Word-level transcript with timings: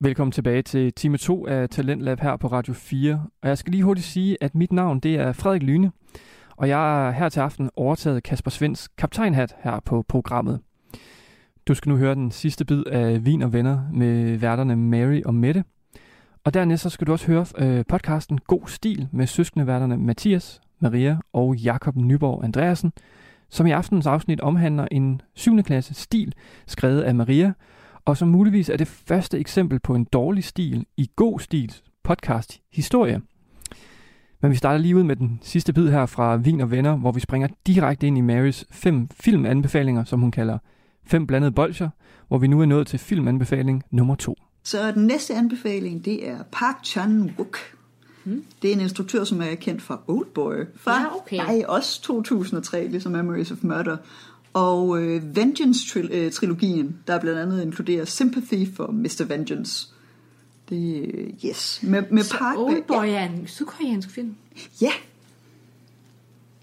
Velkommen 0.00 0.32
tilbage 0.32 0.62
til 0.62 0.92
time 0.92 1.18
2 1.18 1.46
af 1.46 1.68
Talentlab 1.68 2.20
her 2.20 2.36
på 2.36 2.46
Radio 2.46 2.74
4. 2.74 3.26
Og 3.42 3.48
jeg 3.48 3.58
skal 3.58 3.70
lige 3.70 3.82
hurtigt 3.82 4.06
sige, 4.06 4.36
at 4.40 4.54
mit 4.54 4.72
navn 4.72 5.00
det 5.00 5.14
er 5.14 5.32
Frederik 5.32 5.62
Lyne, 5.62 5.92
og 6.56 6.68
jeg 6.68 7.08
er 7.08 7.10
her 7.10 7.28
til 7.28 7.40
aften 7.40 7.70
overtaget 7.76 8.22
Kasper 8.22 8.50
Svends 8.50 8.88
kaptajnhat 8.88 9.56
her 9.58 9.80
på 9.80 10.04
programmet. 10.08 10.60
Du 11.68 11.74
skal 11.74 11.90
nu 11.90 11.96
høre 11.96 12.14
den 12.14 12.30
sidste 12.30 12.64
bid 12.64 12.84
af 12.86 13.24
Vin 13.24 13.42
og 13.42 13.52
Venner 13.52 13.80
med 13.92 14.36
værterne 14.36 14.76
Mary 14.76 15.22
og 15.24 15.34
Mette. 15.34 15.64
Og 16.44 16.54
dernæst 16.54 16.82
så 16.82 16.90
skal 16.90 17.06
du 17.06 17.12
også 17.12 17.26
høre 17.26 17.46
øh, 17.58 17.84
podcasten 17.88 18.38
God 18.38 18.66
Stil 18.66 19.08
med 19.12 19.26
søskende 19.26 19.66
værterne 19.66 19.96
Mathias, 19.96 20.60
Maria 20.80 21.18
og 21.32 21.56
Jakob 21.56 21.96
Nyborg 21.96 22.44
Andreasen, 22.44 22.92
som 23.48 23.66
i 23.66 23.70
aftenens 23.70 24.06
afsnit 24.06 24.40
omhandler 24.40 24.88
en 24.90 25.20
7. 25.34 25.62
klasse 25.62 25.94
stil 25.94 26.34
skrevet 26.66 27.02
af 27.02 27.14
Maria, 27.14 27.52
og 28.06 28.16
som 28.16 28.28
muligvis 28.28 28.68
er 28.68 28.76
det 28.76 28.88
første 28.88 29.38
eksempel 29.38 29.78
på 29.78 29.94
en 29.94 30.04
dårlig 30.04 30.44
stil 30.44 30.86
i 30.96 31.10
god 31.16 31.40
stil 31.40 31.74
podcast 32.04 32.60
historie. 32.72 33.20
Men 34.42 34.50
vi 34.50 34.56
starter 34.56 34.78
lige 34.78 34.96
ud 34.96 35.02
med 35.02 35.16
den 35.16 35.38
sidste 35.42 35.72
bid 35.72 35.90
her 35.90 36.06
fra 36.06 36.36
Vin 36.36 36.60
og 36.60 36.70
Venner, 36.70 36.96
hvor 36.96 37.12
vi 37.12 37.20
springer 37.20 37.48
direkte 37.66 38.06
ind 38.06 38.18
i 38.18 38.20
Marys 38.20 38.64
fem 38.70 39.08
filmanbefalinger, 39.20 40.04
som 40.04 40.20
hun 40.20 40.30
kalder 40.30 40.58
fem 41.06 41.26
blandede 41.26 41.52
bolcher, 41.52 41.88
hvor 42.28 42.38
vi 42.38 42.46
nu 42.46 42.60
er 42.60 42.66
nået 42.66 42.86
til 42.86 42.98
filmanbefaling 42.98 43.82
nummer 43.90 44.14
to. 44.14 44.34
Så 44.64 44.92
den 44.92 45.06
næste 45.06 45.34
anbefaling, 45.34 46.04
det 46.04 46.28
er 46.28 46.38
Park 46.52 46.76
Chan-wook. 46.86 47.56
Hmm. 48.24 48.44
Det 48.62 48.70
er 48.70 48.74
en 48.74 48.80
instruktør, 48.80 49.24
som 49.24 49.40
er 49.40 49.54
kendt 49.54 49.82
fra 49.82 50.00
Oldboy. 50.08 50.54
Fra, 50.76 51.00
Ja, 51.00 51.16
okay. 51.16 51.36
Nej, 51.36 51.62
også 51.68 52.02
2003, 52.02 52.86
ligesom 52.86 53.12
Memories 53.12 53.50
of 53.50 53.58
Murder. 53.62 53.96
Og 54.56 55.02
øh, 55.02 55.36
Vengeance-trilogien, 55.36 56.96
der 57.06 57.20
blandt 57.20 57.38
andet 57.40 57.62
inkluderer 57.62 58.04
Sympathy 58.04 58.74
for 58.76 58.86
Mr. 58.86 59.24
Vengeance. 59.28 59.88
Det 60.68 61.10
øh, 61.14 61.28
yes. 61.46 61.80
Med, 61.82 62.02
med 62.10 62.22
Så 62.22 62.36
Park 62.38 62.58
Oldboy 62.58 63.04
Ja, 63.06 63.12
er 63.24 63.24
en 63.28 63.46
sydkoreansk 63.46 64.10
film. 64.10 64.34
ja. 64.80 64.90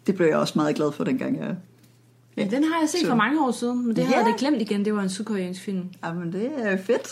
Det 0.07 0.15
blev 0.15 0.27
jeg 0.27 0.37
også 0.37 0.53
meget 0.55 0.75
glad 0.75 0.91
for, 0.91 1.03
dengang 1.03 1.37
jeg... 1.39 1.55
Ja, 2.37 2.47
den 2.51 2.63
har 2.63 2.79
jeg 2.79 2.89
set 2.89 3.01
Så- 3.01 3.07
for 3.07 3.15
mange 3.15 3.45
år 3.45 3.51
siden, 3.51 3.87
men 3.87 3.95
det 3.95 4.05
har 4.05 4.13
Ja. 4.13 4.19
jeg 4.19 4.25
da 4.33 4.35
glemt 4.47 4.61
igen. 4.61 4.85
Det 4.85 4.95
var 4.95 5.01
en 5.01 5.09
sydkoreansk 5.09 5.61
film. 5.61 5.83
Jamen, 6.05 6.33
det 6.33 6.51
er 6.57 6.77
fedt. 6.77 7.07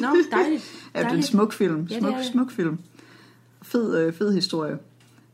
Nå, 0.00 0.08
dejligt. 0.32 0.62
Ja, 0.94 0.98
det 0.98 1.00
er 1.00 1.00
en 1.00 1.04
dejligt. 1.06 1.26
smuk 1.26 1.52
film. 1.52 1.86
Ja, 1.90 1.94
det 1.94 2.02
Smuk, 2.02 2.12
er 2.12 2.16
det. 2.16 2.26
smuk 2.26 2.50
film. 2.50 2.78
Fed, 3.62 3.98
øh, 3.98 4.12
fed 4.12 4.34
historie. 4.34 4.78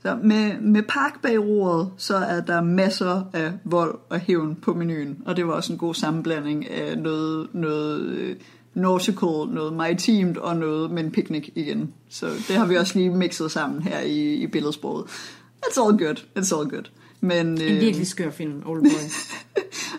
Så 0.02 0.18
med, 0.22 0.60
med 0.60 0.82
park 0.82 1.22
bag 1.22 1.40
roret, 1.40 1.90
så 1.96 2.16
er 2.16 2.40
der 2.40 2.62
masser 2.62 3.22
af 3.32 3.52
vold 3.64 3.98
og 4.08 4.20
hævn 4.20 4.54
på 4.54 4.74
menuen. 4.74 5.18
Og 5.26 5.36
det 5.36 5.46
var 5.46 5.52
også 5.52 5.72
en 5.72 5.78
god 5.78 5.94
sammenblanding 5.94 6.70
af 6.70 6.98
noget, 6.98 7.48
noget 7.52 8.00
øh, 8.00 8.36
nautical, 8.74 9.54
noget 9.54 9.72
maritimt 9.72 10.36
og 10.36 10.56
noget 10.56 10.90
med 10.90 11.04
en 11.04 11.10
picnic 11.10 11.48
igen. 11.54 11.94
Så 12.08 12.26
det 12.26 12.56
har 12.56 12.66
vi 12.66 12.76
også 12.76 12.98
lige 12.98 13.10
mixet 13.10 13.50
sammen 13.50 13.82
her 13.82 14.00
i, 14.00 14.34
i 14.34 14.46
billedsproget. 14.46 15.04
It's 15.66 15.86
all 15.86 15.98
good. 15.98 16.16
It's 16.38 16.58
all 16.58 16.70
good. 16.70 16.90
Men, 17.20 17.46
En 17.46 17.58
virkelig 17.58 18.06
skør 18.06 18.30
film, 18.30 18.62
Oldboy. 18.66 18.88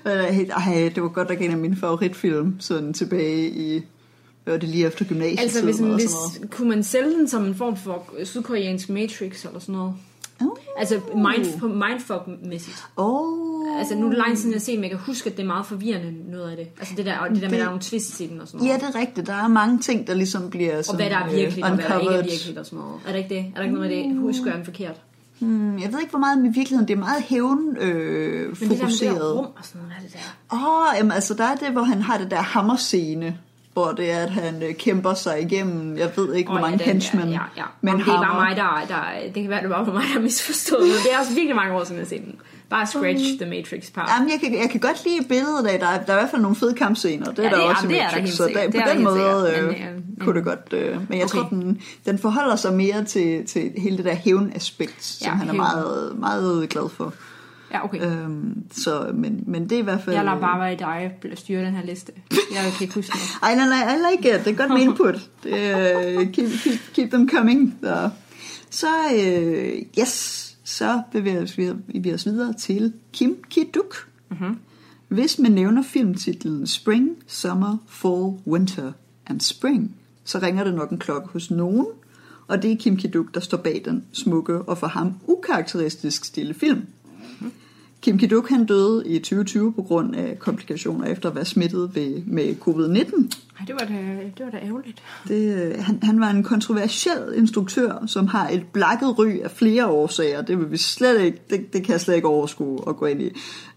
Øh, 0.05 0.39
ej, 0.39 0.91
det 0.95 1.03
var 1.03 1.09
godt 1.09 1.29
nok 1.29 1.41
en 1.41 1.51
af 1.51 1.57
mine 1.57 1.75
favoritfilm, 1.75 2.59
sådan 2.59 2.93
tilbage 2.93 3.49
i, 3.49 3.81
hvad 4.43 4.53
var 4.53 4.59
det 4.59 4.69
lige 4.69 4.85
efter 4.85 5.05
gymnasiet. 5.05 5.39
altså, 5.39 5.63
hvis, 5.63 5.79
man, 5.79 5.93
hvis, 5.93 6.11
kunne 6.51 6.69
man 6.69 6.83
sælge 6.83 7.11
den 7.11 7.27
som 7.27 7.45
en 7.45 7.55
form 7.55 7.77
for 7.77 8.05
sydkoreansk 8.23 8.89
Matrix 8.89 9.45
eller 9.45 9.59
sådan 9.59 9.75
noget? 9.75 9.93
Oh. 10.41 10.57
Altså, 10.77 10.99
mind, 11.15 11.59
på 11.59 11.67
mindfuck-mæssigt. 11.67 12.87
Oh. 12.97 13.79
Altså, 13.79 13.95
nu 13.95 14.05
er 14.05 14.09
det 14.09 14.17
lang 14.17 14.29
tid 14.29 14.37
siden, 14.37 14.51
jeg 14.51 14.55
har 14.55 14.63
set, 14.63 14.75
men 14.75 14.83
jeg 14.83 14.91
kan 14.91 14.99
huske, 14.99 15.29
at 15.29 15.37
det 15.37 15.43
er 15.43 15.47
meget 15.47 15.65
forvirrende, 15.65 16.31
noget 16.31 16.51
af 16.51 16.57
det. 16.57 16.67
Altså, 16.79 16.93
det 16.97 17.05
der, 17.05 17.17
og 17.17 17.29
det 17.29 17.41
der 17.41 17.49
med, 17.49 17.57
at 17.57 17.59
der 17.59 17.65
er 17.65 17.69
nogle 17.69 17.81
twists 17.81 18.19
i 18.19 18.27
den 18.27 18.41
og 18.41 18.47
sådan 18.47 18.57
noget. 18.57 18.81
Ja, 18.81 18.87
det 18.87 18.95
er 18.95 18.99
rigtigt. 18.99 19.27
Der 19.27 19.33
er 19.33 19.47
mange 19.47 19.79
ting, 19.79 20.07
der 20.07 20.13
ligesom 20.13 20.49
bliver 20.49 20.77
og 20.77 20.85
sådan, 20.85 20.99
hvad 20.99 21.09
der 21.09 21.17
er 21.17 21.29
øh, 21.29 21.35
virkeligt, 21.35 21.65
og 21.67 21.75
hvad 21.75 21.85
der 21.85 21.99
ikke 21.99 22.13
er 22.13 22.23
virkeligt 22.23 22.57
og 22.57 22.65
sådan 22.65 22.79
noget. 22.79 23.01
Er 23.07 23.11
der 23.11 23.17
ikke 23.17 23.35
det? 23.35 23.39
Er 23.39 23.55
der 23.55 23.61
ikke 23.61 23.75
noget 23.75 23.89
med 23.89 23.97
det? 23.97 24.21
Husker 24.21 24.45
jeg 24.45 24.55
den 24.55 24.65
forkert? 24.65 25.01
Hmm, 25.39 25.79
jeg 25.79 25.93
ved 25.93 25.99
ikke, 25.99 26.09
hvor 26.09 26.19
meget 26.19 26.37
med 26.37 26.53
virkeligheden. 26.53 26.87
Det 26.87 26.93
er 26.93 26.99
meget 26.99 27.23
hævn 27.23 27.77
øh, 27.77 28.49
Men 28.49 28.49
det 28.49 28.59
der 28.59 28.67
med 28.67 28.69
det 28.69 28.69
der 28.69 28.77
fokuseret. 28.77 29.37
rum 29.37 29.45
og 29.45 29.63
sådan 29.63 29.81
noget, 29.81 29.93
er 29.97 30.01
det 30.01 30.13
der? 30.13 30.55
Åh, 30.55 30.63
oh, 30.63 30.97
jamen, 30.97 31.11
altså 31.11 31.33
der 31.33 31.43
er 31.43 31.55
det, 31.55 31.69
hvor 31.69 31.83
han 31.83 32.01
har 32.01 32.17
det 32.17 32.31
der 32.31 32.41
hammerscene, 32.41 33.37
hvor 33.73 33.91
det 33.91 34.11
er, 34.11 34.17
at 34.23 34.29
han 34.29 34.63
øh, 34.63 34.73
kæmper 34.75 35.13
sig 35.13 35.41
igennem, 35.41 35.97
jeg 35.97 36.11
ved 36.15 36.33
ikke, 36.33 36.51
hvor 36.51 36.59
mange 36.59 36.77
ja, 36.77 36.91
henchmen 36.91 37.29
Ja, 37.29 37.39
ja. 37.57 37.63
med 37.81 37.93
Om 37.93 37.99
en 37.99 38.05
det 38.05 38.11
er 38.13 38.21
bare 38.21 38.39
mig, 38.47 38.55
der, 38.55 38.85
der... 38.87 39.03
Det 39.33 39.41
kan 39.41 39.49
være, 39.49 39.61
det 39.61 39.69
bare 39.69 39.85
mig, 39.85 39.93
der 39.93 39.99
har 39.99 40.19
misforstået 40.19 40.81
det. 40.83 40.93
Det 41.05 41.13
er 41.13 41.19
også 41.19 41.33
virkelig 41.33 41.55
mange 41.55 41.73
år 41.75 41.83
siden, 41.83 41.97
jeg 41.97 42.05
har 42.05 42.09
set 42.09 42.21
den. 42.25 42.35
Bare 42.69 42.87
scratch 42.87 43.23
the 43.41 43.49
Matrix 43.49 43.91
part. 43.93 44.09
Jamen, 44.17 44.29
jeg 44.31 44.39
kan, 44.39 44.53
jeg 44.61 44.69
kan 44.69 44.79
godt 44.79 45.03
lide 45.05 45.27
billedet 45.27 45.67
af, 45.67 45.79
der 45.79 45.87
er, 45.87 46.03
der 46.05 46.13
er 46.13 46.17
i 46.17 46.21
hvert 46.21 46.29
fald 46.31 46.41
nogle 46.41 46.55
fede 46.55 46.73
kampscener, 46.73 47.25
det 47.25 47.39
er 47.39 47.43
Ja, 47.43 47.49
der 47.49 47.55
det 47.55 47.65
også 47.65 47.87
i 47.87 47.93
er 47.95 48.09
der 48.09 48.15
Matrix, 48.17 48.33
så 48.33 48.43
der, 48.53 48.71
på 48.83 48.89
den 48.93 49.03
måde 49.03 49.15
sikkert, 49.15 49.63
øh, 49.63 49.67
men, 49.67 49.75
øh, 49.75 50.25
kunne 50.25 50.35
det 50.35 50.43
godt, 50.45 50.73
øh, 50.73 50.95
men 51.09 51.17
jeg 51.19 51.25
Okay. 51.25 51.37
tror, 51.39 51.47
den, 51.49 51.81
den 52.05 52.19
forholder 52.19 52.55
sig 52.55 52.73
mere 52.73 53.03
til, 53.03 53.45
til 53.47 53.71
hele 53.77 53.97
det 53.97 54.05
der 54.05 54.13
hævn-aspekt, 54.15 55.03
som 55.05 55.25
Ja, 55.31 55.31
han 55.37 55.41
er 55.47 55.51
hævn. 55.53 55.57
meget, 55.57 56.11
meget 56.19 56.69
glad 56.69 56.89
for. 56.89 57.13
Ja, 57.73 57.85
okay. 57.85 58.01
Øhm, 58.01 58.63
så, 58.71 59.11
men, 59.13 59.43
men 59.47 59.63
det 59.63 59.71
er 59.71 59.79
i 59.79 59.83
hvert 59.83 60.01
fald... 60.01 60.15
Jeg 60.15 60.25
lader 60.25 60.39
bare 60.39 60.59
være 60.59 60.73
i 60.73 60.75
dig 60.75 61.31
at 61.31 61.39
styre 61.39 61.65
den 61.65 61.73
her 61.73 61.85
liste. 61.85 62.11
Jeg 62.31 62.71
kan 62.77 62.81
ikke 62.81 62.95
huske 62.95 63.11
noget. 63.15 63.29
Ej, 63.43 63.55
nej, 63.55 63.67
nej, 63.85 63.95
I 63.95 64.15
like 64.15 64.35
it. 64.39 64.45
Det 64.45 64.51
er 64.51 64.55
godt 64.57 64.69
med 64.69 64.81
input. 64.81 65.29
Det, 65.43 65.63
er- 65.71 66.25
keep, 66.31 66.49
keep, 66.63 66.79
keep 66.93 67.09
them 67.11 67.29
coming. 67.29 67.77
Så, 67.81 68.09
så 68.69 68.87
øh, 69.15 69.73
yes, 69.99 70.55
så 70.63 71.01
bevæger 71.11 71.45
vi 71.87 71.99
vi 71.99 72.13
os 72.13 72.25
videre 72.25 72.53
til 72.53 72.93
Kim 73.13 73.37
Ki-duk. 73.49 74.07
Mhm. 74.31 74.57
Hvis 75.07 75.39
man 75.39 75.51
nævner 75.51 75.83
filmtitlen 75.83 76.67
Spring, 76.67 77.09
Summer, 77.27 77.77
Fall, 77.87 78.31
Winter 78.47 78.91
and 79.27 79.39
Spring, 79.41 79.95
så 80.23 80.39
ringer 80.39 80.63
det 80.63 80.73
nok 80.73 80.89
en 80.89 80.99
klokke 80.99 81.27
hos 81.33 81.51
nogen, 81.51 81.85
og 82.47 82.61
det 82.63 82.71
er 82.71 82.75
Kim 82.75 82.97
Ki-duk, 82.97 83.33
der 83.33 83.39
står 83.39 83.57
bag 83.57 83.81
den 83.85 84.03
smukke 84.11 84.61
og 84.61 84.77
for 84.77 84.87
ham 84.87 85.13
ukarakteristisk 85.27 86.25
stille 86.25 86.53
film. 86.53 86.81
Kim 88.03 88.17
Ki-duk 88.17 88.49
han 88.49 88.65
døde 88.65 89.03
i 89.07 89.19
2020 89.19 89.73
på 89.73 89.81
grund 89.81 90.15
af 90.15 90.39
komplikationer 90.39 91.05
efter 91.05 91.29
at 91.29 91.35
være 91.35 91.45
smittet 91.45 91.95
ved, 91.95 92.21
med 92.25 92.55
covid-19. 92.61 93.37
Ej, 93.59 93.65
det 93.67 93.75
var 93.79 93.85
da, 93.85 93.93
det 94.37 94.45
var 94.45 94.51
da 94.51 94.57
ærgerligt. 94.57 95.03
Det, 95.27 95.63
øh, 95.63 95.83
han, 95.83 95.99
han 96.03 96.19
var 96.19 96.29
en 96.29 96.43
kontroversiel 96.43 97.33
instruktør, 97.35 98.05
som 98.07 98.27
har 98.27 98.49
et 98.49 98.65
blakket 98.73 99.19
ry 99.19 99.39
af 99.43 99.51
flere 99.51 99.87
årsager. 99.87 100.41
Det 100.41 100.59
vil 100.59 100.71
vi 100.71 100.77
slet 100.77 101.21
ikke, 101.21 101.37
det, 101.49 101.73
det 101.73 101.83
kan 101.83 101.91
jeg 101.91 102.01
slet 102.01 102.15
ikke 102.15 102.27
overskue 102.27 102.79
at 102.87 102.97
gå 102.97 103.05
ind 103.05 103.21
i. 103.21 103.31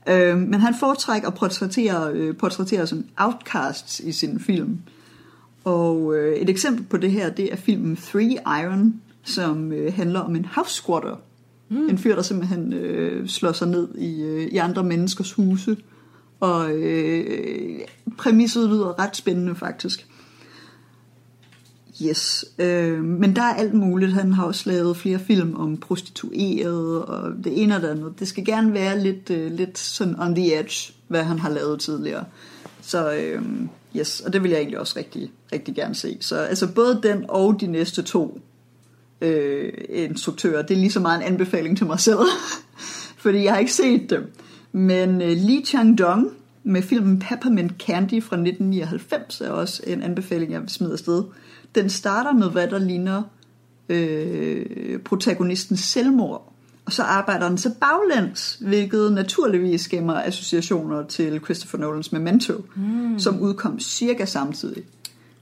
Øh, 0.08 0.38
men 0.38 0.54
han 0.54 0.74
foretrækker 0.80 1.28
at 1.28 1.34
portrættere, 1.34 2.12
øh, 2.12 2.36
portrættere 2.36 2.86
som 2.86 3.04
outcasts 3.16 4.00
i 4.00 4.12
sin 4.12 4.40
film. 4.40 4.78
Og 5.64 6.14
øh, 6.16 6.36
et 6.36 6.50
eksempel 6.50 6.84
på 6.84 6.96
det 6.96 7.10
her, 7.10 7.30
det 7.30 7.52
er 7.52 7.56
filmen 7.56 7.96
Three 7.96 8.62
Iron, 8.64 9.00
som 9.24 9.72
øh, 9.72 9.94
handler 9.94 10.20
om 10.20 10.36
en 10.36 10.44
house 10.44 10.74
squatter. 10.74 11.16
Mm. 11.68 11.88
En 11.88 11.98
fyr, 11.98 12.14
der 12.14 12.22
simpelthen 12.22 12.72
øh, 12.72 13.28
slår 13.28 13.52
sig 13.52 13.68
ned 13.68 13.88
i, 13.94 14.22
øh, 14.22 14.46
i 14.46 14.56
andre 14.56 14.84
menneskers 14.84 15.32
huse. 15.32 15.76
Og 16.40 16.72
øh, 16.72 17.80
præmisset 18.18 18.68
lyder 18.68 18.98
ret 18.98 19.16
spændende 19.16 19.54
faktisk. 19.54 20.06
Yes, 22.02 22.44
øh, 22.58 23.04
men 23.04 23.36
der 23.36 23.42
er 23.42 23.54
alt 23.54 23.74
muligt. 23.74 24.12
Han 24.12 24.32
har 24.32 24.44
også 24.44 24.70
lavet 24.70 24.96
flere 24.96 25.18
film 25.18 25.54
om 25.56 25.76
prostituerede 25.76 27.04
og 27.04 27.44
det 27.44 27.62
ene 27.62 27.76
og 27.76 27.82
det 27.82 27.88
andet. 27.88 28.14
Det 28.18 28.28
skal 28.28 28.44
gerne 28.44 28.72
være 28.72 29.00
lidt, 29.00 29.30
øh, 29.30 29.52
lidt 29.52 29.78
sådan 29.78 30.20
on 30.20 30.34
the 30.34 30.60
edge, 30.60 30.92
hvad 31.08 31.24
han 31.24 31.38
har 31.38 31.50
lavet 31.50 31.80
tidligere. 31.80 32.24
Så 32.80 33.14
øh, 33.14 33.42
yes, 33.96 34.20
og 34.20 34.32
det 34.32 34.42
vil 34.42 34.50
jeg 34.50 34.58
egentlig 34.58 34.80
også 34.80 34.98
rigtig, 34.98 35.30
rigtig 35.52 35.74
gerne 35.74 35.94
se. 35.94 36.16
Så 36.20 36.36
altså 36.36 36.72
både 36.72 37.00
den 37.02 37.24
og 37.28 37.60
de 37.60 37.66
næste 37.66 38.02
to 38.02 38.40
øh, 39.20 39.72
instruktører, 39.88 40.62
det 40.62 40.74
er 40.76 40.78
lige 40.78 40.92
så 40.92 41.00
meget 41.00 41.20
en 41.20 41.32
anbefaling 41.32 41.76
til 41.76 41.86
mig 41.86 42.00
selv. 42.00 42.18
Fordi 43.22 43.44
jeg 43.44 43.52
har 43.52 43.58
ikke 43.58 43.72
set 43.72 44.10
dem. 44.10 44.32
Men 44.72 45.22
øh, 45.22 45.28
Lee 45.28 45.62
Chang-dong 45.64 46.30
med 46.64 46.82
filmen 46.82 47.18
Peppermint 47.18 47.72
Candy 47.78 48.22
fra 48.22 48.36
1999 48.36 49.40
er 49.40 49.50
også 49.50 49.82
en 49.86 50.02
anbefaling, 50.02 50.52
jeg 50.52 50.60
vil 50.60 50.68
smide 50.68 50.92
afsted. 50.92 51.24
Den 51.74 51.90
starter 51.90 52.32
med, 52.32 52.50
hvad 52.50 52.68
der 52.68 52.78
ligner 52.78 53.22
øh, 53.88 54.98
protagonistens 54.98 55.80
selvmord. 55.80 56.52
Og 56.84 56.92
så 56.92 57.02
arbejder 57.02 57.48
den 57.48 57.56
til 57.56 57.72
baglæns, 57.80 58.58
hvilket 58.60 59.12
naturligvis 59.12 59.88
gemmer 59.88 60.14
associationer 60.14 61.02
til 61.02 61.40
Christopher 61.44 61.78
Nolans 61.78 62.12
Memento, 62.12 62.52
mm. 62.76 63.18
som 63.18 63.40
udkom 63.40 63.80
cirka 63.80 64.24
samtidig. 64.24 64.82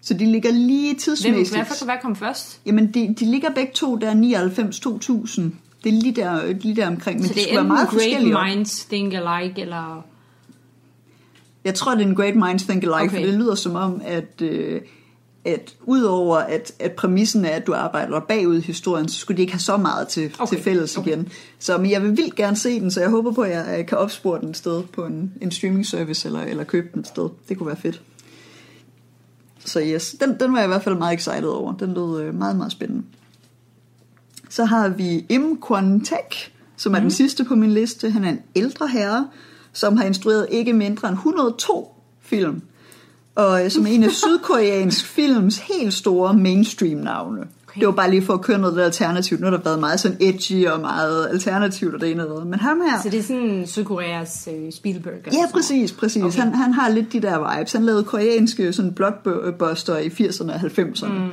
Så 0.04 0.14
de 0.14 0.26
ligger 0.26 0.50
lige 0.50 0.88
Hvem, 0.92 0.98
tidsmæssigt. 0.98 1.56
hvad, 1.56 1.76
for, 1.78 1.84
hvad 1.84 1.94
kom 2.02 2.16
først? 2.16 2.60
Jamen, 2.66 2.86
de, 2.94 3.14
de 3.18 3.24
ligger 3.24 3.50
begge 3.50 3.72
to 3.74 3.96
der 3.96 4.12
99-2000. 4.12 5.42
Det 5.84 5.94
er 5.94 6.00
lige 6.00 6.16
der, 6.16 6.52
lige 6.52 6.76
der 6.76 6.86
omkring, 6.86 7.20
men 7.20 7.28
Så 7.28 7.34
de 7.34 7.34
det 7.34 7.42
skulle 7.42 7.58
er 7.58 7.62
være 7.62 7.68
meget 7.68 7.84
enten 7.84 7.98
forskellige. 7.98 8.34
Great 8.34 8.56
Minds 8.56 8.84
Think 8.84 9.14
Alike, 9.14 9.60
eller... 9.60 10.04
Jeg 11.64 11.74
tror, 11.74 11.94
det 11.94 12.02
er 12.02 12.06
en 12.06 12.14
Great 12.14 12.36
Minds 12.36 12.62
Think 12.62 12.82
Alike, 12.82 12.94
okay. 12.94 13.10
For 13.10 13.26
det 13.26 13.34
lyder 13.34 13.54
som 13.54 13.74
om, 13.74 14.02
at, 14.04 14.42
øh, 14.42 14.80
at 15.44 15.74
udover 15.82 16.36
at, 16.36 16.72
at 16.78 16.92
præmissen 16.92 17.44
er, 17.44 17.50
at 17.50 17.66
du 17.66 17.74
arbejder 17.74 18.20
bagud 18.20 18.58
i 18.58 18.60
historien, 18.60 19.08
så 19.08 19.18
skulle 19.18 19.36
de 19.36 19.42
ikke 19.42 19.52
have 19.52 19.60
så 19.60 19.76
meget 19.76 20.08
til, 20.08 20.34
okay. 20.38 20.56
Til 20.56 20.64
fælles 20.64 20.96
okay. 20.96 21.10
igen. 21.10 21.28
Så 21.58 21.78
men 21.78 21.90
jeg 21.90 22.02
vil 22.02 22.16
vildt 22.16 22.34
gerne 22.34 22.56
se 22.56 22.80
den, 22.80 22.90
så 22.90 23.00
jeg 23.00 23.10
håber 23.10 23.32
på, 23.32 23.42
at 23.42 23.50
jeg 23.50 23.86
kan 23.86 23.98
opspore 23.98 24.40
den 24.40 24.48
et 24.48 24.56
sted 24.56 24.82
på 24.82 25.06
en, 25.06 25.32
en 25.40 25.50
streaming 25.50 25.86
service, 25.86 26.28
eller, 26.28 26.40
eller 26.40 26.64
købe 26.64 26.88
den 26.92 27.00
et 27.00 27.06
sted. 27.06 27.28
Det 27.48 27.58
kunne 27.58 27.66
være 27.66 27.76
fedt. 27.76 28.02
Så 29.64 29.80
yes, 29.80 30.16
den, 30.20 30.40
den 30.40 30.52
var 30.52 30.58
jeg 30.58 30.66
i 30.66 30.68
hvert 30.68 30.82
fald 30.82 30.94
meget 30.94 31.14
excited 31.14 31.48
over. 31.48 31.72
Den 31.72 31.94
lød 31.94 32.20
øh, 32.20 32.34
meget, 32.34 32.56
meget 32.56 32.72
spændende. 32.72 33.02
Så 34.48 34.64
har 34.64 34.88
vi 34.88 35.26
Im 35.28 35.60
Kwon 35.60 36.00
Tek, 36.00 36.52
som 36.76 36.94
er 36.94 36.98
mm. 36.98 37.02
den 37.02 37.10
sidste 37.10 37.44
på 37.44 37.54
min 37.54 37.72
liste. 37.72 38.10
Han 38.10 38.24
er 38.24 38.28
en 38.28 38.40
ældre 38.54 38.88
herre, 38.88 39.28
som 39.72 39.96
har 39.96 40.04
instrueret 40.04 40.46
ikke 40.50 40.72
mindre 40.72 41.08
end 41.08 41.16
102 41.16 41.94
film. 42.20 42.62
Og 43.34 43.64
øh, 43.64 43.70
som 43.70 43.86
er 43.86 43.90
en 43.90 44.02
af 44.02 44.10
sydkoreansk 44.22 45.06
films 45.06 45.58
helt 45.58 45.94
store 45.94 46.34
mainstream-navne. 46.34 47.46
Okay. 47.74 47.80
Det 47.80 47.86
var 47.86 47.94
bare 47.94 48.10
lige 48.10 48.22
for 48.22 48.32
at 48.32 48.40
køre 48.40 48.58
noget 48.58 48.80
alternativt. 48.80 49.40
Nu 49.40 49.46
har 49.46 49.56
der 49.56 49.62
været 49.62 49.80
meget 49.80 50.00
sådan 50.00 50.16
edgy 50.20 50.66
og 50.66 50.80
meget 50.80 51.28
alternativt 51.30 51.94
og 51.94 52.00
det 52.00 52.10
ene 52.10 52.28
og 52.28 52.40
det 52.40 52.46
Men 52.46 52.60
ham 52.60 52.80
her... 52.80 53.02
Så 53.02 53.08
det 53.08 53.18
er 53.18 53.22
sådan 53.22 53.66
Sydkoreas 53.66 54.48
uh, 54.52 54.72
Spielberg? 54.72 55.14
Ja, 55.32 55.46
præcis, 55.52 55.92
præcis. 55.92 56.22
Okay. 56.22 56.38
Han, 56.38 56.54
han 56.54 56.72
har 56.72 56.88
lidt 56.88 57.12
de 57.12 57.22
der 57.22 57.56
vibes. 57.56 57.72
Han 57.72 57.84
lavede 57.84 58.04
koreanske 58.04 58.72
sådan 58.72 58.92
blockbuster 58.92 59.98
i 59.98 60.08
80'erne 60.08 60.52
og 60.52 60.60
90'erne. 60.60 61.08
Mm. 61.08 61.30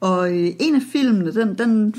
Og 0.00 0.32
øh, 0.32 0.48
en 0.60 0.74
af 0.74 0.82
filmene, 0.92 1.34
den, 1.34 1.58
den, 1.58 1.94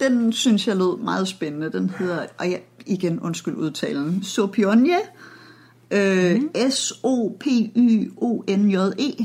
den 0.00 0.32
synes 0.32 0.68
jeg 0.68 0.76
lød 0.76 1.02
meget 1.04 1.28
spændende. 1.28 1.72
Den 1.72 1.90
hedder, 1.98 2.18
og 2.38 2.48
ja, 2.48 2.56
igen 2.86 3.20
undskyld 3.20 3.54
udtalen, 3.54 4.22
Sopionje. 4.22 4.98
Øh, 5.90 6.36
mm. 6.36 6.50
S-O-P-Y-O-N-J-E. 6.70 7.84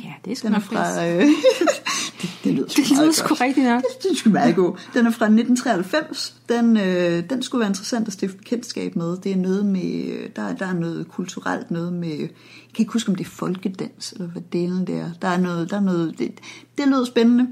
Ja, 0.04 0.14
det 0.26 0.32
er 0.32 0.36
sgu 0.36 0.50
nok 0.50 0.62
fra, 0.62 1.08
øh, 1.08 1.24
det, 2.22 2.30
det 2.44 2.54
lyder 2.54 2.68
sgu 2.68 2.82
Det 2.82 2.92
lyder 2.92 3.12
sgu 3.12 3.34
rigtigt 3.34 3.66
nok. 3.68 3.84
Den 4.04 4.16
skulle 4.16 4.34
være 4.34 4.54
god. 4.54 4.78
Den 4.94 5.06
er 5.06 5.12
fra 5.12 5.26
1993. 5.26 6.36
Den, 6.50 6.78
øh, 6.78 7.30
den 7.30 7.44
skulle 7.44 7.60
være 7.60 7.70
interessant 7.70 8.08
at 8.08 8.14
stifte 8.14 8.38
bekendtskab 8.38 8.96
med. 8.96 9.18
Det 9.18 9.32
er 9.32 9.36
noget 9.36 9.66
med, 9.66 10.30
der, 10.36 10.56
der 10.56 10.66
er 10.66 10.74
noget 10.74 11.08
kulturelt, 11.08 11.72
noget 11.72 11.94
med, 11.94 12.18
jeg 12.20 12.30
kan 12.76 12.84
ikke 12.84 12.94
huske 12.94 13.10
om 13.10 13.16
det 13.16 13.26
er 13.26 13.30
folkedans, 13.30 14.12
eller 14.12 14.28
hvad 14.28 14.42
delen 14.54 14.88
det 14.88 14.96
er. 14.96 15.12
Der 15.22 15.28
er 15.28 15.38
noget, 15.38 15.70
der 15.70 15.78
er 15.78 15.82
noget, 15.82 16.20
det, 16.20 16.32
det 16.78 16.88
lød 16.88 17.06
spændende. 17.06 17.48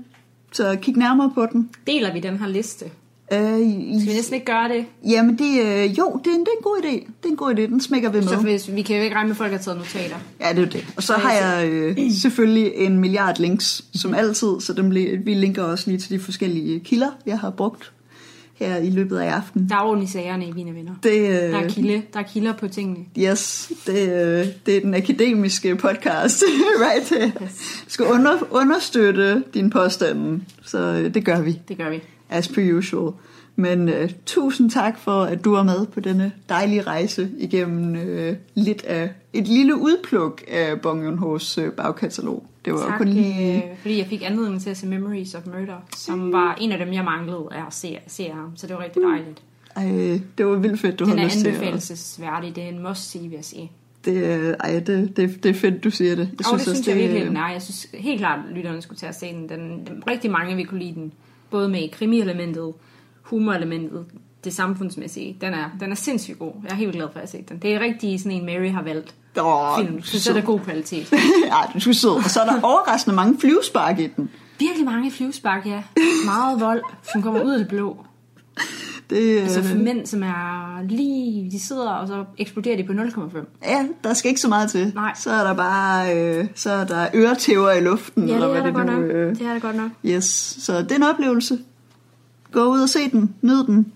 Så 0.52 0.78
kig 0.82 0.98
nærmere 0.98 1.32
på 1.36 1.46
den. 1.46 1.70
Deler 1.88 2.14
vi 2.14 2.20
den 2.20 2.38
her 2.38 2.48
liste? 2.48 2.86
Øh, 3.34 3.40
Skal 3.40 4.10
vi 4.10 4.14
næsten 4.14 4.34
ikke 4.34 4.46
gøre 4.46 4.70
det? 4.70 4.86
Jamen, 5.08 5.38
det, 5.38 5.62
øh, 5.62 5.98
jo, 5.98 6.22
det 6.24 6.32
er, 6.32 6.36
en, 6.36 6.40
det 6.40 6.48
er 6.48 6.58
en 6.58 6.64
god 6.64 6.78
idé. 6.84 6.92
Det 6.92 7.26
er 7.26 7.30
en 7.30 7.36
god 7.36 7.54
idé. 7.54 7.62
Den 7.62 7.82
smækker 7.82 8.10
vi 8.10 8.18
med. 8.18 8.28
Så 8.28 8.38
hvis, 8.38 8.76
vi 8.76 8.82
kan 8.82 8.98
jo 8.98 9.04
ikke 9.04 9.16
regne 9.16 9.28
med, 9.28 9.34
at 9.34 9.38
folk 9.38 9.52
har 9.52 9.58
taget 9.60 9.78
notater. 9.78 10.16
Ja, 10.42 10.54
det 10.54 10.64
er 10.64 10.70
det. 10.70 10.86
Og 10.98 11.04
så 11.04 11.14
har 11.14 11.32
jeg 11.34 11.70
øh, 11.70 11.98
selvfølgelig 12.22 12.72
en 12.76 13.00
milliard 13.00 13.40
links, 13.40 13.84
som 13.94 14.14
altid, 14.14 14.60
så 14.60 14.74
dem, 14.74 14.92
vi 15.26 15.34
linker 15.34 15.64
også 15.64 15.90
lige 15.90 16.00
til 16.00 16.10
de 16.10 16.20
forskellige 16.20 16.80
kilder, 16.80 17.10
jeg 17.26 17.40
har 17.40 17.50
brugt 17.50 17.92
her 18.54 18.78
i 18.78 18.90
løbet 18.90 19.18
af 19.18 19.30
aftenen. 19.32 19.70
Der 19.70 19.76
er 19.76 19.82
orden 19.82 20.04
i 20.04 20.08
sagerne 20.08 20.48
i 20.48 20.52
Vine 20.52 20.76
Venner. 20.76 20.92
Det, 21.04 21.20
øh, 21.20 21.28
Der 21.28 21.58
er, 21.58 21.70
kilde, 21.70 22.02
der 22.14 22.20
er 22.20 22.24
kilder 22.24 22.54
på 22.54 22.68
tingene. 22.68 23.00
Yes, 23.20 23.72
det, 23.86 24.10
øh, 24.10 24.46
det 24.66 24.78
er 24.78 24.82
den 24.82 24.94
akademiske 24.94 25.76
podcast, 25.76 26.44
right? 26.86 27.34
Du 27.40 27.48
skal 27.88 28.06
under, 28.06 28.34
understøtte 28.52 29.44
din 29.54 29.70
påstande, 29.70 30.42
så 30.66 30.78
øh, 30.80 31.14
det 31.14 31.26
gør 31.26 31.42
vi, 31.42 31.60
Det 31.68 31.78
gør 31.78 31.90
vi. 31.90 32.02
As 32.30 32.48
per 32.48 32.74
usual. 32.74 33.12
Men 33.56 33.90
øh, 33.90 34.10
tusind 34.26 34.72
tak 34.72 35.00
for, 35.00 35.22
at 35.24 35.46
du 35.46 35.54
er 35.54 35.64
med 35.64 35.86
på 35.86 36.00
denne 36.00 36.32
dejlige 36.50 36.82
rejse 36.82 37.30
igennem 37.38 37.96
øh, 37.96 38.36
lidt 38.56 38.84
af 38.84 39.10
et 39.34 39.48
lille 39.48 39.76
udpluk 39.76 40.44
af 40.48 40.82
Bong 40.82 41.08
Joon-ho's 41.08 41.62
øh, 41.62 41.72
bagkatalog. 41.72 42.46
Det 42.66 42.74
var 42.74 42.80
Tak, 42.80 42.98
kun 42.98 43.08
lige... 43.08 43.56
øh, 43.56 43.62
fordi 43.82 43.98
jeg 43.98 44.06
fik 44.08 44.22
anledning 44.26 44.62
til 44.62 44.70
at 44.70 44.78
se 44.78 44.88
Memories 44.88 45.36
of 45.36 45.42
Murder, 45.46 45.86
som 45.96 46.32
var 46.34 46.56
en 46.62 46.72
af 46.72 46.78
dem, 46.86 46.94
jeg 46.94 47.04
manglede 47.04 47.48
af 47.52 47.68
at 47.68 47.74
se, 47.74 47.98
se 48.08 48.30
ham. 48.30 48.52
Så 48.56 48.68
det 48.68 48.76
var 48.76 48.84
rigtig 48.84 49.02
dejligt. 49.02 49.42
Ej, 49.76 50.22
det 50.38 50.46
var 50.46 50.56
vildt 50.56 50.80
fedt, 50.80 51.00
du 51.00 51.06
Den 51.06 51.14
har 51.14 51.20
er 51.20 51.26
lyst 51.26 51.38
til 51.40 51.48
at... 51.48 51.54
anbefalesværdig. 51.54 52.56
Det 52.56 52.64
er 52.64 52.68
en 52.68 52.84
must-see, 52.84 53.22
vil 53.22 53.32
jeg 53.32 53.46
sige. 53.46 53.72
Det, 54.06 54.56
ej, 54.60 54.80
det, 54.80 55.18
det, 55.18 55.44
det 55.44 55.50
er 55.50 55.54
fedt, 55.54 55.84
du 55.84 55.90
siger 55.90 56.16
det. 56.16 56.20
Jeg 56.20 56.28
Jeg 56.40 56.48
og 56.48 56.60
det 56.60 56.68
også, 56.68 56.74
synes 56.74 56.88
jeg 56.88 56.96
virkelig, 56.98 57.26
den 57.26 57.38
er. 57.38 57.52
Jeg 57.52 57.62
synes 57.62 57.88
helt 57.94 58.20
klart, 58.20 58.40
at 58.50 58.56
lytterne 58.56 58.82
skulle 58.82 58.98
tage 59.00 59.10
at 59.10 59.16
se 59.16 59.26
den. 59.34 59.50
den, 59.50 59.86
den 59.88 60.04
rigtig 60.08 60.32
mange 60.32 60.56
vil 60.56 60.66
kunne 60.68 60.80
lide 60.80 60.94
den. 60.96 61.14
Både 61.50 61.70
med 61.70 61.90
krimi-elementet, 61.92 62.74
humor-elementet, 63.22 64.06
det 64.44 64.54
samfundsmæssige. 64.54 65.38
Den 65.42 65.54
er, 65.54 65.70
den 65.80 65.92
er 65.92 65.96
sindssygt 65.96 66.40
god. 66.40 66.52
Jeg 66.64 66.72
er 66.72 66.76
helt 66.76 66.94
glad 66.94 67.08
for, 67.08 67.10
at 67.10 67.16
jeg 67.16 67.22
har 67.22 67.28
set 67.28 67.50
den. 67.50 67.60
Det 67.60 67.74
er 67.74 67.80
rigtig 67.80 68.20
sådan 68.20 68.32
en, 68.32 68.46
Mary 68.46 68.72
har 68.72 68.82
valgt 68.82 69.16
Åh, 69.42 69.80
film. 69.80 70.02
Så, 70.02 70.22
så 70.22 70.30
er 70.30 70.34
der 70.34 70.42
god 70.42 70.60
kvalitet. 70.60 71.12
ja, 71.46 71.58
du 71.74 71.80
skulle 71.80 71.96
sød. 71.96 72.12
Og 72.12 72.30
så 72.30 72.42
er 72.42 72.46
der 72.46 72.62
overraskende 72.62 73.16
mange 73.16 73.40
flyvespark 73.40 74.00
i 74.00 74.08
den. 74.08 74.30
Virkelig 74.60 74.86
mange 74.86 75.12
flyvespark, 75.12 75.66
ja. 75.66 75.84
Meget 76.26 76.60
vold, 76.60 76.82
som 77.12 77.22
kommer 77.22 77.42
ud 77.44 77.52
af 77.52 77.60
det 77.60 77.68
blå. 77.68 78.06
Det, 79.10 79.40
Altså 79.42 79.60
øh, 79.60 79.66
for 79.66 79.76
mænd, 79.78 80.06
som 80.06 80.24
er 80.24 80.78
lige... 80.90 81.52
De 81.52 81.60
sidder, 81.60 81.90
og 81.90 82.08
så 82.08 82.26
eksploderer 82.38 82.78
de 82.78 82.84
på 82.84 82.94
0,5. 82.94 83.38
ja, 83.66 83.86
der 84.04 84.14
skal 84.14 84.30
ikke 84.30 84.42
så 84.42 84.48
meget 84.50 84.72
til. 84.72 84.92
Nej. 84.96 85.14
Så 85.16 85.32
er 85.32 85.44
der 85.44 85.54
bare 85.54 86.18
øh, 86.18 86.46
så 86.56 86.72
er 86.72 86.84
der 86.84 87.08
øretæver 87.16 87.72
i 87.72 87.80
luften. 87.82 88.28
Ja, 88.28 88.34
eller 88.34 88.48
det 88.48 88.58
er 88.58 88.62
hvad 88.62 88.72
der 88.72 88.78
godt 88.78 89.00
nu, 89.00 89.06
øh, 89.06 89.36
Det 89.40 89.48
er 89.48 89.54
der 89.54 89.60
godt 89.60 89.76
nok. 89.76 89.92
Yes, 90.06 90.58
så 90.60 90.82
det 90.82 90.92
er 90.92 90.96
en 90.96 91.04
oplevelse. 91.04 91.60
Gå 92.52 92.64
ud 92.64 92.80
og 92.80 92.90
se 92.90 93.10
den. 93.12 93.36
Nyd 93.42 93.64
den. 93.64 93.92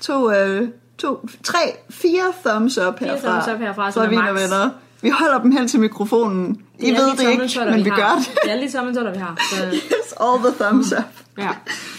To, 0.00 0.32
øh, 0.32 0.68
to, 0.98 1.28
tre, 1.42 1.58
fire 1.90 2.32
thumbs 2.46 2.78
up 2.78 2.98
Fire 2.98 3.08
herfra. 3.08 3.28
thumbs 3.30 3.48
up 3.54 3.60
herfra, 3.60 3.90
fra 3.90 4.04
er 4.04 4.32
venner. 4.32 4.70
Vi 5.02 5.10
holder 5.10 5.42
dem 5.42 5.50
hen 5.50 5.68
til 5.68 5.80
mikrofonen. 5.80 6.60
I 6.78 6.90
er 6.90 6.94
ved 6.94 7.10
det 7.16 7.30
ikke, 7.30 7.60
men 7.70 7.84
vi 7.84 7.90
har. 7.90 7.96
gør 7.96 8.18
det. 8.18 8.38
Det 8.44 8.52
er 8.52 8.56
lige 8.56 8.70
tommeltotter, 8.70 9.12
vi 9.12 9.18
har. 9.18 9.38
Så, 9.50 9.64
Yes, 9.74 10.14
all 10.20 10.38
the 10.44 10.64
thumbs 10.64 10.92
up. 10.92 11.04
ja. 11.38 11.50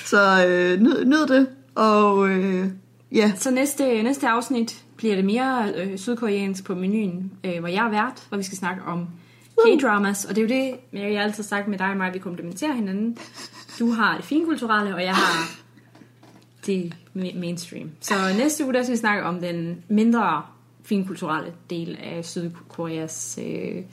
Så 0.06 0.46
øh, 0.48 0.80
nyd, 0.82 1.06
nyd 1.06 1.28
det. 1.28 1.48
Og 1.80 2.30
øh, 2.30 2.68
ja, 3.12 3.32
så 3.36 3.52
næste, 3.52 4.04
næste 4.04 4.28
afsnit 4.28 4.84
bliver 4.98 5.16
det 5.16 5.26
mere 5.26 5.74
øh, 5.76 5.98
sydkoreansk 5.98 6.64
på 6.66 6.76
menuen, 6.76 7.32
øh, 7.44 7.60
hvor 7.60 7.68
jeg 7.68 7.86
er 7.86 7.90
vært, 7.90 8.24
hvor 8.30 8.38
vi 8.38 8.44
skal 8.44 8.58
snakke 8.58 8.82
om 8.84 9.08
K-dramas. 9.60 10.26
Og 10.30 10.36
det 10.36 10.38
er 10.38 10.42
jo 10.58 10.62
det, 10.64 10.76
Mary, 10.94 11.12
jeg 11.12 11.20
har 11.20 11.24
altid 11.24 11.44
sagt 11.44 11.68
med 11.68 11.78
dig 11.78 11.88
og 11.90 11.98
mig, 11.98 12.14
vi 12.14 12.20
komplementerer 12.20 12.74
hinanden. 12.74 13.18
Du 13.80 13.92
har 13.92 14.16
det 14.16 14.26
finkulturelle, 14.26 14.96
og 14.96 15.04
jeg 15.04 15.16
har 15.16 15.50
det 16.66 16.94
ma- 17.16 17.40
mainstream. 17.40 17.90
Så 18.02 18.14
næste 18.38 18.66
uge, 18.66 18.74
der 18.74 18.84
skal 18.84 18.92
vi 18.92 18.98
snakke 18.98 19.24
om 19.24 19.40
den 19.42 19.84
mindre 19.88 20.42
finkulturelle 20.84 21.54
del 21.70 21.98
af 22.04 22.26
Sydkoreas 22.26 23.40
øh, 23.46 23.84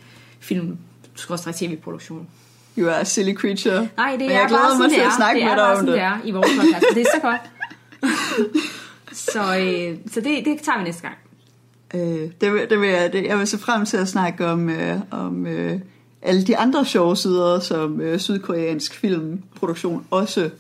film 0.41 0.79
tv-produktion. 1.55 2.29
you 2.79 2.89
are 2.89 3.01
a 3.01 3.05
silly 3.05 3.35
creature. 3.35 3.89
Nej, 3.97 4.11
det 4.11 4.21
Men 4.21 4.31
er 4.31 4.35
jeg 4.41 4.49
glæder 4.49 4.63
bare 4.63 4.79
mig 4.79 4.91
sådan, 4.91 4.91
til 4.91 5.01
at 5.01 5.13
snakke 5.17 5.41
det 5.41 5.47
med 5.49 5.57
dig 5.57 5.77
om 5.79 5.87
det. 5.87 5.95
det 5.95 6.03
er 6.03 6.19
i 6.25 6.31
vores 6.31 6.51
podcast. 6.59 6.85
Det 6.95 7.01
er 7.01 7.07
så 7.15 7.21
godt. 7.23 7.41
så 9.13 9.59
øh, 9.59 9.99
så 10.13 10.21
det, 10.21 10.45
det 10.45 10.61
tager 10.63 10.79
vi 10.79 10.85
næste 10.85 11.03
gang. 11.03 11.15
Øh, 11.95 12.31
det, 12.41 12.53
vil- 12.53 12.71
det 12.71 12.81
vil 12.81 12.89
jeg, 12.89 13.13
det, 13.13 13.25
jeg 13.25 13.39
vil 13.39 13.47
se 13.47 13.59
frem 13.59 13.85
til 13.87 13.97
at 13.97 14.09
snakke 14.09 14.47
om, 14.47 14.71
øh, 14.71 14.99
om 15.11 15.47
øh, 15.47 15.81
alle 16.23 16.45
de 16.47 16.57
andre 16.57 16.85
sjove 16.85 17.17
sider, 17.17 17.61
som 17.61 18.01
øh, 18.01 18.19
sydkoreansk 18.19 18.95
filmproduktion 18.95 20.07
også 20.11 20.51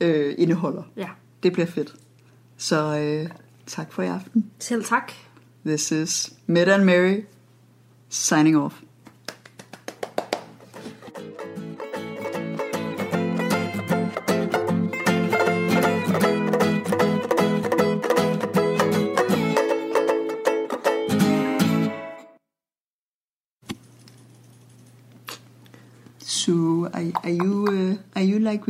øh, 0.00 0.34
indeholder. 0.38 0.82
Ja. 0.96 1.08
Det 1.42 1.52
bliver 1.52 1.66
fedt. 1.66 1.94
Så 2.56 2.98
øh, 2.98 3.28
tak 3.66 3.92
for 3.92 4.02
i 4.02 4.06
aften. 4.06 4.50
Selv 4.58 4.84
tak. 4.84 5.12
This 5.66 5.92
is 5.92 6.32
Mid 6.46 6.68
and 6.68 6.84
Mary 6.84 7.20
signing 8.08 8.58
off. 8.58 8.74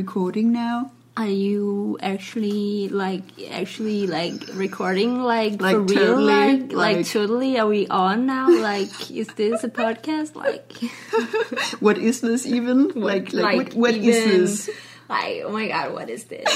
Recording 0.06 0.52
now? 0.52 0.90
Are 1.16 1.28
you 1.28 1.96
actually 2.02 2.88
like 2.88 3.22
actually 3.50 4.06
like 4.08 4.32
recording 4.54 5.22
like, 5.22 5.60
Like 5.60 5.76
for 5.76 5.82
real 5.82 5.94
totally, 6.16 6.24
like, 6.24 6.72
like 6.72 6.96
like- 6.96 7.06
totally 7.06 7.58
are 7.58 7.66
we 7.68 7.86
on 7.86 8.26
now 8.26 8.48
like 8.50 9.10
is 9.10 9.28
this 9.36 9.62
a 9.62 9.68
podcast 9.68 10.34
like 10.34 10.72
What 11.86 11.98
is 11.98 12.20
this 12.20 12.46
even? 12.46 12.88
like, 13.08 13.32
like, 13.32 13.56
what, 13.56 13.74
what 13.74 13.94
is 13.94 14.06
even- 14.16 14.40
this? 14.40 14.70
like 15.08 15.42
oh 15.44 15.52
my 15.52 15.68
god 15.68 15.92
what 15.92 16.08
is 16.08 16.24
this 16.24 16.48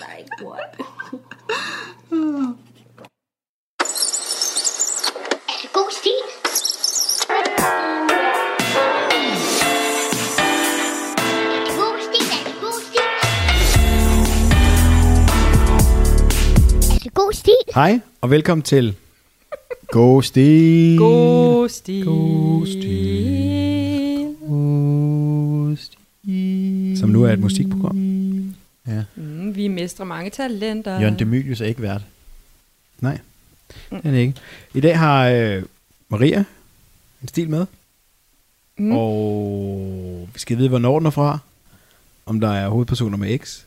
like 0.00 0.28
what 0.40 0.74
god 17.30 17.34
stil? 17.34 17.54
Hej, 17.74 18.00
og 18.20 18.30
velkommen 18.30 18.62
til 18.62 18.96
God 19.88 20.22
Stil. 20.22 20.98
God 20.98 21.68
stil. 21.68 22.04
God 22.04 22.66
stil. 22.66 24.36
God 24.48 25.76
stil. 25.76 26.98
Som 26.98 27.08
nu 27.08 27.22
er 27.22 27.32
et 27.32 27.38
musikprogram. 27.38 27.96
Ja. 28.86 29.04
Mm, 29.14 29.56
vi 29.56 29.68
mestrer 29.68 30.04
mange 30.04 30.30
talenter. 30.30 31.00
Jørgen 31.00 31.18
Demilius 31.18 31.60
er 31.60 31.66
ikke 31.66 31.82
vært. 31.82 32.02
Nej, 33.00 33.18
det 33.90 34.00
er 34.04 34.10
det 34.10 34.18
ikke. 34.18 34.34
I 34.74 34.80
dag 34.80 34.98
har 34.98 35.28
øh, 35.28 35.62
Maria 36.08 36.44
en 37.22 37.28
stil 37.28 37.50
med. 37.50 37.66
Mm. 38.76 38.92
Og 38.92 40.28
vi 40.34 40.38
skal 40.38 40.58
vide, 40.58 40.68
hvornår 40.68 40.98
den 40.98 41.06
er 41.06 41.10
fra. 41.10 41.38
Om 42.26 42.40
der 42.40 42.50
er 42.50 42.68
hovedpersoner 42.68 43.16
med 43.16 43.38
X. 43.38 43.60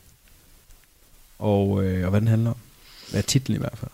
Og, 1.39 1.83
øh, 1.83 2.03
og 2.03 2.09
hvad 2.09 2.21
den 2.21 2.27
handler 2.27 2.49
om. 2.49 2.57
Hvad 3.09 3.19
er 3.19 3.25
titlen 3.25 3.55
i 3.55 3.59
hvert 3.59 3.77
fald? 3.77 3.91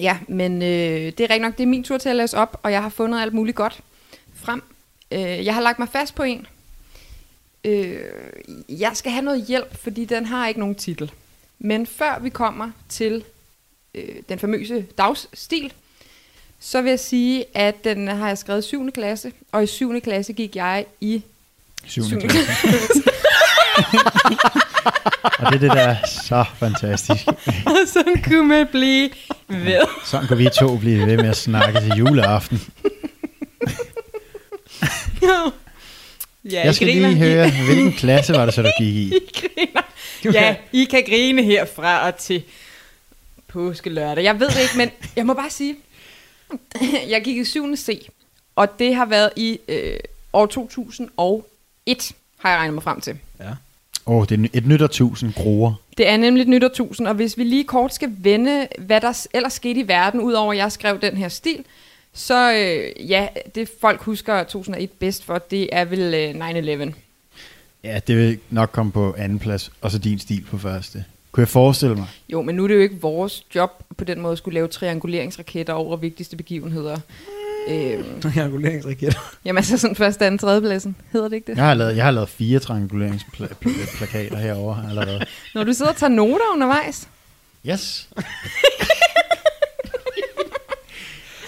Ja, 0.00 0.18
men 0.28 0.62
øh, 0.62 0.68
det 0.68 1.20
er 1.20 1.30
rigtigt 1.30 1.42
nok, 1.42 1.56
det 1.56 1.62
er 1.62 1.66
min 1.66 1.84
tur 1.84 1.98
til 1.98 2.08
at 2.08 2.16
læse 2.16 2.36
op, 2.36 2.60
og 2.62 2.72
jeg 2.72 2.82
har 2.82 2.88
fundet 2.88 3.20
alt 3.20 3.34
muligt 3.34 3.56
godt 3.56 3.80
frem. 4.34 4.62
Øh, 5.10 5.44
jeg 5.44 5.54
har 5.54 5.62
lagt 5.62 5.78
mig 5.78 5.88
fast 5.88 6.14
på 6.14 6.22
en. 6.22 6.46
Øh, 7.64 8.00
jeg 8.68 8.90
skal 8.94 9.12
have 9.12 9.24
noget 9.24 9.46
hjælp, 9.46 9.82
fordi 9.82 10.04
den 10.04 10.26
har 10.26 10.48
ikke 10.48 10.60
nogen 10.60 10.74
titel. 10.74 11.12
Men 11.58 11.86
før 11.86 12.18
vi 12.18 12.28
kommer 12.28 12.70
til 12.88 13.24
øh, 13.94 14.16
den 14.28 14.38
famøse 14.38 14.86
dagsstil, 14.98 15.72
så 16.60 16.82
vil 16.82 16.90
jeg 16.90 17.00
sige, 17.00 17.44
at 17.54 17.84
den 17.84 18.08
har 18.08 18.28
jeg 18.28 18.38
skrevet 18.38 18.64
i 18.64 18.68
7. 18.68 18.92
klasse, 18.92 19.32
og 19.52 19.62
i 19.62 19.66
7. 19.66 20.00
klasse 20.00 20.32
gik 20.32 20.56
jeg 20.56 20.86
i 21.00 21.22
7. 21.84 22.04
syvende 22.04 22.28
klasse. 22.28 22.52
Og 25.22 25.32
det 25.52 25.54
er 25.54 25.58
det, 25.58 25.70
der 25.70 25.80
er 25.82 25.96
så 26.06 26.44
fantastisk. 26.58 27.26
og 27.66 27.76
sådan 27.92 28.22
kunne 28.22 28.48
man 28.48 28.66
blive 28.66 29.10
ved. 29.48 29.80
Sådan 30.04 30.26
kan 30.28 30.38
vi 30.38 30.48
to 30.58 30.76
blive 30.78 31.06
ved 31.06 31.16
med 31.16 31.28
at 31.28 31.36
snakke 31.36 31.80
til 31.80 31.92
juleaften. 31.98 32.60
ja, 35.22 36.64
Jeg 36.64 36.74
skal 36.74 36.88
griner. 36.88 37.08
lige 37.08 37.18
høre, 37.18 37.50
hvilken 37.50 37.92
klasse 37.92 38.32
var 38.32 38.44
det 38.44 38.54
så, 38.54 38.62
du 38.62 38.70
gik 38.78 38.94
i? 38.94 39.12
I 39.16 39.20
griner. 39.34 39.82
Ja, 40.40 40.56
I 40.72 40.84
kan 40.84 41.04
grine 41.08 41.42
herfra 41.42 42.06
og 42.06 42.16
til 42.16 42.42
påskelørdag. 43.48 44.24
Jeg 44.24 44.40
ved 44.40 44.48
det 44.48 44.60
ikke, 44.62 44.76
men 44.76 44.90
jeg 45.16 45.26
må 45.26 45.34
bare 45.34 45.50
sige, 45.50 45.76
jeg 47.08 47.22
gik 47.24 47.36
i 47.36 47.44
7. 47.44 47.76
C, 47.76 48.08
og 48.56 48.78
det 48.78 48.94
har 48.94 49.04
været 49.06 49.30
i 49.36 49.58
øh, 49.68 49.96
år 50.32 50.46
2001, 50.46 52.12
har 52.38 52.50
jeg 52.50 52.58
regnet 52.58 52.74
mig 52.74 52.82
frem 52.82 53.00
til. 53.00 53.18
Ja. 53.40 53.44
Åh, 54.10 54.16
oh, 54.16 54.26
det 54.28 54.40
er 54.40 54.48
et 54.52 54.66
nyt 54.66 54.80
tusind 54.90 55.32
groer. 55.32 55.72
Det 55.98 56.08
er 56.08 56.16
nemlig 56.16 56.42
et 56.42 56.48
nytårtusind, 56.48 57.06
og 57.06 57.14
hvis 57.14 57.38
vi 57.38 57.44
lige 57.44 57.64
kort 57.64 57.94
skal 57.94 58.12
vende, 58.18 58.66
hvad 58.78 59.00
der 59.00 59.26
ellers 59.34 59.52
skete 59.52 59.80
i 59.80 59.88
verden, 59.88 60.20
udover 60.20 60.52
at 60.52 60.58
jeg 60.58 60.72
skrev 60.72 61.00
den 61.00 61.16
her 61.16 61.28
stil, 61.28 61.64
så 62.12 62.52
øh, 62.52 63.10
ja, 63.10 63.28
det 63.54 63.70
folk 63.80 64.02
husker 64.02 64.42
2001 64.42 64.90
bedst 64.90 65.24
for, 65.24 65.38
det 65.38 65.68
er 65.72 65.84
vel 65.84 66.14
øh, 66.14 66.88
9-11. 66.88 66.92
Ja, 67.84 68.00
det 68.06 68.16
vil 68.16 68.38
nok 68.50 68.70
komme 68.72 68.92
på 68.92 69.14
anden 69.18 69.38
plads, 69.38 69.72
og 69.80 69.90
så 69.90 69.98
din 69.98 70.18
stil 70.18 70.44
på 70.50 70.58
første. 70.58 71.04
Kunne 71.32 71.42
jeg 71.42 71.48
forestille 71.48 71.94
mig? 71.94 72.06
Jo, 72.28 72.42
men 72.42 72.54
nu 72.54 72.64
er 72.64 72.68
det 72.68 72.74
jo 72.74 72.80
ikke 72.80 73.00
vores 73.00 73.44
job 73.54 73.70
på 73.96 74.04
den 74.04 74.20
måde 74.20 74.32
at 74.32 74.38
skulle 74.38 74.54
lave 74.54 74.68
trianguleringsraketter 74.68 75.72
over 75.72 75.96
vigtigste 75.96 76.36
begivenheder. 76.36 76.98
Øhm, 77.68 78.20
Trianguleringsraketter. 78.22 79.34
jamen 79.44 79.58
altså 79.58 79.78
sådan 79.78 79.96
første, 79.96 80.26
anden, 80.26 80.38
tredje 80.38 80.60
pladsen. 80.60 80.96
Hedder 81.12 81.28
det 81.28 81.36
ikke 81.36 81.46
det? 81.52 81.56
Jeg 81.56 81.66
har 81.66 81.74
lavet, 81.74 81.96
jeg 81.96 82.04
har 82.04 82.10
lavet 82.10 82.28
fire 82.28 82.58
trianguleringsplakater 82.58 84.36
herovre 84.36 84.84
allerede. 84.88 85.24
Når 85.54 85.64
du 85.64 85.72
sidder 85.72 85.90
og 85.90 85.96
tager 85.96 86.10
noter 86.10 86.44
undervejs. 86.52 87.08
Yes. 87.70 88.08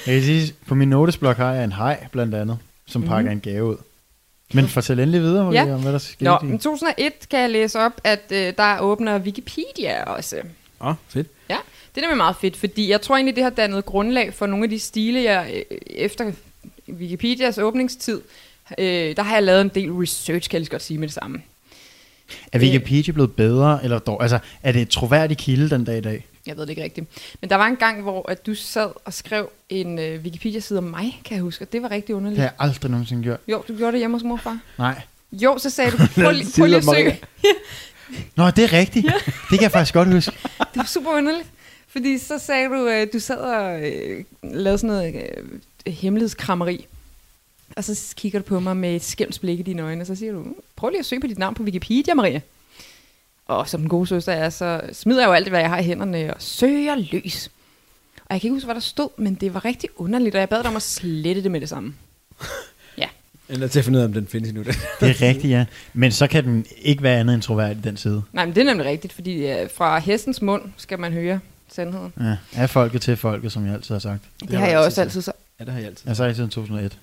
Jeg 0.06 0.14
kan 0.14 0.22
sige, 0.22 0.54
på 0.66 0.74
min 0.74 0.88
notesblok 0.88 1.36
har 1.36 1.52
jeg 1.52 1.64
en 1.64 1.72
hej, 1.72 2.06
blandt 2.12 2.34
andet, 2.34 2.58
som 2.86 3.02
pakker 3.02 3.30
en 3.30 3.40
gave 3.40 3.64
ud. 3.64 3.76
Men 4.54 4.68
fortæl 4.68 4.98
endelig 5.00 5.20
videre, 5.20 5.44
Maria, 5.44 5.64
Ja. 5.64 5.74
om 5.74 5.82
hvad 5.82 5.92
der 5.92 5.98
skete. 5.98 6.24
Nå, 6.24 6.38
i- 6.42 6.46
men 6.46 6.58
2001 6.58 7.12
kan 7.30 7.40
jeg 7.40 7.50
læse 7.50 7.78
op, 7.80 7.92
at 8.04 8.22
øh, 8.30 8.52
der 8.58 8.80
åbner 8.80 9.18
Wikipedia 9.18 10.04
også. 10.04 10.36
Åh, 10.80 10.86
oh, 10.88 10.94
fedt. 11.08 11.28
Ja, 11.48 11.56
det 11.94 12.00
er 12.00 12.00
nemlig 12.00 12.16
meget 12.16 12.36
fedt, 12.40 12.56
fordi 12.56 12.90
jeg 12.90 13.00
tror 13.00 13.16
egentlig, 13.16 13.36
det 13.36 13.42
har 13.44 13.50
dannet 13.50 13.84
grundlag 13.84 14.34
for 14.34 14.46
nogle 14.46 14.64
af 14.64 14.70
de 14.70 14.78
stile, 14.78 15.22
jeg 15.22 15.52
øh, 15.70 15.78
efter 15.86 16.32
Wikipedias 16.88 17.58
åbningstid, 17.58 18.20
øh, 18.78 19.16
der 19.16 19.22
har 19.22 19.34
jeg 19.34 19.42
lavet 19.42 19.60
en 19.60 19.68
del 19.68 19.92
research, 19.92 20.48
kan 20.50 20.54
jeg 20.56 20.60
lige 20.60 20.70
godt 20.70 20.82
sige 20.82 20.98
med 20.98 21.08
det 21.08 21.14
samme. 21.14 21.42
Er 22.52 22.58
Wikipedia 22.58 23.12
blevet 23.12 23.32
bedre, 23.36 23.80
eller 23.84 23.98
dog, 23.98 24.22
altså, 24.22 24.38
er 24.62 24.72
det 24.72 24.82
et 24.82 24.88
troværdigt 24.88 25.40
kilde 25.40 25.70
den 25.70 25.84
dag 25.84 25.98
i 25.98 26.00
dag? 26.00 26.26
Jeg 26.46 26.56
ved 26.56 26.62
det 26.62 26.70
ikke 26.70 26.82
rigtigt. 26.82 27.06
Men 27.40 27.50
der 27.50 27.56
var 27.56 27.66
en 27.66 27.76
gang, 27.76 28.02
hvor 28.02 28.30
at 28.30 28.46
du 28.46 28.54
sad 28.54 28.90
og 29.04 29.12
skrev 29.12 29.50
en 29.68 29.98
øh, 29.98 30.22
Wikipedia-side 30.22 30.78
om 30.78 30.84
mig, 30.84 31.20
kan 31.24 31.34
jeg 31.34 31.42
huske, 31.42 31.64
og 31.64 31.72
det 31.72 31.82
var 31.82 31.90
rigtig 31.90 32.08
Det 32.08 32.14
underligt. 32.14 32.38
har 32.40 32.44
jeg 32.46 32.52
aldrig 32.58 32.90
nogensinde 32.90 33.22
gjort. 33.22 33.40
Jo, 33.48 33.64
du 33.68 33.76
gjorde 33.76 33.92
det 33.92 33.98
hjemme 33.98 34.16
hos 34.16 34.22
morfar. 34.24 34.58
Nej. 34.78 35.00
Jo, 35.32 35.58
så 35.58 35.70
sagde 35.70 35.90
du, 35.90 35.96
prøv, 36.14 36.32
lige- 36.32 36.46
prøv 36.56 36.66
lige 36.66 36.76
at 36.76 36.84
søge. 36.84 37.20
Nå, 38.36 38.50
det 38.50 38.64
er 38.64 38.72
rigtigt. 38.72 39.06
Det 39.24 39.58
kan 39.58 39.62
jeg 39.62 39.70
faktisk 39.72 39.94
godt 39.94 40.12
huske. 40.12 40.32
Det 40.58 40.76
var 40.76 40.84
super 40.84 41.10
underligt. 41.10 41.48
Fordi 41.92 42.18
så 42.18 42.38
sagde 42.38 42.68
du, 42.68 42.86
at 42.86 43.12
du 43.12 43.18
sad 43.18 43.36
og 43.36 43.90
øh, 43.90 44.24
lavede 44.42 44.78
sådan 44.78 44.96
noget 44.96 45.14
øh, 45.86 45.92
hemmelighedskrammeri. 45.92 46.86
Og 47.76 47.84
så 47.84 48.14
kigger 48.16 48.38
du 48.38 48.44
på 48.44 48.60
mig 48.60 48.76
med 48.76 48.96
et 48.96 49.04
skælms 49.04 49.38
blik 49.38 49.58
i 49.58 49.62
dine 49.62 49.82
øjne, 49.82 50.00
og 50.00 50.06
så 50.06 50.14
siger 50.14 50.32
du, 50.32 50.38
"Mm, 50.38 50.54
prøv 50.76 50.90
lige 50.90 50.98
at 50.98 51.06
søge 51.06 51.20
på 51.20 51.26
dit 51.26 51.38
navn 51.38 51.54
på 51.54 51.62
Wikipedia, 51.62 52.14
Maria. 52.14 52.40
Og 53.46 53.68
som 53.68 53.80
den 53.80 53.88
gode 53.88 54.06
søster 54.06 54.32
er, 54.32 54.50
så 54.50 54.80
smider 54.92 55.20
jeg 55.20 55.28
jo 55.28 55.32
alt, 55.32 55.48
hvad 55.48 55.60
jeg 55.60 55.68
har 55.68 55.78
i 55.78 55.82
hænderne, 55.84 56.34
og 56.34 56.42
søger 56.42 56.94
løs. 57.12 57.50
Og 58.16 58.26
jeg 58.34 58.40
kan 58.40 58.48
ikke 58.48 58.54
huske, 58.54 58.66
hvad 58.66 58.74
der 58.74 58.80
stod, 58.80 59.08
men 59.16 59.34
det 59.34 59.54
var 59.54 59.64
rigtig 59.64 59.90
underligt, 59.96 60.34
og 60.34 60.40
jeg 60.40 60.48
bad 60.48 60.58
dig 60.62 60.70
om 60.70 60.76
at 60.76 60.82
slette 60.82 61.42
det 61.42 61.50
med 61.50 61.60
det 61.60 61.68
samme. 61.68 61.94
Eller 63.48 63.68
til 63.68 63.78
at 63.78 63.84
finde 63.84 63.96
ud 63.98 64.02
af, 64.02 64.06
om 64.06 64.12
den 64.12 64.26
findes 64.26 64.48
endnu. 64.50 64.62
Det 64.62 64.76
er 65.00 65.22
rigtigt, 65.28 65.50
ja. 65.50 65.64
Men 65.94 66.12
så 66.12 66.26
kan 66.26 66.44
den 66.44 66.66
ikke 66.82 67.02
være 67.02 67.20
andet 67.20 67.34
end 67.34 67.42
troværdig, 67.42 67.84
den 67.84 67.96
side. 67.96 68.22
Nej, 68.32 68.44
men 68.46 68.54
det 68.54 68.60
er 68.60 68.64
nemlig 68.64 68.86
rigtigt, 68.86 69.12
fordi 69.12 69.46
øh, 69.46 69.68
fra 69.74 69.98
hestens 69.98 70.42
mund 70.42 70.62
skal 70.76 70.98
man 70.98 71.12
høre 71.12 71.40
sandheden. 71.74 72.12
Ja, 72.20 72.36
er 72.62 72.66
folket 72.66 73.02
til 73.02 73.16
folket, 73.16 73.52
som 73.52 73.66
jeg 73.66 73.74
altid 73.74 73.94
har 73.94 73.98
sagt. 74.00 74.22
Det, 74.40 74.50
har 74.50 74.58
har 74.58 74.66
jeg 74.66 74.78
også 74.78 74.94
sagt. 74.94 75.04
altid 75.04 75.22
så 75.22 75.32
Ja, 75.60 75.64
det 75.64 75.72
har 75.72 75.80
jeg 75.80 75.88
altid. 75.88 76.02
Jeg 76.04 76.10
har 76.10 76.14
sagt 76.14 76.36
siden 76.36 76.50
2001. 76.50 76.98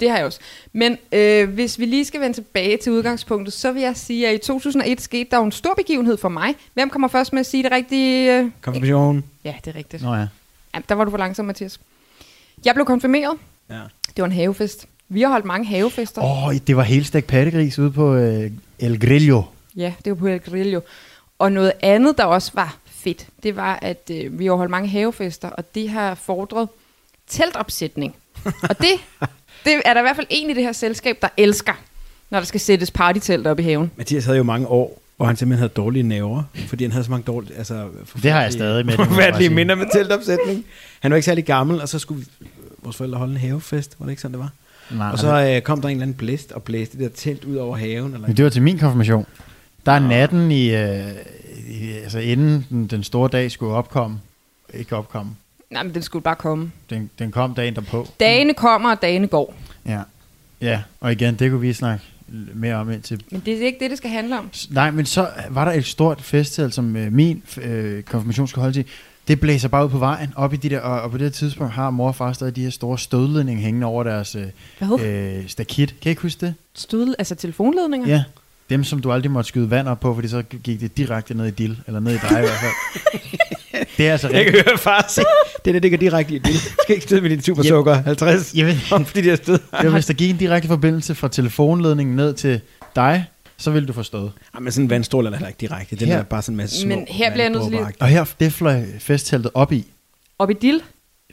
Det 0.00 0.10
har 0.10 0.16
jeg 0.16 0.26
også. 0.26 0.40
Men 0.72 0.98
øh, 1.12 1.48
hvis 1.50 1.78
vi 1.78 1.84
lige 1.84 2.04
skal 2.04 2.20
vende 2.20 2.36
tilbage 2.36 2.76
til 2.76 2.92
udgangspunktet, 2.92 3.54
så 3.54 3.72
vil 3.72 3.82
jeg 3.82 3.96
sige, 3.96 4.28
at 4.28 4.34
i 4.34 4.38
2001 4.38 5.00
skete 5.00 5.30
der 5.30 5.36
jo 5.36 5.44
en 5.44 5.52
stor 5.52 5.74
begivenhed 5.74 6.16
for 6.16 6.28
mig. 6.28 6.54
Hvem 6.74 6.90
kommer 6.90 7.08
først 7.08 7.32
med 7.32 7.40
at 7.40 7.46
sige 7.46 7.62
det 7.62 7.72
rigtige? 7.72 8.38
øh? 8.38 8.50
Konfirmation. 8.60 9.24
Ja, 9.44 9.54
det 9.64 9.74
er 9.74 9.78
rigtigt. 9.78 10.02
Nå 10.02 10.14
ja. 10.14 10.26
Ja, 10.74 10.80
der 10.88 10.94
var 10.94 11.04
du 11.04 11.10
for 11.10 11.18
langsom, 11.18 11.46
Mathias. 11.46 11.80
Jeg 12.64 12.74
blev 12.74 12.86
konfirmeret. 12.86 13.36
Ja. 13.70 13.80
Det 14.16 14.22
var 14.22 14.24
en 14.24 14.32
havefest. 14.32 14.86
Vi 15.08 15.22
har 15.22 15.28
holdt 15.28 15.44
mange 15.44 15.66
havefester. 15.66 16.22
Åh, 16.22 16.46
oh, 16.46 16.54
det 16.66 16.76
var 16.76 16.82
helt 16.82 17.06
stegt 17.06 17.26
pattegris 17.26 17.78
ude 17.78 17.90
på 17.90 18.14
øh, 18.14 18.50
El 18.78 19.00
Grillo. 19.00 19.42
Ja, 19.76 19.92
det 20.04 20.10
var 20.10 20.16
på 20.16 20.26
El 20.26 20.40
Grillo. 20.40 20.80
Og 21.38 21.52
noget 21.52 21.72
andet, 21.82 22.18
der 22.18 22.24
også 22.24 22.50
var 22.54 22.76
fedt, 23.04 23.26
det 23.42 23.56
var, 23.56 23.78
at 23.82 24.10
øh, 24.12 24.38
vi 24.38 24.46
har 24.46 24.52
holdt 24.52 24.70
mange 24.70 24.88
havefester, 24.88 25.48
og 25.48 25.74
det 25.74 25.88
har 25.88 26.14
fordret 26.14 26.68
teltopsætning. 27.26 28.16
og 28.44 28.78
det, 28.78 28.88
det 29.64 29.82
er 29.84 29.94
der 29.94 30.00
i 30.00 30.02
hvert 30.02 30.16
fald 30.16 30.26
en 30.30 30.50
i 30.50 30.54
det 30.54 30.62
her 30.62 30.72
selskab, 30.72 31.18
der 31.22 31.28
elsker, 31.36 31.72
når 32.30 32.38
der 32.38 32.46
skal 32.46 32.60
sættes 32.60 32.90
partytelt 32.90 33.46
op 33.46 33.58
i 33.58 33.62
haven. 33.62 33.90
Mathias 33.96 34.24
havde 34.24 34.38
jo 34.38 34.42
mange 34.44 34.66
år, 34.66 35.02
hvor 35.16 35.26
han 35.26 35.36
simpelthen 35.36 35.58
havde 35.58 35.72
dårlige 35.76 36.02
nerver, 36.02 36.42
fordi 36.66 36.84
han 36.84 36.92
havde 36.92 37.04
så 37.04 37.10
mange 37.10 37.24
dårlige, 37.24 37.56
altså 37.56 37.88
Det 38.22 38.30
har 38.30 38.42
jeg 38.42 38.52
stadig 38.52 38.86
med, 38.86 38.94
Forfærdelige 38.94 39.50
minder 39.50 39.74
med 39.74 39.86
teltopsætning. 39.94 40.64
Han 41.00 41.10
var 41.10 41.16
ikke 41.16 41.24
særlig 41.26 41.44
gammel, 41.44 41.80
og 41.80 41.88
så 41.88 41.98
skulle 41.98 42.24
vi, 42.40 42.46
vores 42.82 42.96
forældre 42.96 43.18
holde 43.18 43.32
en 43.32 43.38
havefest, 43.38 43.96
var 43.98 44.06
det 44.06 44.10
ikke 44.12 44.22
sådan, 44.22 44.32
det 44.32 44.40
var? 44.40 44.50
Nej, 44.90 45.10
Og 45.12 45.18
så 45.18 45.54
øh, 45.56 45.62
kom 45.62 45.80
der 45.80 45.88
en 45.88 45.96
eller 45.96 46.02
anden 46.02 46.16
blæst 46.16 46.52
og 46.52 46.62
blæste 46.62 46.98
det 46.98 47.10
der 47.10 47.16
telt 47.16 47.44
ud 47.44 47.56
over 47.56 47.76
haven. 47.76 48.14
Eller 48.14 48.26
Men 48.26 48.36
det 48.36 48.44
var 48.44 48.50
til 48.50 48.62
min 48.62 48.78
konfirmation. 48.78 49.26
Der 49.86 49.92
er 49.92 49.98
natten 49.98 50.50
i, 50.50 50.74
øh, 50.74 51.00
i 51.49 51.49
altså 52.02 52.18
inden 52.18 52.66
den, 52.70 52.86
den 52.86 53.02
store 53.04 53.28
dag 53.28 53.50
skulle 53.50 53.74
opkomme. 53.74 54.20
Ikke 54.74 54.96
opkomme. 54.96 55.32
Nej, 55.70 55.82
men 55.82 55.94
den 55.94 56.02
skulle 56.02 56.22
bare 56.22 56.36
komme. 56.36 56.72
Den, 56.90 57.10
den 57.18 57.30
kom 57.30 57.54
dagen 57.54 57.74
derpå. 57.74 58.08
Dagene 58.20 58.54
kommer, 58.54 58.90
og 58.90 59.02
dagene 59.02 59.26
går. 59.26 59.54
Ja. 59.86 60.00
Ja, 60.60 60.82
og 61.00 61.12
igen, 61.12 61.34
det 61.34 61.50
kunne 61.50 61.60
vi 61.60 61.72
snakke 61.72 62.04
mere 62.54 62.74
om 62.74 62.90
indtil... 62.90 63.22
Men 63.30 63.42
det 63.46 63.62
er 63.62 63.66
ikke 63.66 63.78
det, 63.80 63.90
det 63.90 63.98
skal 63.98 64.10
handle 64.10 64.38
om. 64.38 64.50
Nej, 64.70 64.90
men 64.90 65.06
så 65.06 65.28
var 65.50 65.64
der 65.64 65.72
et 65.72 65.84
stort 65.86 66.22
festival, 66.22 66.72
som 66.72 66.96
øh, 66.96 67.12
min 67.12 67.42
øh, 67.62 68.02
konfirmation 68.02 68.48
skulle 68.48 68.62
holde 68.62 68.76
til. 68.76 68.84
Det 69.28 69.40
blæser 69.40 69.68
bare 69.68 69.84
ud 69.84 69.90
på 69.90 69.98
vejen, 69.98 70.32
op 70.36 70.52
i 70.52 70.56
de 70.56 70.70
der, 70.70 70.80
og, 70.80 71.02
og 71.02 71.10
på 71.10 71.18
det 71.18 71.34
tidspunkt 71.34 71.72
har 71.72 71.90
mor 71.90 72.08
og 72.08 72.14
far 72.14 72.32
stadig 72.32 72.56
de 72.56 72.62
her 72.62 72.70
store 72.70 72.98
stødledninger 72.98 73.62
hængende 73.62 73.86
over 73.86 74.04
deres 74.04 74.34
øh, 74.34 74.46
Hvad? 74.78 75.00
øh, 75.00 75.48
stakit. 75.48 75.88
Kan 76.00 76.08
I 76.08 76.10
ikke 76.10 76.22
huske 76.22 76.46
det? 76.46 76.54
Stød, 76.74 77.14
altså 77.18 77.34
telefonledninger? 77.34 78.08
Ja. 78.08 78.24
Dem, 78.70 78.84
som 78.84 79.00
du 79.00 79.12
aldrig 79.12 79.30
måtte 79.30 79.48
skyde 79.48 79.70
vand 79.70 79.88
op 79.88 80.00
på, 80.00 80.14
fordi 80.14 80.28
så 80.28 80.42
gik 80.42 80.80
det 80.80 80.96
direkte 80.96 81.34
ned 81.34 81.46
i 81.46 81.50
dill, 81.50 81.78
eller 81.86 82.00
ned 82.00 82.12
i 82.14 82.18
dig 82.18 82.30
i 82.30 82.40
hvert 82.40 82.58
fald. 82.60 83.20
det 83.96 84.08
er 84.08 84.12
altså 84.12 84.28
Jeg 84.28 84.44
kan 84.44 84.46
rigtigt. 84.46 84.68
høre 84.70 84.78
far 84.78 85.06
sige, 85.08 85.24
det 85.64 85.74
der, 85.74 85.80
det 85.80 85.90
går 85.90 85.98
direkte 85.98 86.34
i 86.34 86.38
det. 86.38 86.46
Du 86.52 86.58
skal 86.82 86.94
ikke 86.94 87.02
støde 87.06 87.20
med 87.20 87.30
din 87.30 87.42
supersukker 87.42 87.94
50. 88.02 88.54
Jeg 88.54 88.66
ved, 88.66 88.76
Om 88.92 89.04
fordi 89.06 89.20
de 89.22 89.28
har 89.28 89.36
stød. 89.36 89.58
ja, 89.82 89.88
hvis 89.88 90.06
der 90.06 90.14
gik 90.14 90.30
en 90.30 90.36
direkte 90.36 90.68
forbindelse 90.68 91.14
fra 91.14 91.28
telefonledningen 91.28 92.16
ned 92.16 92.34
til 92.34 92.60
dig, 92.96 93.24
så 93.56 93.70
ville 93.70 93.88
du 93.88 93.92
forstå. 93.92 94.30
Jamen, 94.54 94.72
sådan 94.72 94.84
en 94.84 94.90
vandstråle 94.90 95.28
er 95.28 95.32
heller 95.32 95.48
ikke 95.48 95.60
direkte. 95.60 95.96
Den 95.96 96.08
Her. 96.08 96.18
er 96.18 96.22
bare 96.22 96.42
sådan 96.42 96.52
en 96.52 96.56
masse 96.56 96.80
små 96.80 96.88
Men 96.88 97.06
her 97.08 97.30
bliver 97.30 97.44
jeg 97.44 97.50
nødt 97.52 97.62
til 97.62 97.72
lige-. 97.72 97.86
Og 98.00 98.08
her, 98.08 98.24
det 98.40 98.52
fløj 98.52 98.82
festteltet 98.98 99.50
op 99.54 99.72
i. 99.72 99.86
Op 100.38 100.50
i 100.50 100.54
dill? 100.62 100.82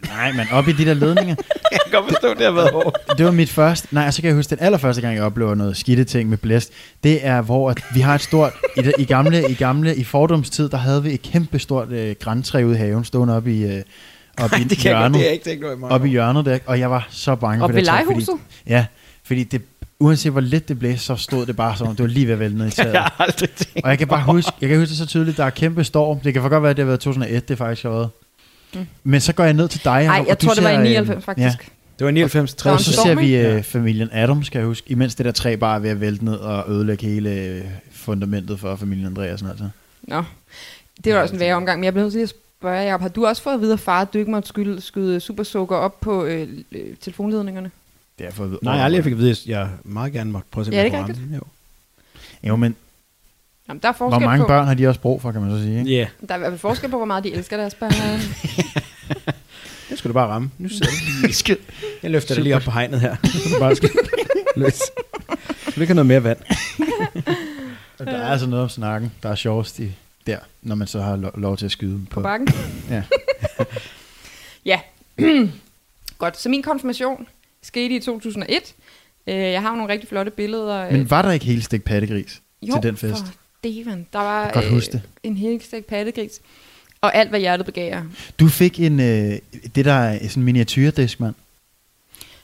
Nej, 0.07 0.31
men 0.31 0.45
op 0.51 0.67
i 0.67 0.71
de 0.71 0.85
der 0.85 0.93
ledninger. 0.93 1.35
Jeg 1.71 1.79
kan 1.83 1.91
godt 2.01 2.11
forstå, 2.13 2.33
det 2.33 2.45
har 2.45 2.51
været 2.51 2.71
hårdt. 2.71 2.97
Det 3.17 3.25
var 3.25 3.31
mit 3.31 3.49
første, 3.49 3.87
nej, 3.91 4.11
så 4.11 4.21
kan 4.21 4.27
jeg 4.27 4.35
huske, 4.35 4.49
den 4.49 4.57
allerførste 4.61 5.01
gang, 5.01 5.15
jeg 5.15 5.23
oplever 5.23 5.55
noget 5.55 5.77
skidte 5.77 6.03
ting 6.03 6.29
med 6.29 6.37
blæst, 6.37 6.71
det 7.03 7.25
er, 7.25 7.41
hvor 7.41 7.69
at 7.69 7.83
vi 7.93 7.99
har 7.99 8.15
et 8.15 8.21
stort, 8.21 8.53
i, 8.77 8.81
det, 8.81 8.93
i 8.99 9.05
gamle, 9.05 9.49
i 9.49 9.53
gamle, 9.53 9.95
i 9.95 10.03
fordomstid, 10.03 10.69
der 10.69 10.77
havde 10.77 11.03
vi 11.03 11.13
et 11.13 11.21
kæmpe 11.21 11.59
stort 11.59 11.91
øh, 11.91 12.15
græntræ 12.19 12.63
ude 12.63 12.75
i 12.75 12.77
haven, 12.77 13.05
stående 13.05 13.35
op 13.35 13.47
i, 13.47 13.63
øh, 13.63 13.81
op 14.37 14.53
i 14.59 14.63
det 14.63 14.77
kan 14.77 14.91
jeg 14.91 14.97
hjørnet, 14.97 15.13
det 15.13 15.19
er 15.21 15.25
jeg 15.25 15.33
ikke 15.33 15.45
tænkt 15.45 15.63
over 15.63 15.73
i 15.73 15.77
mange 15.77 15.95
op 15.95 16.05
i 16.05 16.09
hjørnet 16.09 16.45
der, 16.45 16.59
og 16.65 16.79
jeg 16.79 16.91
var 16.91 17.07
så 17.11 17.35
bange 17.35 17.63
Op 17.63 17.69
for 17.69 17.73
ved 17.73 17.81
det 17.81 17.87
træ, 17.89 17.97
fordi, 17.97 18.07
legehuset? 18.07 18.35
Ja, 18.67 18.85
fordi 19.23 19.43
det, 19.43 19.61
uanset 19.99 20.31
hvor 20.31 20.41
lidt 20.41 20.67
det 20.67 20.79
blæste, 20.79 21.05
så 21.05 21.15
stod 21.15 21.45
det 21.45 21.55
bare 21.55 21.77
som 21.77 21.87
om, 21.87 21.95
det 21.95 22.03
var 22.03 22.09
lige 22.09 22.25
ved 22.25 22.33
at 22.33 22.39
vælte 22.39 22.57
ned 22.57 22.67
i 22.67 22.71
taget. 22.71 22.93
Jeg 22.93 23.01
har 23.01 23.15
aldrig 23.19 23.49
tænkt. 23.49 23.83
Og 23.83 23.89
jeg 23.89 23.97
kan 23.97 24.07
bare 24.07 24.23
huske, 24.23 24.51
jeg 24.61 24.69
kan 24.69 24.79
huske 24.79 24.89
det 24.89 24.97
så 24.97 25.05
tydeligt, 25.05 25.37
der 25.37 25.43
er 25.45 25.49
kæmpe 25.49 25.83
storm. 25.83 26.19
Det 26.19 26.33
kan 26.33 26.41
for 26.41 26.49
godt 26.49 26.63
være, 26.63 26.69
at 26.69 26.77
det 26.77 26.83
har 26.83 26.87
været 26.87 26.99
2001, 26.99 27.49
det 27.49 27.57
faktisk 27.57 27.83
har 27.83 27.89
været. 27.89 28.09
Mm. 28.73 28.85
Men 29.03 29.21
så 29.21 29.33
går 29.33 29.43
jeg 29.43 29.53
ned 29.53 29.67
til 29.67 29.83
dig, 29.83 30.03
Nej, 30.03 30.15
Jacob, 30.15 30.27
jeg 30.27 30.35
og 30.35 30.41
du 30.41 30.45
tror, 30.45 30.53
det 30.53 30.63
var 30.63 30.69
ser, 30.69 30.75
i 30.75 30.77
øh, 30.77 30.83
99 30.83 31.25
faktisk. 31.25 31.71
Det 31.99 32.05
var 32.05 32.11
99, 32.11 32.53
Der 32.53 32.69
var 32.69 32.73
Og 32.73 32.79
en 32.79 32.83
60. 32.83 32.95
så 32.95 33.01
ser 33.01 33.15
vi 33.15 33.35
øh, 33.35 33.63
familien 33.63 34.09
Adams, 34.11 34.49
kan 34.49 34.59
jeg 34.59 34.67
huske, 34.67 34.91
imens 34.91 35.15
det 35.15 35.25
der 35.25 35.31
træ 35.31 35.55
bare 35.55 35.75
er 35.75 35.79
ved 35.79 35.89
at 35.89 36.01
vælte 36.01 36.25
ned 36.25 36.35
og 36.35 36.65
ødelægge 36.71 37.07
hele 37.07 37.29
øh, 37.29 37.61
fundamentet 37.91 38.59
for 38.59 38.75
familien 38.75 39.05
Andreasen. 39.07 39.47
Altså. 39.49 39.69
Nå, 40.03 40.23
det 41.03 41.13
var 41.13 41.19
også 41.21 41.33
en 41.33 41.39
værre 41.39 41.55
omgang, 41.55 41.79
men 41.79 41.83
jeg 41.85 41.93
blev 41.93 42.03
nødt 42.03 42.13
til 42.13 42.19
at 42.19 42.29
spørge 42.59 42.79
jer, 42.79 42.99
har 42.99 43.07
du 43.09 43.25
også 43.25 43.41
fået 43.41 43.53
at 43.53 43.61
vide 43.61 43.73
af 43.73 43.79
far, 43.79 44.01
at 44.01 44.13
du 44.13 44.17
ikke 44.17 44.31
måtte 44.31 44.47
skyde, 44.47 44.81
skyde 44.81 45.19
supersukker 45.19 45.75
op 45.75 46.01
på 46.01 46.25
øh, 46.25 46.47
øh, 46.71 46.95
telefonledningerne? 47.01 47.71
Det 48.19 48.27
er 48.27 48.31
for, 48.31 48.45
Nej, 48.61 48.73
jeg 48.73 48.79
har 48.79 48.85
aldrig 48.85 49.03
fik 49.03 49.13
at 49.13 49.19
vide, 49.19 49.31
at 49.31 49.45
jeg 49.47 49.69
meget 49.83 50.13
gerne 50.13 50.31
måtte 50.31 50.47
prøve 50.51 50.61
at 50.61 50.65
se, 50.65 50.71
Ja, 50.73 50.83
om 50.85 50.91
det 50.91 50.97
jeg 50.97 51.01
er 51.01 51.05
den. 51.05 51.35
Jo. 51.35 51.41
Jo, 52.43 52.55
men 52.55 52.75
Jamen, 53.69 53.81
der 53.81 53.87
er 53.89 53.93
hvor 53.93 54.09
forskel 54.09 54.25
mange 54.27 54.43
på, 54.43 54.47
børn 54.47 54.67
har 54.67 54.73
de 54.73 54.87
også 54.87 54.99
brug 55.01 55.21
for, 55.21 55.31
kan 55.31 55.41
man 55.41 55.51
så 55.51 55.61
sige. 55.63 55.79
Ikke? 55.79 55.91
Yeah. 55.91 56.07
der 56.27 56.33
er 56.33 56.37
i 56.37 56.39
hvert 56.39 56.51
fald 56.51 56.59
forskel 56.59 56.89
på, 56.89 56.97
hvor 56.97 57.05
meget 57.05 57.23
de 57.23 57.33
elsker 57.33 57.57
deres 57.57 57.73
børn. 57.75 57.91
det 59.89 59.97
skulle 59.97 60.09
du 60.11 60.13
bare 60.13 60.27
ramme. 60.27 60.51
Nu 60.57 60.69
sidder 60.69 60.85
du 60.85 61.27
lige. 61.27 61.57
Jeg 62.03 62.11
løfter 62.11 62.35
det 62.35 62.43
lige 62.43 62.55
op 62.55 62.61
på 62.61 62.71
hegnet 62.71 62.99
her. 63.01 63.15
Så 63.23 63.49
du 63.53 63.59
bare 63.59 63.75
skal 63.75 63.89
løs. 64.55 64.73
Skal 65.61 65.73
du 65.75 65.81
ikke 65.81 65.93
have 65.93 65.95
noget 65.95 66.05
mere 66.05 66.23
vand? 66.23 66.37
Og 67.99 68.05
Der 68.05 68.11
er 68.17 68.27
altså 68.27 68.47
noget 68.47 68.63
om 68.63 68.69
snakken, 68.69 69.11
der 69.23 69.29
er 69.29 69.35
sjovest 69.35 69.79
i, 69.79 69.91
der, 70.27 70.37
når 70.61 70.75
man 70.75 70.87
så 70.87 71.01
har 71.01 71.15
lo- 71.15 71.31
lov 71.37 71.57
til 71.57 71.65
at 71.65 71.71
skyde 71.71 71.99
på 72.05 72.13
på. 72.13 72.21
bakken. 72.21 72.47
Ja. 72.89 73.03
ja. 74.65 74.79
Godt, 76.17 76.37
så 76.39 76.49
min 76.49 76.61
konfirmation 76.63 77.27
skete 77.63 77.95
i 77.95 77.99
2001. 77.99 78.75
Øh, 79.27 79.35
Jeg 79.35 79.61
har 79.61 79.69
jo 79.69 79.75
nogle 79.75 79.93
rigtig 79.93 80.09
flotte 80.09 80.31
billeder. 80.31 80.91
Men 80.91 81.09
var 81.09 81.21
der 81.21 81.31
ikke 81.31 81.45
helt 81.45 81.63
stik 81.63 81.83
pattegris 81.83 82.41
jo, 82.61 82.73
til 82.73 82.83
den 82.83 82.97
fest? 82.97 83.25
for 83.25 83.33
Steven. 83.73 84.07
Der 84.13 84.19
var 84.19 84.51
det. 84.51 85.01
en 85.23 85.37
helt 85.37 85.63
stegt 85.63 85.87
pattegris. 85.87 86.41
Og 87.01 87.15
alt, 87.15 87.29
hvad 87.29 87.39
hjertet 87.39 87.65
begærer. 87.65 88.03
Du 88.39 88.47
fik 88.47 88.79
en, 88.79 88.99
øh, 88.99 89.39
det 89.75 89.85
der 89.85 89.93
er 89.93 90.19
sådan 90.27 90.41
en 90.41 90.45
miniatyrdisk, 90.45 91.19
mand. 91.19 91.35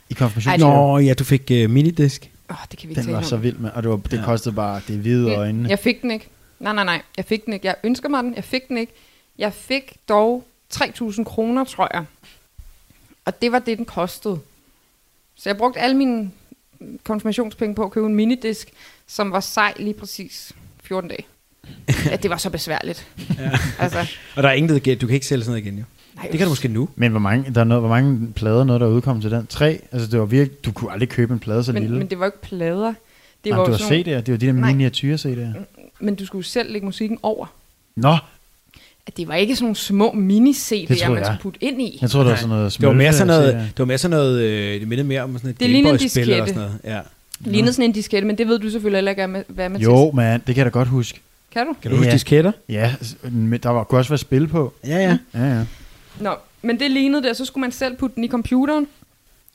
I 0.10 0.14
det- 0.14 0.60
Nå, 0.60 0.98
ja, 0.98 1.14
du 1.14 1.24
fik 1.24 1.42
uh, 1.52 1.70
minidisk. 1.70 2.30
Åh, 2.50 2.56
det 2.72 2.80
kan 2.80 2.90
vi 2.90 2.92
ikke 2.92 3.02
Den 3.02 3.12
var 3.12 3.18
om. 3.18 3.24
så 3.24 3.38
vild, 3.38 3.58
med, 3.58 3.72
og 3.72 3.84
det, 3.84 3.92
var, 3.92 3.98
det 3.98 4.18
Ja. 4.18 4.24
kostede 4.26 4.56
bare 4.56 4.82
det 4.88 4.98
hvide 4.98 5.36
øjnene. 5.36 5.70
Jeg 5.70 5.80
fik 5.80 6.02
den 6.02 6.12
ikke. 6.12 6.28
Nej, 6.60 6.74
nej, 6.74 6.84
nej. 6.84 7.02
Jeg 7.18 7.26
fik 7.26 7.46
den 7.46 7.54
ikke. 7.54 7.68
Jeg 7.68 7.76
ønsker 7.84 8.10
mig 8.10 8.24
den. 8.24 8.36
Jeg 8.36 8.44
fik 8.44 8.68
den 8.68 8.78
ikke. 8.78 8.94
Jeg 9.38 9.54
fik 9.54 9.94
dog 10.10 10.44
3.000 10.74 11.24
kroner, 11.24 11.64
tror 11.64 11.90
jeg. 11.94 12.06
Og 13.26 13.42
det 13.42 13.52
var 13.52 13.60
det, 13.60 13.78
den 13.78 13.86
kostede. 13.86 14.40
Så 15.36 15.50
jeg 15.50 15.58
brugte 15.58 15.80
alle 15.80 15.98
mine 15.98 16.32
konfirmationspenge 17.04 17.76
på 17.76 17.84
at 17.84 17.92
købe 17.92 18.06
en 18.08 18.16
minidisk, 18.16 18.70
som 19.08 19.32
var 19.32 19.40
sej 19.40 19.74
lige 19.80 19.94
præcis 19.94 20.52
14 20.84 21.10
dage. 21.10 21.26
ja, 22.12 22.16
det 22.16 22.30
var 22.30 22.38
så 22.38 22.50
besværligt. 22.50 23.08
Ja. 23.40 23.52
Altså, 23.80 24.00
Og 24.36 24.44
der 24.44 24.50
er 24.50 24.54
ingen, 24.54 24.70
der 24.70 24.76
igen. 24.76 24.98
Du 24.98 25.08
kan 25.08 25.14
ikke 25.14 25.26
sælge 25.26 25.44
sådan 25.44 25.52
noget 25.52 25.66
igen, 25.66 25.78
jo. 25.78 25.84
nej, 26.16 26.28
Det 26.32 26.38
kan 26.38 26.46
du 26.48 26.52
måske 26.52 26.68
nu. 26.68 26.90
Men 26.96 27.12
hvor 27.12 27.20
mange, 27.20 27.54
der 27.54 27.62
er 27.62 27.66
noget, 27.66 27.82
hvor 27.82 27.90
mange 27.90 28.34
plader 28.36 28.64
noget, 28.64 28.82
der 28.82 28.88
udkom 28.88 29.22
til 29.22 29.32
den? 29.32 29.48
Tre? 29.48 29.80
Altså, 29.92 30.08
det 30.08 30.20
var 30.20 30.26
virkelig, 30.26 30.66
du 30.66 30.72
kunne 30.72 30.92
aldrig 30.92 31.10
købe 31.10 31.34
en 31.34 31.40
plade 31.40 31.64
så 31.64 31.72
men, 31.74 31.82
lille. 31.84 31.98
men 31.98 32.08
det 32.10 32.20
var 32.20 32.26
ikke 32.26 32.42
plader. 32.42 32.94
Det 33.44 33.50
Nej, 33.50 33.58
var 33.60 33.66
du 33.66 33.72
har 33.72 33.78
sådan 33.78 34.00
CD'er. 34.02 34.22
Det 34.22 34.32
var 34.32 34.38
de 34.38 34.46
der 34.46 34.54
miniatyre 34.54 35.16
CD'er. 35.16 35.60
Men 36.00 36.16
du 36.16 36.26
skulle 36.26 36.46
selv 36.46 36.72
lægge 36.72 36.86
musikken 36.86 37.18
over. 37.24 37.46
Nå, 37.96 38.18
At 39.08 39.18
det 39.18 39.28
var 39.28 39.36
ikke 39.36 39.56
sådan 39.56 39.64
nogle 39.66 39.76
små 39.76 40.12
mini-CD'er, 40.12 41.10
man 41.10 41.26
skulle 41.26 41.40
putte 41.42 41.64
ind 41.64 41.82
i. 41.82 41.98
jeg 42.02 42.10
tror 42.10 42.20
det 42.20 42.30
var 42.30 42.36
sådan 42.36 42.50
noget 42.50 42.78
Det 42.80 42.88
var 42.88 42.94
mere 42.94 43.14
sådan 43.14 43.28
noget, 43.28 43.54
det 43.54 43.80
var 43.80 43.86
mere 43.86 43.98
sådan 43.98 44.18
noget, 44.18 44.42
øh, 44.42 44.80
det 44.80 44.88
mindede 44.88 45.08
mere 45.08 45.22
om 45.22 45.38
sådan 45.38 45.50
et 45.50 45.60
Det 45.60 45.70
Gameboy-spil 45.84 46.30
eller 46.32 46.46
sådan 46.46 46.62
noget. 46.62 46.80
Ja. 46.84 47.00
Lignede 47.40 47.74
sådan 47.74 47.86
en 47.90 47.92
diskette, 47.92 48.28
men 48.28 48.38
det 48.38 48.48
ved 48.48 48.60
du 48.60 48.70
selvfølgelig 48.70 48.98
heller 48.98 49.12
ikke, 49.12 49.44
hvad- 49.48 49.70
med 49.70 49.80
Jo, 49.80 50.12
man, 50.12 50.34
det 50.48 50.56
kan 50.56 50.58
jeg 50.58 50.66
da 50.66 50.70
godt 50.70 50.88
huske. 50.88 51.20
Kan 51.52 51.66
du? 51.68 51.74
Kan 51.82 51.92
du 51.92 51.98
huske 51.98 52.08
Ja. 52.10 52.14
disketter? 52.14 52.52
Ja, 52.70 52.96
men 53.24 53.60
der 53.64 53.70
var, 53.70 53.84
kunne 53.84 54.00
også 54.00 54.10
være 54.10 54.18
spil 54.18 54.48
på. 54.48 54.74
Ja, 54.88 54.98
ja. 54.98 55.18
Ja, 55.34 55.46
ja. 55.58 55.66
Nå, 56.20 56.36
men 56.62 56.80
det 56.80 56.92
lignede 56.92 57.22
det, 57.24 57.30
og 57.30 57.36
så 57.36 57.46
skulle 57.46 57.62
man 57.62 57.72
selv 57.72 57.96
putte 57.96 58.16
den 58.16 58.24
i 58.24 58.28
computeren 58.28 58.88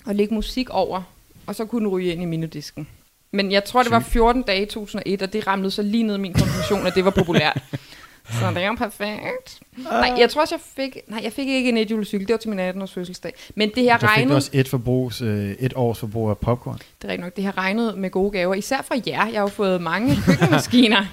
og 0.07 0.15
lægge 0.15 0.35
musik 0.35 0.71
over, 0.71 1.03
og 1.47 1.55
så 1.55 1.65
kunne 1.65 1.81
den 1.81 1.89
ryge 1.89 2.13
ind 2.13 2.23
i 2.23 2.25
minidisken. 2.25 2.87
Men 3.33 3.53
jeg 3.53 3.65
tror, 3.65 3.83
det 3.83 3.91
var 3.93 4.01
14 4.01 4.43
dage 4.43 4.63
i 4.63 4.67
2001, 4.67 5.23
og 5.23 5.33
det 5.33 5.47
ramlede 5.47 5.71
så 5.71 5.83
lige 5.83 6.03
ned 6.03 6.17
i 6.17 6.21
min 6.21 6.33
konfirmation, 6.33 6.87
at 6.87 6.95
det 6.95 7.05
var 7.05 7.11
populært. 7.11 7.63
Så 8.33 8.51
det 8.55 8.63
er 8.63 8.67
jo 8.67 8.75
perfekt. 8.75 9.61
Nej, 9.77 10.15
jeg 10.19 10.31
tror 10.31 10.41
også, 10.43 10.55
jeg 10.55 10.61
fik... 10.85 10.97
Nej, 11.09 11.21
jeg 11.25 11.33
fik 11.33 11.49
ikke 11.49 11.69
en 11.69 11.77
etjulecykel. 11.77 12.27
Det 12.29 12.33
var 12.35 12.39
til 12.39 12.51
min 12.51 12.61
18-års 12.71 12.93
fødselsdag. 12.93 13.33
Men 13.55 13.71
det 13.75 13.83
her 13.83 13.93
Der 13.93 13.99
fik 13.99 14.09
regnede... 14.09 14.37
også 14.37 14.51
et, 14.53 14.69
forbrugs, 14.69 15.23
øh, 15.23 15.51
et 15.59 15.73
års 15.77 15.99
forbrug 15.99 16.31
af 16.31 16.39
popcorn. 16.39 16.75
Det 16.75 16.85
er 17.05 17.09
rigtigt 17.09 17.21
nok. 17.21 17.37
Det 17.37 17.45
her 17.45 17.59
regnede 17.59 17.95
med 17.97 18.11
gode 18.11 18.31
gaver. 18.31 18.55
Især 18.55 18.83
fra 18.83 18.95
jer. 19.07 19.27
Jeg 19.27 19.35
har 19.35 19.41
jo 19.41 19.47
fået 19.47 19.81
mange 19.83 20.17
køkkenmaskiner. 20.27 21.05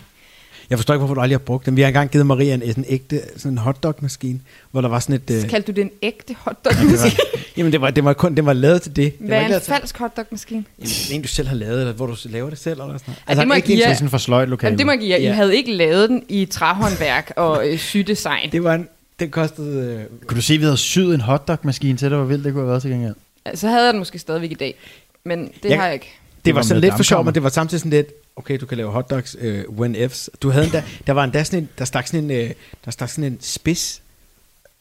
Jeg 0.69 0.77
forstår 0.77 0.93
ikke, 0.93 0.99
hvorfor 0.99 1.13
du 1.13 1.21
aldrig 1.21 1.33
har 1.37 1.43
brugt 1.43 1.65
dem. 1.65 1.75
Vi 1.75 1.81
har 1.81 1.87
engang 1.87 2.09
givet 2.11 2.25
Maria 2.25 2.53
en, 2.53 2.61
en 2.63 2.85
ægte 2.87 3.21
sådan 3.37 3.51
en 3.51 3.57
hotdog-maskine, 3.57 4.39
hvor 4.71 4.81
der 4.81 4.89
var 4.89 4.99
sådan 4.99 5.15
et... 5.15 5.21
Så 5.27 5.33
Øh, 5.45 5.49
kaldte 5.49 5.71
du 5.71 5.75
det 5.75 5.81
en 5.81 5.91
ægte 6.01 6.35
hotdog 6.39 6.73
jamen, 7.57 7.71
det 7.71 7.81
var, 7.81 7.89
det 7.89 8.03
var 8.05 8.13
kun 8.13 8.35
det 8.35 8.45
var 8.45 8.53
lavet 8.53 8.81
til 8.81 8.95
det. 8.95 9.19
det 9.19 9.27
Hvad 9.27 9.29
var 9.29 9.35
er 9.35 9.41
ikke 9.45 9.55
en 9.55 9.61
falsk 9.61 9.97
hotdogmaskine? 9.97 10.63
til, 10.85 11.15
en, 11.15 11.21
du 11.21 11.27
selv 11.27 11.47
har 11.47 11.55
lavet, 11.55 11.79
eller 11.79 11.93
hvor 11.93 12.05
du 12.05 12.15
laver 12.25 12.49
det 12.49 12.59
selv, 12.59 12.71
eller 12.81 12.85
sådan 12.97 13.01
noget. 13.07 13.19
Altså, 13.27 13.39
det 13.41 13.47
må 13.47 13.53
ikke 13.53 13.67
give 13.67 13.85
Det 13.87 13.95
sådan 13.97 14.09
for 14.09 14.17
sløjt 14.17 14.49
lokale. 14.49 14.67
Jamen, 14.67 14.77
det 14.77 14.85
må 14.85 14.91
jeg 14.91 14.99
give 14.99 15.11
jer. 15.11 15.17
I 15.17 15.25
havde 15.25 15.55
ikke 15.57 15.73
lavet 15.73 16.09
den 16.09 16.23
i 16.29 16.45
træhåndværk 16.45 17.31
og 17.35 17.67
øh, 17.69 17.77
sydesign. 17.77 18.51
Det 18.51 18.63
var 18.63 18.73
en, 18.75 18.87
den 19.19 19.29
kostede... 19.29 20.07
Øh, 20.21 20.27
Kunne 20.27 20.35
du 20.37 20.41
se, 20.41 20.53
at 20.53 20.59
vi 20.59 20.63
havde 20.65 20.77
syet 20.77 21.13
en 21.15 21.21
hotdog-maskine 21.21 21.97
til 21.97 22.09
dig? 22.09 22.17
Hvor 22.17 22.25
vildt 22.27 22.43
det 22.45 22.53
kunne 22.53 22.61
have 22.63 22.69
været 22.69 22.81
til 22.81 22.91
gengæld. 22.91 23.15
Så 23.55 23.67
havde 23.67 23.83
jeg 23.85 23.93
den 23.93 23.99
måske 23.99 24.19
stadigvæk 24.19 24.51
i 24.51 24.55
dag. 24.55 24.75
Men 25.23 25.51
det 25.63 25.69
Jeg- 25.69 25.77
har 25.79 25.85
jeg 25.85 25.93
ikke. 25.93 26.13
Det 26.45 26.55
var 26.55 26.61
sådan 26.61 26.81
lidt 26.81 26.95
for 26.95 27.03
sjov, 27.03 27.17
dampkammer. 27.17 27.29
men 27.31 27.35
det 27.35 27.43
var 27.43 27.49
samtidig 27.49 27.79
sådan 27.79 27.89
lidt, 27.91 28.07
okay, 28.35 28.57
du 28.59 28.65
kan 28.65 28.77
lave 28.77 28.91
hotdogs 28.91 29.35
øh, 29.39 29.63
when 29.69 29.95
ifs. 29.95 30.29
Du 30.41 30.49
havde 30.49 30.65
endda, 30.65 30.83
der 31.07 31.13
var 31.13 31.23
endda 31.23 31.43
sådan 31.43 31.59
en, 31.59 31.69
der 31.77 31.85
stak 31.85 32.07
sådan 32.07 32.23
en, 32.23 32.31
øh, 32.31 32.51
der 32.85 32.91
stak 32.91 33.09
sådan 33.09 33.23
en 33.23 33.37
spids 33.41 34.01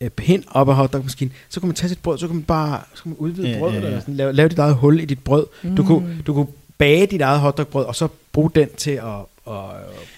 øh, 0.00 0.10
pind 0.10 0.42
op 0.50 0.68
af 0.68 0.74
hotdogmaskinen. 0.74 1.32
Så 1.48 1.60
kunne 1.60 1.68
man 1.68 1.74
tage 1.76 1.88
sit 1.88 1.98
brød, 2.02 2.18
så 2.18 2.26
kunne 2.26 2.36
man 2.36 2.44
bare 2.44 2.80
så 2.94 3.02
kunne 3.02 3.10
man 3.10 3.18
udvide 3.18 3.48
Ja, 3.50 3.58
brødet, 3.58 3.74
ja, 3.74 3.80
ja. 3.80 3.86
eller 3.86 4.00
sådan, 4.00 4.14
lave, 4.16 4.32
lave 4.32 4.48
dit 4.48 4.58
eget 4.58 4.74
hul 4.74 5.00
i 5.00 5.04
dit 5.04 5.24
brød. 5.24 5.46
Du, 5.62 5.68
Mm. 5.68 5.86
kunne, 5.86 6.16
du 6.26 6.34
kunne 6.34 6.46
bage 6.78 7.06
dit 7.06 7.20
eget 7.20 7.40
hotdogbrød, 7.40 7.84
og 7.84 7.94
så 7.96 8.08
bruge 8.32 8.50
den 8.54 8.68
til 8.76 8.90
at, 8.90 9.02
at 9.48 9.54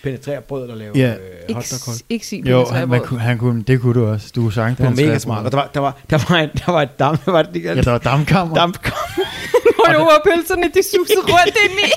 penetrere 0.02 0.40
brødet 0.40 0.70
og 0.70 0.76
lave 0.76 0.92
Ja. 0.98 1.10
øh, 1.14 1.18
Ikke, 1.48 1.60
ikke 2.10 2.26
sig 2.26 2.46
Jo, 2.46 2.64
han, 2.66 2.88
man, 2.88 3.00
kunne, 3.00 3.20
han 3.20 3.38
kunne, 3.38 3.62
det 3.62 3.80
kunne 3.80 3.94
du 4.00 4.06
også. 4.06 4.32
Du 4.34 4.40
kunne 4.42 4.52
sagtens 4.52 4.76
Det 4.76 4.86
var 4.86 5.06
mega 5.06 5.18
smart. 5.18 5.46
Og 5.46 5.52
der 5.52 5.58
var, 5.58 5.70
der 5.74 5.80
var, 5.80 5.96
der 6.10 6.18
var, 6.28 6.36
en, 6.38 6.48
der 6.66 6.72
var 6.72 6.82
et 6.82 6.98
dam, 6.98 7.16
der 7.16 7.32
var 7.32 7.40
et, 7.40 7.64
Ja, 7.64 7.74
der 7.74 7.90
var 7.90 7.98
dampkammer. 7.98 8.54
damp, 8.54 8.78
Hvor 9.90 9.98
jo 10.00 10.04
var 10.04 10.20
pølserne, 10.24 10.62
de 10.74 10.82
susede 10.82 11.20
rundt 11.20 11.56
ind 11.64 11.78
i. 11.84 11.90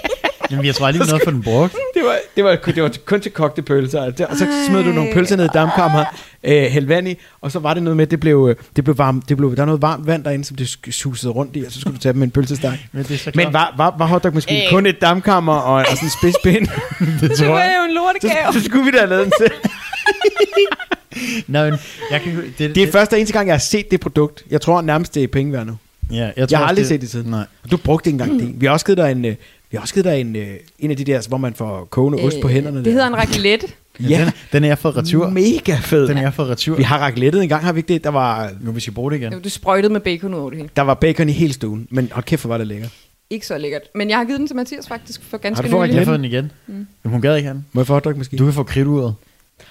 Jamen, 0.51 0.65
jeg 0.65 0.75
tror 0.75 0.87
aldrig, 0.87 1.07
noget 1.07 1.23
for 1.23 1.31
den 1.31 1.41
brugt. 1.43 1.73
det 1.95 2.03
var, 2.03 2.15
det 2.35 2.43
var, 2.43 2.55
det 2.55 2.83
var 2.83 2.91
kun 3.05 3.21
til 3.21 3.31
kogte 3.31 3.61
pølser. 3.61 4.01
Og, 4.01 4.17
der, 4.17 4.25
og 4.25 4.35
så 4.37 4.45
smed 4.67 4.83
du 4.83 4.89
nogle 4.89 5.13
pølser 5.13 5.35
ned 5.35 5.45
i 5.45 5.49
dampkammer, 5.53 6.05
øh, 6.43 6.63
hældte 6.63 6.89
vand 6.89 7.07
i, 7.07 7.15
og 7.41 7.51
så 7.51 7.59
var 7.59 7.73
det 7.73 7.83
noget 7.83 7.97
med, 7.97 8.05
at 8.05 8.11
det 8.11 8.19
blev, 8.19 8.47
øh, 8.49 8.55
det 8.75 8.83
blev 8.83 8.97
varmt, 8.97 9.29
det 9.29 9.37
blev, 9.37 9.49
der 9.55 9.61
var 9.61 9.65
noget 9.65 9.81
varmt 9.81 10.07
vand 10.07 10.23
derinde, 10.23 10.45
som 10.45 10.55
det 10.57 10.77
susede 10.91 11.33
rundt 11.33 11.55
i, 11.55 11.63
og 11.65 11.71
så 11.71 11.79
skulle 11.81 11.95
du 11.95 12.01
tage 12.01 12.13
dem 12.13 12.19
med 12.19 12.27
en 12.27 12.31
pølsestang. 12.31 12.77
Men 12.91 13.03
det 13.03 13.11
er 13.13 13.17
så 13.17 13.31
Men 13.35 13.53
var, 13.53 13.73
var, 13.77 13.95
var 13.97 14.05
hotdogmaskinen 14.05 14.63
Øh. 14.63 14.69
kun 14.71 14.85
et 14.85 15.01
dampkammer 15.01 15.53
og, 15.53 15.73
og 15.75 15.85
sådan 15.87 16.05
en 16.05 16.09
spidspind? 16.21 16.67
det 17.21 17.29
Det 17.29 17.37
tror 17.37 17.47
var 17.47 17.59
jeg. 17.61 17.75
jo 17.79 17.83
en 17.89 17.95
lortegave. 17.95 18.53
så, 18.53 18.59
så 18.59 18.65
skulle 18.65 18.85
vi 18.85 18.91
da 18.91 18.97
have 18.97 19.09
lavet 19.09 19.25
den 19.25 19.33
til. 19.41 19.51
Nå, 21.47 21.63
men 21.63 21.73
jeg 22.11 22.21
kan, 22.21 22.53
det, 22.57 22.75
Det 22.75 22.83
er 22.83 22.91
første 22.91 23.13
og 23.13 23.19
eneste 23.19 23.33
gang, 23.33 23.47
jeg 23.47 23.53
har 23.53 23.59
set 23.59 23.91
det 23.91 23.99
produkt. 23.99 24.43
Jeg 24.49 24.61
tror 24.61 24.81
nærmest, 24.81 25.15
det 25.15 25.23
er 25.23 25.27
penge 25.27 25.53
værd 25.53 25.65
nu. 25.65 25.77
Ja, 26.11 26.15
jeg, 26.15 26.33
Jeg 26.37 26.49
tror 26.49 26.57
har 26.57 26.63
også, 26.63 26.69
aldrig 26.69 26.85
set 26.85 27.01
det 27.01 27.09
siden. 27.09 27.29
Nej. 27.31 27.45
Du 27.71 27.77
brugte 27.77 28.09
ikke 28.09 28.23
engang 28.23 28.39
det. 28.39 28.61
Vi 28.61 28.65
har 28.65 28.73
også 28.73 28.85
givet 28.85 28.97
dig 28.97 29.11
en, 29.11 29.25
øh, 29.25 29.31
vi 29.71 29.77
har 29.77 29.79
også 29.81 29.93
givet 29.93 30.05
dig 30.05 30.21
en, 30.21 30.35
øh, 30.35 30.47
en 30.79 30.91
af 30.91 30.97
de 30.97 31.03
der, 31.03 31.27
hvor 31.27 31.37
man 31.37 31.53
får 31.53 31.87
kogende 31.89 32.23
ost 32.23 32.37
på 32.41 32.47
hænderne. 32.47 32.77
Det 32.77 32.85
der. 32.85 32.91
hedder 32.91 33.07
en 33.07 33.15
raclette. 33.17 33.67
Ja. 33.99 34.07
Ja. 34.07 34.25
Den, 34.25 34.31
den 34.51 34.63
er 34.63 34.67
jeg 34.67 34.77
fået 34.77 34.97
retur. 34.97 35.29
Mega 35.29 35.77
fed. 35.81 36.07
Den 36.07 36.17
er 36.17 36.21
jeg 36.21 36.33
fået 36.33 36.49
retur. 36.49 36.75
Vi 36.75 36.83
har 36.83 36.97
raclettet 36.99 37.43
en 37.43 37.49
gang, 37.49 37.63
har 37.63 37.73
vi 37.73 37.79
ikke 37.79 37.93
det? 37.93 38.03
Der 38.03 38.09
var, 38.09 38.51
Nu 38.61 38.71
vi 38.71 38.79
skal 38.79 38.93
bruge 38.93 39.11
det 39.11 39.17
igen. 39.17 39.41
Du 39.41 39.49
sprøjtede 39.49 39.93
med 39.93 40.01
bacon 40.01 40.33
ud 40.33 40.39
over 40.39 40.49
det 40.49 40.57
hele. 40.57 40.69
der 40.75 40.81
var 40.81 40.93
bacon 40.93 41.29
i 41.29 41.31
hele 41.31 41.53
stuen, 41.53 41.87
men 41.91 42.09
hold 42.11 42.25
kæft, 42.25 42.41
hvor 42.43 42.47
var 42.47 42.57
det 42.57 42.67
lækkert. 42.67 42.91
Ikke 43.29 43.45
så 43.47 43.57
lækkert. 43.57 43.81
Men 43.95 44.09
jeg 44.09 44.17
har 44.17 44.25
givet 44.25 44.39
den 44.39 44.47
til 44.47 44.55
Mathias 44.55 44.87
faktisk 44.87 45.21
for 45.29 45.37
ganske 45.37 45.63
Har 45.63 45.69
du 45.69 45.77
fået 45.77 45.87
nylig. 45.89 45.93
Jeg 45.95 46.01
har 46.01 46.05
fået 46.05 46.19
den 46.19 46.25
igen. 46.25 46.51
Mm. 46.67 46.73
Men 47.03 47.11
hun 47.11 47.21
gad 47.21 47.35
ikke 47.37 47.49
den. 47.49 47.65
Må 47.71 47.81
jeg 47.81 47.87
få 47.87 47.93
hotdog 47.93 48.17
måske? 48.17 48.37
Du 48.37 48.43
kan 48.45 48.53
få 48.53 48.63
kridturet. 48.63 49.15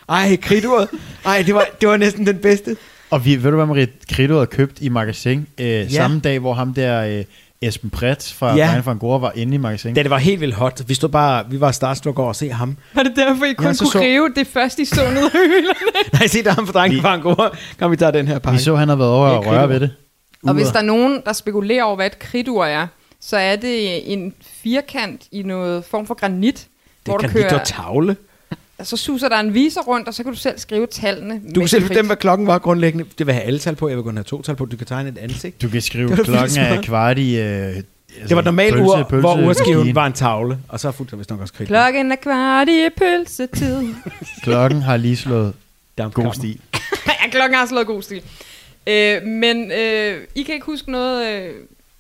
Ej, 0.09 0.37
kridturet. 0.43 0.89
Ej, 1.25 1.43
det 1.47 1.55
var, 1.55 1.65
det 1.81 1.89
var 1.89 1.97
næsten 1.97 2.27
den 2.27 2.37
bedste. 2.39 2.77
Og 3.11 3.25
vi, 3.25 3.43
ved 3.43 3.51
du 3.51 3.57
hvad, 3.57 3.67
Marie? 3.67 3.89
Kridturet 4.13 4.41
er 4.41 4.45
købt 4.47 4.79
i 4.81 4.89
magasin 4.89 5.47
øh, 5.59 5.67
ja. 5.67 5.89
samme 5.89 6.21
dag, 6.21 6.39
hvor 6.39 6.55
ham 6.55 6.75
der 6.75 7.03
øh, 7.19 7.25
Esben 7.63 7.91
Brett 7.91 8.33
fra 8.39 8.57
Ja. 8.57 8.73
ja. 8.75 8.81
van 8.85 8.99
Gora 8.99 9.19
var 9.19 9.33
inde 9.35 9.55
i 9.55 9.59
magasin. 9.59 9.95
Da 9.95 10.03
det 10.03 10.11
var 10.11 10.19
helt 10.19 10.41
vildt 10.41 10.55
hot. 10.55 10.83
Vi 10.87 10.95
stod 10.95 11.09
bare, 11.09 11.45
vi 11.51 11.61
var 11.61 11.71
starstruck 11.73 12.19
over 12.19 12.31
at 12.31 12.37
se 12.37 12.51
ham. 12.51 12.77
Var 12.95 13.03
det 13.03 13.13
derfor, 13.17 13.45
I 13.45 13.53
kun 13.53 13.67
Ja, 13.67 13.73
så 13.73 13.85
kunne 13.85 13.93
så- 13.93 14.01
rive 14.01 14.33
det 14.37 14.47
første, 14.47 14.83
I 14.83 14.85
så 14.85 15.11
ned 15.11 15.25
af 15.25 15.31
hylderne? 15.31 16.09
Nej, 16.13 16.27
se 16.27 16.45
der 16.45 16.51
ham 16.53 16.67
for 16.67 16.73
drengen 16.73 17.01
fra 17.01 17.13
Angora. 17.15 17.51
Kom, 17.79 17.91
vi 17.91 17.97
tager 17.97 18.11
den 18.13 18.27
her 18.27 18.35
Vi 18.35 18.41
pakke. 18.41 18.59
så, 18.59 18.77
han 18.77 18.89
havde 18.89 18.99
været 18.99 19.11
over 19.13 19.27
er 19.29 19.39
at 19.39 19.47
røre 19.47 19.69
ved 19.69 19.81
det. 19.81 19.91
Og 20.47 20.55
hvis 20.55 20.67
der 20.69 20.79
er 20.79 20.83
nogen, 20.83 21.23
der 21.27 21.33
spekulerer 21.33 21.85
over, 21.85 21.97
hvad 21.97 22.07
et 22.07 22.19
kridur 22.19 22.65
er, 22.65 22.87
så 23.21 23.37
er 23.37 23.57
det 23.57 24.13
en 24.13 24.35
firkant 24.63 25.23
i 25.33 25.43
noget 25.43 25.85
form 25.85 26.07
for 26.07 26.15
granit, 26.15 26.55
Det 26.55 26.67
hvor 27.05 27.19
kan 27.19 27.31
du 27.31 27.37
vi 27.39 27.43
kører, 27.43 27.65
tavle. 27.65 28.17
Så 28.87 28.97
suser 28.97 29.29
der 29.29 29.37
en 29.41 29.55
viser 29.55 29.81
rundt, 29.81 30.09
og 30.09 30.15
så 30.15 30.23
kan 30.23 30.33
du 30.33 30.39
selv 30.39 30.59
skrive 30.59 30.87
tallene. 30.87 31.41
Du 31.55 31.61
kan 31.61 31.69
selv 31.69 31.83
bestemme, 31.89 32.07
hvad 32.07 32.17
klokken 32.17 32.47
var 32.47 32.59
grundlæggende. 32.59 33.05
Det 33.19 33.27
vil 33.27 33.35
have 33.35 33.45
alle 33.45 33.59
tal 33.59 33.77
på. 33.77 33.89
Jeg 33.89 33.97
vil 33.97 34.05
kun 34.05 34.17
have 34.17 34.25
to 34.25 34.43
tal 34.43 34.55
på. 34.57 34.65
Du 34.65 34.77
kan 34.77 34.87
tegne 34.87 35.09
et 35.09 35.19
ansigt. 35.19 35.63
Du 35.63 35.69
kan 35.69 35.81
skrive, 35.83 36.17
klokken 36.25 36.59
er 36.59 36.83
kvart 36.83 37.19
i 37.19 37.37
øh, 37.37 37.43
Det 37.45 37.83
var 38.31 38.39
et 38.39 38.45
normalt 38.45 38.75
pølse- 38.75 38.83
ur, 38.83 39.03
hvor 39.21 39.35
pølse- 39.37 39.49
urskiven 39.49 39.77
maskine. 39.79 39.95
var 39.95 40.07
en 40.07 40.13
tavle, 40.13 40.59
og 40.69 40.81
så 40.81 40.91
fulgte 40.93 41.11
der 41.11 41.17
vist 41.17 41.31
nok 41.31 41.41
også 41.41 41.55
kridt. 41.55 41.67
Klokken 41.69 42.13
er 42.13 42.17
kvart 42.17 42.69
i 42.69 42.89
pølsetid. 42.97 43.95
Klokken 44.43 44.83
har 44.83 44.97
lige 44.97 45.17
slået 45.17 45.53
Down 45.99 46.11
god 46.11 46.35
stil. 46.35 46.61
ja, 47.25 47.31
klokken 47.31 47.59
har 47.59 47.67
slået 47.67 47.87
god 47.87 48.03
stil. 48.03 48.23
Øh, 48.87 49.23
men 49.23 49.73
øh, 49.73 50.21
I 50.35 50.43
kan 50.43 50.55
ikke 50.55 50.67
huske 50.67 50.91
noget... 50.91 51.27
Øh, 51.33 51.51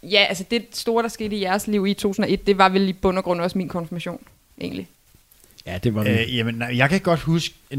ja, 0.02 0.24
altså 0.28 0.44
det 0.50 0.64
store, 0.72 1.02
der 1.02 1.08
skete 1.08 1.36
i 1.36 1.42
jeres 1.42 1.66
liv 1.66 1.86
i 1.86 1.94
2001, 1.94 2.46
det 2.46 2.58
var 2.58 2.68
vel 2.68 2.88
i 2.88 2.92
bund 2.92 3.18
og 3.18 3.24
grund 3.24 3.40
også 3.40 3.58
min 3.58 3.68
konfirmation, 3.68 4.20
egentlig. 4.60 4.88
Ja, 5.66 5.78
det 5.78 5.94
var 5.94 6.04
Øh, 6.04 6.36
jamen, 6.36 6.54
nej, 6.54 6.76
jeg 6.76 6.90
kan 6.90 7.00
godt 7.00 7.20
huske 7.20 7.54
9-11. 7.74 7.76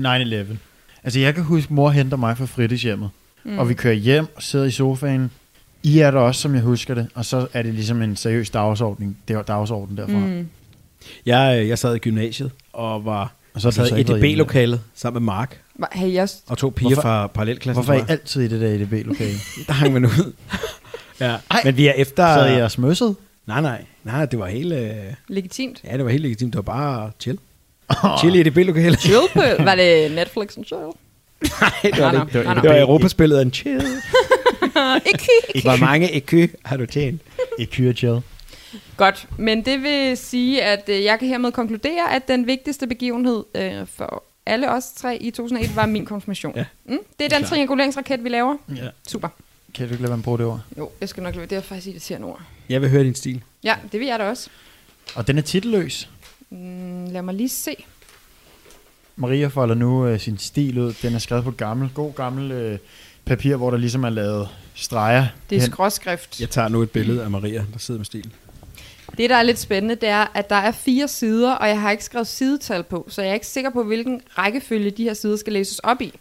Altså, 1.04 1.20
jeg 1.20 1.36
kan 1.36 1.44
huske, 1.44 1.74
mor 1.74 1.90
henter 1.90 2.18
mig 2.18 2.38
fra 2.38 2.46
fritidshjemmet, 2.46 3.10
mm. 3.44 3.60
og 3.60 3.70
vi 3.70 3.74
kører 3.74 3.94
hjem 3.94 4.28
og 4.36 4.44
sidder 4.44 4.66
i 4.66 4.72
sofaen. 4.72 5.32
I 5.84 6.00
er 6.00 6.12
der 6.12 6.20
også, 6.20 6.42
som 6.42 6.54
jeg 6.56 6.62
husker 6.64 6.94
det, 6.96 7.08
og 7.16 7.26
så 7.26 7.48
er 7.54 7.64
det 7.64 7.74
ligesom 7.74 8.02
en 8.02 8.16
seriøs 8.16 8.50
dagsorden, 8.50 9.18
det 9.28 9.36
var 9.36 9.42
dagsorden 9.44 9.98
derfra. 9.98 10.14
Mm. 10.14 10.48
Jeg, 11.26 11.60
øh, 11.62 11.68
jeg 11.68 11.80
sad 11.80 11.96
i 11.96 12.00
gymnasiet 12.00 12.52
og 12.74 13.06
var 13.06 13.34
Og 13.54 13.62
så 13.62 13.68
har 13.68 13.72
sad 13.72 13.98
i. 13.98 14.02
EDB-lokalet 14.02 14.82
sammen 14.96 15.24
med 15.24 15.34
Mark 15.34 15.62
I 16.06 16.16
også... 16.16 16.36
og 16.48 16.58
to 16.58 16.70
piger 16.70 16.90
Hvorfor- 16.90 17.02
fra 17.02 17.28
parallelklassen. 17.28 17.84
Hvorfor 17.84 17.94
er 17.94 17.98
I 17.98 18.02
jeg. 18.02 18.10
altid 18.10 18.42
i 18.42 18.48
det 18.48 18.62
der 18.62 18.68
EDB-lokale? 18.68 19.34
Der 19.68 19.74
hang 19.74 19.94
man 19.94 20.06
ud. 20.06 20.34
ja. 21.20 21.36
Men 21.64 21.78
vi 21.78 21.88
er 21.88 21.94
efter... 21.94 22.34
Så 22.34 22.40
er 22.40 22.58
jeg 22.58 22.72
smøsset? 22.72 23.16
Nej, 23.48 23.62
nej. 23.62 23.86
Nej, 24.04 24.26
det 24.26 24.40
var 24.40 24.48
helt... 24.48 24.74
Øh... 24.74 24.96
Legitimt. 25.28 25.82
Ja, 25.84 25.98
det 25.98 26.06
var 26.06 26.12
helt 26.12 26.22
legitimt. 26.24 26.54
Det 26.54 26.58
var 26.58 26.74
bare 26.74 27.12
chill. 27.20 27.40
Chill 28.20 28.36
i 28.36 28.40
EDB-lokalet. 28.40 29.00
Chill 29.02 29.22
på, 29.34 29.42
var 29.64 29.76
det 29.76 30.12
Netflix 30.12 30.58
and 30.58 30.66
chill? 30.66 30.82
Nej, 31.62 31.72
det 31.84 32.02
var 32.04 32.12
det 32.12 32.22
ikke. 32.36 32.44
nej, 32.44 32.54
Det 32.62 32.70
var. 32.70 32.76
Europaspillet 32.78 33.38
af 33.38 33.42
en 33.42 33.54
chill. 33.54 33.82
Ikke 35.56 35.68
Hvor 35.68 35.76
mange 35.86 36.14
ekø 36.16 36.48
har 36.66 36.78
du 36.78 36.86
tjent? 36.86 37.22
I 37.60 37.66
kyre 37.66 37.94
chill. 37.94 38.22
Godt, 38.98 39.28
men 39.38 39.66
det 39.66 39.84
vil 39.84 40.18
sige, 40.18 40.64
at 40.64 40.84
øh, 40.90 41.04
jeg 41.04 41.20
kan 41.20 41.28
hermed 41.28 41.52
konkludere, 41.52 42.14
at 42.16 42.28
den 42.28 42.48
vigtigste 42.48 42.88
begivenhed 42.88 43.44
øh, 43.56 43.74
for 43.98 44.24
alle 44.46 44.72
os 44.72 44.84
tre 44.98 45.18
i 45.18 45.32
2001 45.32 45.76
var 45.76 45.86
min 45.86 46.06
konfirmation. 46.06 46.54
Ja. 46.56 46.66
Mm, 46.86 46.98
det 47.20 47.26
er 47.26 47.30
den 47.30 47.38
Klart. 47.38 47.50
trianguleringsraket, 47.50 48.24
vi 48.24 48.30
laver. 48.30 48.58
Ja. 48.76 48.88
Super. 49.08 49.28
Kan 49.76 49.88
du 49.88 49.94
ikke 49.94 50.02
lade 50.04 50.10
være 50.10 50.18
med 50.18 50.22
at 50.22 50.24
bruge 50.24 50.38
det 50.38 50.46
ord? 50.46 50.60
Jo, 50.78 50.90
jeg 51.02 51.10
skal 51.10 51.24
nok 51.24 51.36
lade 51.36 51.48
Det 51.48 51.58
er 51.58 51.62
faktisk 51.62 51.88
irriterende 51.88 52.28
ord. 52.28 52.42
Jeg 52.70 52.82
vil 52.82 52.90
høre 52.90 53.04
din 53.04 53.16
stil. 53.16 53.42
Ja, 53.64 53.76
det 53.92 54.00
vil 54.00 54.08
jeg 54.08 54.20
da 54.20 54.24
også. 54.30 54.50
Og 55.16 55.28
den 55.28 55.38
er 55.38 55.42
titelløs. 55.42 56.10
Mm, 56.50 57.06
lad 57.06 57.22
mig 57.22 57.34
lige 57.34 57.50
se. 57.50 57.86
Maria 59.16 59.48
folder 59.48 59.76
nu 59.76 60.06
øh, 60.06 60.20
sin 60.20 60.38
stil 60.38 60.80
ud. 60.80 60.94
Den 61.02 61.16
er 61.16 61.20
skrevet 61.20 61.44
på 61.44 61.52
gammel, 61.52 61.90
god 61.94 62.14
gammel 62.14 62.52
øh, 62.52 62.80
papir, 63.26 63.56
hvor 63.56 63.72
der 63.72 63.78
ligesom 63.78 64.04
er 64.04 64.10
lavet 64.10 64.50
streger. 64.76 65.28
Det 65.50 65.56
er 65.56 65.62
hen. 65.62 65.72
skråskrift. 65.72 66.42
Jeg 66.42 66.50
tager 66.50 66.68
nu 66.68 66.82
et 66.82 66.92
billede 66.92 67.24
af 67.24 67.32
Maria, 67.32 67.66
der 67.74 67.80
sidder 67.80 67.98
med 67.98 68.06
stil. 68.06 68.32
Det, 69.18 69.30
der 69.30 69.36
er 69.36 69.44
lidt 69.44 69.60
spændende, 69.60 69.96
det 69.96 70.10
er, 70.10 70.26
at 70.34 70.50
der 70.50 70.56
er 70.56 70.72
fire 70.72 71.08
sider, 71.08 71.54
og 71.54 71.68
jeg 71.68 71.82
har 71.82 71.92
ikke 71.92 72.04
skrevet 72.04 72.28
sidetal 72.28 72.84
på, 72.84 73.08
så 73.10 73.22
jeg 73.22 73.30
er 73.30 73.34
ikke 73.34 73.48
sikker 73.48 73.70
på, 73.70 73.84
hvilken 73.84 74.22
rækkefølge 74.38 74.92
de 74.92 75.04
her 75.04 75.14
sider 75.14 75.38
skal 75.38 75.54
læses 75.54 75.80
op 75.80 76.02
i. 76.02 76.14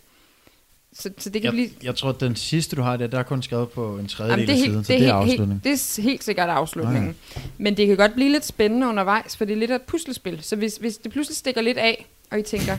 Så, 0.94 1.10
så 1.18 1.30
det 1.30 1.42
kan 1.42 1.44
Jeg, 1.44 1.52
blive... 1.52 1.68
jeg 1.82 1.96
tror, 1.96 2.08
at 2.08 2.20
den 2.20 2.36
sidste, 2.36 2.76
du 2.76 2.82
har 2.82 2.96
der, 2.96 3.06
der 3.06 3.18
er 3.18 3.22
kun 3.22 3.42
skrevet 3.42 3.68
på 3.68 3.98
en 3.98 4.06
tredjedel 4.06 4.40
Jamen, 4.40 4.46
det, 4.46 4.52
er 4.52 4.56
af 4.56 4.58
helt, 4.58 4.70
siden, 4.70 4.84
så 4.84 4.92
det, 4.92 4.96
er 4.96 5.00
det 5.00 5.08
er 5.08 5.20
helt, 5.20 5.30
afslutning. 5.30 5.60
helt, 5.64 5.96
det 5.96 5.98
er 5.98 6.02
helt 6.02 6.24
sikkert 6.24 6.48
afslutningen. 6.48 7.14
Men 7.58 7.76
det 7.76 7.86
kan 7.86 7.96
godt 7.96 8.14
blive 8.14 8.32
lidt 8.32 8.46
spændende 8.46 8.86
undervejs, 8.86 9.36
for 9.36 9.44
det 9.44 9.52
er 9.52 9.56
lidt 9.56 9.70
af 9.70 9.74
et 9.74 9.82
puslespil. 9.82 10.38
Så 10.42 10.56
hvis, 10.56 10.76
hvis 10.80 10.96
det 10.96 11.12
pludselig 11.12 11.36
stikker 11.36 11.60
lidt 11.60 11.78
af, 11.78 12.06
og 12.30 12.38
I 12.38 12.42
tænker, 12.42 12.76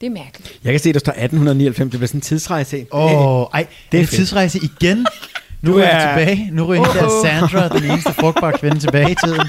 det 0.00 0.06
er 0.06 0.10
mærkeligt. 0.10 0.58
Jeg 0.64 0.72
kan 0.72 0.80
se, 0.80 0.92
der 0.92 0.98
står 0.98 1.12
1899. 1.12 1.90
Det 1.90 1.98
bliver 1.98 2.06
sådan 2.06 2.18
en 2.18 2.22
tidsrejse. 2.22 2.86
Åh, 2.92 3.40
oh, 3.42 3.46
ej, 3.54 3.66
det 3.92 3.98
er 3.98 4.02
en 4.02 4.08
tidsrejse 4.08 4.58
igen. 4.62 5.06
Nu 5.62 5.76
er 5.76 5.82
jeg 5.88 6.16
tilbage. 6.16 6.50
Nu 6.52 6.64
ryger 6.64 6.84
der 6.84 7.04
Åh. 7.04 7.24
Sandra, 7.24 7.68
den 7.68 7.90
eneste 7.90 8.12
frugtbare 8.12 8.58
kvinde, 8.58 8.78
tilbage 8.78 9.10
i 9.10 9.14
tiden. 9.24 9.40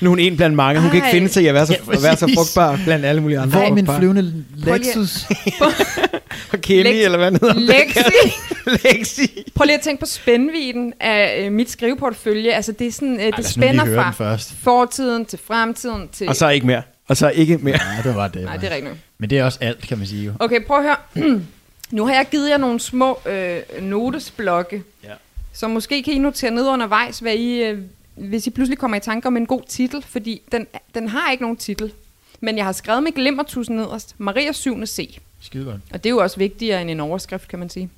Nu 0.00 0.06
er 0.06 0.10
hun 0.10 0.18
en 0.18 0.36
blandt 0.36 0.56
mange. 0.56 0.80
Hun 0.80 0.90
kan 0.90 0.96
ikke 0.96 1.08
finde 1.10 1.28
sig 1.28 1.42
i 1.42 1.46
at 1.46 1.54
være 1.54 1.66
så, 1.66 1.72
Ja, 1.86 1.92
at 1.92 2.02
være 2.02 2.16
så 2.16 2.30
frugtbar 2.34 2.80
blandt 2.84 3.04
alle 3.04 3.22
mulige 3.22 3.38
andre. 3.38 3.58
Hvor 3.58 3.68
er 3.68 3.74
min 3.74 3.86
flyvende 3.98 4.44
Lexus? 4.56 5.26
Og 6.52 6.60
Kelly, 6.60 6.88
Lex- 6.88 7.04
eller 7.04 7.18
hvad 7.18 7.30
hedder. 7.30 7.54
Lexi! 7.54 8.34
Lexi. 8.84 9.52
Prøv 9.54 9.64
lige 9.64 9.76
at 9.76 9.82
tænke 9.82 10.00
på 10.00 10.06
spændviden 10.06 10.92
af 11.00 11.44
øh, 11.44 11.52
mit 11.52 11.70
skriveportfølje. 11.70 12.52
Altså, 12.52 12.72
det, 12.72 12.86
er 12.86 12.92
sådan, 12.92 13.14
øh, 13.14 13.20
det 13.20 13.30
nu 13.30 13.36
lige 13.36 13.46
spænder 13.46 14.12
fra 14.12 14.36
fortiden 14.62 15.26
til 15.26 15.38
fremtiden 15.46 16.08
til... 16.08 16.28
Og 16.28 16.36
så 16.36 16.48
ikke 16.48 16.66
mere. 16.66 16.82
Og 17.08 17.16
så 17.16 17.30
ikke 17.30 17.58
mere. 17.58 17.76
Nej, 17.76 18.02
det 18.04 18.14
var 18.14 18.28
det. 18.28 18.42
Nej, 18.44 18.56
det 18.56 18.72
er 18.72 18.74
rigtigt. 18.74 18.94
Men 19.18 19.30
det 19.30 19.38
er 19.38 19.44
også 19.44 19.58
alt, 19.62 19.88
kan 19.88 19.98
man 19.98 20.06
sige 20.06 20.24
jo. 20.24 20.32
Okay, 20.38 20.64
prøv 20.66 20.76
at 20.76 20.82
høre. 20.82 21.40
nu 21.90 22.06
har 22.06 22.14
jeg 22.14 22.26
givet 22.30 22.50
jer 22.50 22.56
nogle 22.56 22.80
små 22.80 23.18
øh, 23.26 23.58
notesblokke. 23.80 24.82
Ja. 25.04 25.12
Så 25.52 25.68
måske 25.68 26.02
kan 26.02 26.14
I 26.14 26.18
notere 26.18 26.50
ned 26.50 26.68
undervejs, 26.68 27.18
hvad 27.18 27.34
I, 27.34 27.62
øh, 27.62 27.78
hvis 28.14 28.46
I 28.46 28.50
pludselig 28.50 28.78
kommer 28.78 28.96
i 28.96 29.00
tanke 29.00 29.28
om 29.28 29.36
en 29.36 29.46
god 29.46 29.62
titel. 29.68 30.04
Fordi 30.08 30.42
den, 30.52 30.66
den 30.94 31.08
har 31.08 31.30
ikke 31.30 31.42
nogen 31.44 31.56
titel. 31.56 31.92
Men 32.40 32.56
jeg 32.56 32.64
har 32.64 32.72
skrevet 32.72 33.02
med 33.02 33.12
glimmertusen 33.12 33.76
nederst. 33.76 34.14
Maria 34.18 34.52
7. 34.52 34.86
C. 34.86 35.18
Skide 35.40 35.64
godt. 35.64 35.80
Og 35.92 36.04
det 36.04 36.06
er 36.06 36.10
jo 36.10 36.18
også 36.18 36.36
vigtigere 36.36 36.82
end 36.82 36.90
en 36.90 37.00
overskrift, 37.00 37.48
kan 37.48 37.58
man 37.58 37.70
sige. 37.70 37.90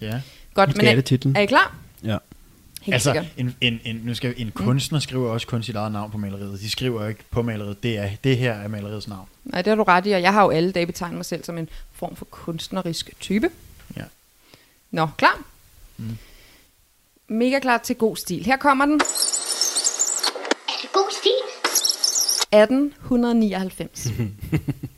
Ja. 0.00 0.20
Godt, 0.54 0.76
men 0.76 0.86
er 0.86 1.00
titlen. 1.00 1.36
er 1.36 1.40
I 1.40 1.46
klar? 1.46 1.76
Ja. 2.04 2.18
Helt 2.82 2.94
altså, 2.94 3.12
sikkert. 3.12 3.26
en, 3.36 3.56
en, 3.60 3.80
en, 3.84 3.96
nu 4.04 4.14
skal, 4.14 4.34
en 4.36 4.50
kunstner 4.50 4.98
skriver 4.98 5.30
også 5.30 5.46
kun 5.46 5.62
sit 5.62 5.76
eget 5.76 5.92
navn 5.92 6.10
på 6.10 6.18
maleriet. 6.18 6.60
De 6.60 6.70
skriver 6.70 7.02
jo 7.02 7.08
ikke 7.08 7.24
på 7.30 7.42
maleriet. 7.42 7.82
Det, 7.82 7.98
er, 7.98 8.10
det 8.24 8.36
her 8.36 8.52
er 8.52 8.68
maleriets 8.68 9.08
navn. 9.08 9.28
Nej, 9.44 9.62
det 9.62 9.70
har 9.70 9.74
du 9.74 9.82
ret 9.82 10.06
i, 10.06 10.10
og 10.10 10.22
jeg 10.22 10.32
har 10.32 10.42
jo 10.42 10.50
alle 10.50 10.72
dage 10.72 10.86
betegnet 10.86 11.16
mig 11.16 11.24
selv 11.24 11.44
som 11.44 11.58
en 11.58 11.68
form 11.92 12.16
for 12.16 12.24
kunstnerisk 12.24 13.10
type. 13.20 13.50
Ja. 13.96 14.02
Nå, 14.90 15.08
klar? 15.16 15.42
Mm. 15.96 16.18
Mega 17.28 17.58
klar 17.58 17.78
til 17.78 17.96
god 17.96 18.16
stil. 18.16 18.44
Her 18.44 18.56
kommer 18.56 18.86
den. 18.86 18.94
Er 20.68 20.78
det 20.82 20.92
god 20.92 21.10
stil? 21.20 21.40
1899. 22.52 24.04
Det 24.10 24.10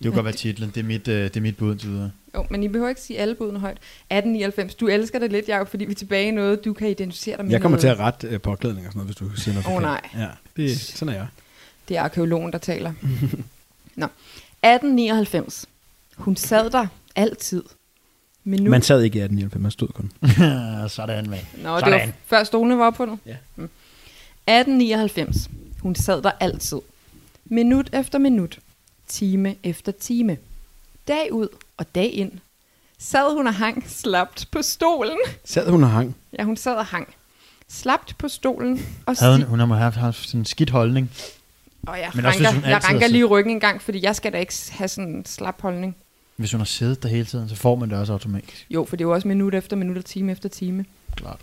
kunne 0.03 0.13
godt 0.15 0.25
være 0.25 0.35
titlen. 0.35 0.71
Det 0.75 0.81
er 0.81 0.85
mit, 0.85 1.09
øh, 1.09 1.25
det 1.25 1.37
er 1.37 1.41
mit 1.41 1.57
bud 1.57 1.73
indtil 1.73 1.89
videre. 1.91 2.11
jo, 2.35 2.47
men 2.51 2.63
I 2.63 2.69
behøver 2.69 2.89
ikke 2.89 3.01
sige 3.01 3.19
alle 3.19 3.35
budene 3.35 3.59
højt. 3.59 3.77
1899. 3.77 4.75
Du 4.75 4.87
elsker 4.89 5.19
det 5.19 5.33
lidt, 5.33 5.49
Jacob, 5.49 5.69
fordi 5.69 5.85
vi 5.85 5.91
er 5.93 5.95
tilbage 5.95 6.29
i 6.29 6.31
noget, 6.31 6.65
du 6.65 6.73
kan 6.73 6.89
identificere 6.89 7.37
dig 7.37 7.45
med. 7.45 7.53
Jeg 7.53 7.63
kommer 7.63 7.79
til 7.79 7.87
noget. 7.87 7.99
at 8.01 8.05
rette 8.05 8.27
øh, 8.29 8.41
påklædning 8.41 8.87
og 8.87 8.93
sådan 8.93 9.07
noget, 9.07 9.19
hvis 9.19 9.37
du 9.37 9.41
siger 9.41 9.55
noget 9.55 9.67
Åh, 9.67 9.73
forkert. 9.73 10.11
nej. 10.15 10.23
Ja, 10.25 10.29
det, 10.57 10.79
sådan 10.81 11.15
er 11.15 11.19
jeg. 11.19 11.27
Det 11.89 11.97
er 11.97 12.03
arkeologen, 12.03 12.53
der 12.53 12.59
taler. 12.59 12.93
Nå. 13.97 14.07
1899. 14.07 15.67
Hun 16.17 16.37
sad 16.37 16.71
der 16.71 16.87
altid. 17.17 17.63
Minut. 18.45 18.71
Man 18.71 18.83
sad 18.83 19.03
ikke 19.03 19.19
i 19.19 19.23
1895, 19.23 19.63
man 19.63 19.71
stod 19.71 19.89
kun. 19.89 20.13
Sådan, 20.97 21.31
mand. 21.31 21.41
Nå, 21.63 21.75
det 21.77 21.81
Sådan. 21.85 21.93
var 21.93 22.13
før 22.27 22.45
stolene 22.45 22.79
var 22.79 22.87
opfundet? 22.87 23.19
Ja. 23.27 23.37
Mm. 23.57 23.65
1899. 23.65 25.51
Hun 25.83 25.95
sad 25.95 26.23
der 26.23 26.31
altid. 26.41 26.79
Minut 27.53 27.91
efter 27.93 28.19
minut. 28.19 28.59
Time 29.09 29.55
efter 29.63 29.93
time. 29.93 30.37
Dag 31.09 31.33
ud 31.33 31.49
og 31.77 31.95
dag 31.95 32.13
ind. 32.15 32.33
Sad 32.99 33.35
hun 33.37 33.47
og 33.47 33.55
hang 33.55 33.85
slapt 33.89 34.49
på 34.53 34.63
stolen. 34.63 35.17
Sad 35.45 35.71
hun 35.71 35.85
og 35.85 35.91
hang. 35.91 36.17
Ja, 36.39 36.45
hun 36.45 36.57
sad 36.57 36.75
og 36.75 36.87
hang. 36.87 37.15
Slapt 37.69 38.19
på 38.19 38.29
stolen. 38.29 38.81
Og 39.07 39.17
Havde 39.21 39.37
hun, 39.37 39.47
hun 39.47 39.71
har 39.71 39.77
haft, 39.77 39.97
haft 39.97 40.27
sådan 40.29 40.41
en 40.41 40.45
skidt 40.45 40.71
holdning. 40.71 41.11
og 41.87 41.99
jeg 41.99 42.11
Men 42.15 42.25
også 42.25 42.39
hvis 42.39 42.47
ranker, 42.47 42.61
hun 42.61 42.71
jeg 42.71 42.85
ranker 42.85 43.09
lige 43.09 43.25
ryggen 43.25 43.53
en 43.55 43.61
gang, 43.61 43.83
fordi 43.83 44.03
jeg 44.03 44.17
skal 44.17 44.33
da 44.33 44.39
ikke 44.39 44.55
have 44.71 44.89
sådan 44.89 45.11
en 45.11 45.25
slap 45.27 45.61
holdning. 45.61 45.97
Hvis 46.37 46.53
hun 46.53 46.61
har 46.61 46.65
siddet 46.67 47.03
der 47.03 47.09
hele 47.09 47.25
tiden, 47.25 47.49
så 47.49 47.57
får 47.57 47.75
man 47.75 47.91
det 47.91 47.99
også 47.99 48.13
automatisk. 48.13 48.67
Jo, 48.71 48.85
for 48.85 48.97
det 48.97 49.05
er 49.05 49.09
jo 49.09 49.15
også 49.15 49.29
minut 49.29 49.55
efter 49.55 49.77
minut 49.77 49.97
og 49.99 50.05
time 50.05 50.33
efter 50.33 50.49
time. 50.49 50.85
Klart. 51.17 51.41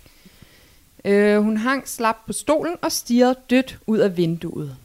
Øh, 1.06 1.41
hun 1.41 1.58
hang 1.58 1.88
slap 1.88 2.15
på 2.28 2.34
stolen 2.34 2.76
og 2.82 2.91
stirrede 2.91 3.36
dødt 3.50 3.80
ud 3.88 3.98
af 3.98 4.17
vinduet. 4.17 4.76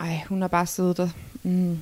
Ej, 0.00 0.20
hun 0.28 0.40
har 0.40 0.48
bare 0.48 0.66
siddet 0.66 0.96
der. 0.96 1.08
Mm. 1.42 1.78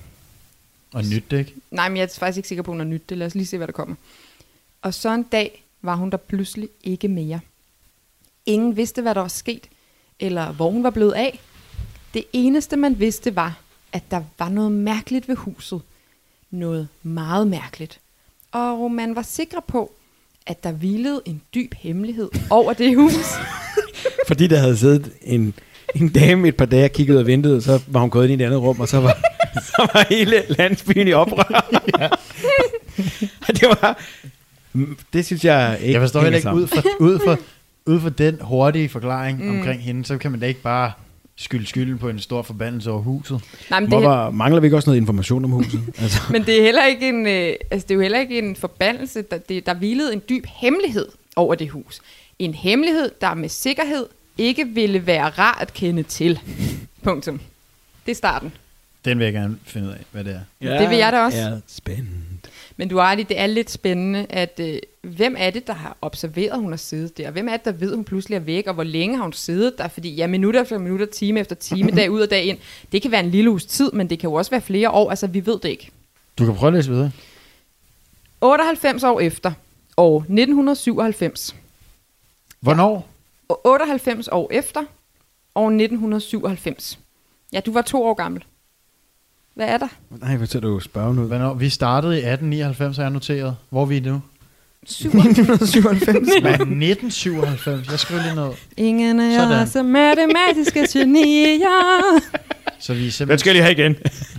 Og 0.93 1.05
nyt 1.05 1.31
det, 1.31 1.39
ikke? 1.39 1.55
Nej, 1.71 1.89
men 1.89 1.97
jeg 1.97 2.03
er 2.03 2.19
faktisk 2.19 2.37
ikke 2.37 2.49
sikker 2.49 2.63
på, 2.63 2.71
hun 2.71 2.81
har 2.81 2.87
nyt 2.87 3.09
det. 3.09 3.19
Lad 3.19 3.27
os 3.27 3.35
lige 3.35 3.47
se, 3.47 3.57
hvad 3.57 3.67
der 3.67 3.73
kommer. 3.73 3.95
Og 4.83 4.95
så 4.95 5.15
en 5.15 5.23
dag 5.23 5.65
var 5.83 5.95
hun 5.95 6.11
der 6.11 6.17
pludselig 6.17 6.69
ikke 6.85 7.09
mere. 7.09 7.41
Ingen 8.47 8.77
vidste, 8.77 9.03
hvad 9.03 9.15
der 9.15 9.21
var 9.21 9.29
sket, 9.29 9.69
eller 10.21 10.53
hvor 10.53 10.71
hun 10.71 10.83
var 10.83 10.91
blevet 10.91 11.13
af. 11.13 11.41
Det 12.15 12.25
eneste, 12.33 12.77
man 12.77 12.99
vidste, 12.99 13.37
var, 13.37 13.61
at 13.93 14.03
der 14.11 14.23
var 14.39 14.49
noget 14.49 14.73
mærkeligt 14.73 15.29
ved 15.29 15.37
huset. 15.37 15.83
Noget 16.51 16.89
meget 17.03 17.47
mærkeligt. 17.47 18.01
Og 18.53 18.91
man 18.91 19.17
var 19.17 19.23
sikker 19.23 19.61
på, 19.61 19.93
at 20.47 20.65
der 20.65 20.73
hvilede 20.73 21.23
en 21.25 21.43
dyb 21.55 21.75
hemmelighed 21.75 22.31
over 22.51 22.73
det 22.73 22.97
hus. 22.97 23.15
Fordi 24.29 24.47
der 24.47 24.59
havde 24.59 24.77
siddet 24.77 25.13
en, 25.23 25.55
en 26.01 26.09
dame 26.09 26.49
et 26.49 26.57
par 26.57 26.65
dage 26.65 26.91
og 27.09 27.11
ud 27.11 27.17
af 27.17 27.27
vinduet, 27.27 27.65
så 27.65 27.81
var 27.87 28.01
hun 28.01 28.11
gået 28.11 28.31
ind 28.31 28.41
i 28.41 28.45
et 28.45 28.47
andet 28.47 28.61
rum, 28.61 28.81
og 28.81 28.89
så 28.89 29.01
var, 29.01 29.19
så 29.69 29.89
var 29.95 30.07
hele 30.09 30.43
landsbyen 30.49 31.09
i 31.09 31.13
oprør. 31.13 31.69
det 33.61 33.69
var... 33.69 33.99
Det 35.13 35.27
synes 35.27 35.45
jeg 35.45 35.79
ikke 35.81 35.93
Jeg 35.93 36.01
forstår 36.01 36.21
heller 36.21 36.37
ikke, 36.37 36.53
ud 36.53 36.67
fra, 36.67 36.83
ud, 37.01 37.19
fra, 37.19 37.37
ud 37.87 38.01
fra 38.01 38.09
den 38.09 38.39
hurtige 38.41 38.89
forklaring 38.89 39.45
mm. 39.45 39.59
omkring 39.59 39.83
hende, 39.83 40.05
så 40.05 40.19
kan 40.19 40.31
man 40.31 40.41
da 40.41 40.47
ikke 40.47 40.63
bare 40.63 40.93
skylde 41.37 41.67
skylden 41.67 41.99
på 41.99 42.09
en 42.09 42.19
stor 42.19 42.43
forbandelse 42.43 42.91
over 42.91 43.03
huset. 43.03 43.41
Nej, 43.71 43.81
men 43.81 43.91
det, 43.91 43.99
Hvorfor 43.99 44.31
mangler 44.31 44.61
vi 44.61 44.67
ikke 44.67 44.77
også 44.77 44.91
noget 44.91 45.01
information 45.01 45.45
om 45.45 45.51
huset? 45.51 45.81
Altså, 45.99 46.21
Men 46.31 46.45
det 46.47 46.59
er 46.59 46.63
heller 46.63 46.87
ikke 46.87 47.09
en, 47.09 47.27
øh, 47.27 47.55
altså 47.71 47.87
det 47.87 47.91
er 47.91 47.95
jo 47.95 48.01
heller 48.01 48.21
ikke 48.21 48.39
en 48.39 48.57
forbandelse. 48.57 49.23
Der, 49.23 49.39
det, 49.39 49.67
der 49.67 49.75
hvilede 49.75 50.13
en 50.13 50.23
dyb 50.29 50.45
hemmelighed 50.47 51.09
over 51.37 51.55
det 51.55 51.71
hus. 51.71 52.01
En 52.39 52.55
hemmelighed, 52.55 53.11
der 53.21 53.35
med 53.35 53.49
sikkerhed 53.49 54.07
ikke 54.39 54.69
ville 54.69 55.07
være 55.07 55.29
rar 55.29 55.59
at 55.61 55.73
kende 55.75 56.03
til. 56.03 56.41
Punktum. 57.03 57.41
Det 58.07 58.13
er 58.13 58.17
starten. 58.17 58.53
Den 59.05 59.19
vil 59.19 59.25
jeg 59.25 59.33
gerne 59.33 59.59
finde 59.65 59.89
ud 59.89 59.93
af, 59.93 60.05
hvad 60.13 60.25
det 60.25 60.41
er. 60.61 60.79
Det 60.79 60.91
vil 60.91 60.99
jeg 60.99 61.13
da 61.13 61.21
også. 61.21 61.39
er 61.39 61.61
spændende. 61.67 62.29
Men 62.77 62.89
du 62.89 62.99
har 62.99 63.05
ret 63.11 63.21
i, 63.21 63.23
det 63.23 63.41
er 63.41 63.47
lidt 63.47 63.71
spændende, 63.71 64.27
at 64.31 64.61
øh, 64.61 64.79
hvem 65.03 65.35
er 65.39 65.51
det, 65.51 65.67
der 65.67 65.73
har 65.73 65.97
observeret, 66.03 66.51
at 66.51 66.61
hun 66.61 66.73
har 66.73 66.77
siddet 66.77 67.19
der? 67.19 67.31
Hvem 67.31 67.49
er 67.49 67.53
det, 67.53 67.65
der 67.65 67.73
ved, 67.73 67.91
at 67.91 67.97
hun 67.97 68.05
pludselig 68.05 68.37
er 68.37 68.41
væk, 68.41 68.67
og 68.67 68.75
hvor 68.75 68.83
længe 68.83 69.17
har 69.17 69.23
hun 69.23 69.33
siddet 69.33 69.75
der? 69.79 69.89
Fordi 69.89 70.15
ja, 70.15 70.27
minutter 70.27 70.63
efter 70.63 70.79
minutter, 70.79 71.07
time 71.07 71.41
efter 71.41 71.57
time, 71.57 71.91
dag 71.91 72.11
ud 72.11 72.21
og 72.21 72.31
dag 72.31 72.45
ind, 72.45 72.59
det 72.93 73.03
kan 73.03 73.11
være 73.11 73.25
en 73.25 73.31
lille 73.31 73.51
uges 73.51 73.65
tid, 73.65 73.93
men 73.93 74.11
det 74.11 74.19
kan 74.19 74.31
jo 74.31 74.35
også 74.35 74.51
være 74.51 74.61
flere 74.61 74.91
år, 74.91 75.11
altså 75.11 75.27
vi 75.27 75.47
ved 75.47 75.59
det 75.59 75.69
ikke. 75.69 75.91
Du 76.39 76.45
kan 76.45 76.55
prøve 76.55 76.69
at 76.69 76.75
læse 76.75 76.91
videre. 76.91 77.11
98 78.41 79.03
år 79.05 79.21
efter, 79.21 79.53
år 79.97 80.19
1997. 80.19 81.57
Hvornår? 82.61 83.09
Og 83.49 83.67
98 83.67 84.29
år 84.33 84.49
efter, 84.53 84.81
år 85.55 85.67
1997. 85.67 86.99
Ja, 87.53 87.61
du 87.61 87.73
var 87.73 87.83
to 87.83 88.05
år 88.05 88.15
gammel. 88.15 88.45
Hvad 89.55 89.67
er 89.69 89.79
der? 89.79 89.89
Nej, 90.11 90.37
hvor 90.37 90.47
ser 90.47 90.61
du 90.61 90.81
spørge 90.81 91.15
nu? 91.15 91.23
Hvornår? 91.23 91.55
Vi 91.55 91.69
startede 91.69 92.13
i 92.15 92.19
1899, 92.19 92.97
har 92.97 93.05
jeg 93.05 93.11
noteret. 93.11 93.57
Hvor 93.71 93.83
er 93.83 93.87
vi 93.87 94.01
nu? 94.01 94.21
1997. 94.83 96.29
Hvad? 96.43 96.53
1997. 96.53 97.91
Jeg 97.91 97.99
skriver 97.99 98.23
lige 98.23 98.35
noget. 98.35 98.57
Ingen 98.77 99.21
af 99.21 99.63
os 99.63 99.77
er 99.77 99.83
matematiske 99.83 100.87
genier. 100.93 102.21
Så 102.79 102.95
vi 102.95 102.99
er 103.01 103.03
Den 103.03 103.11
simpelthen... 103.11 103.39
skal 103.39 103.51
jeg 103.51 103.55
lige 103.55 103.63
have 103.63 103.73
igen. 103.93 103.97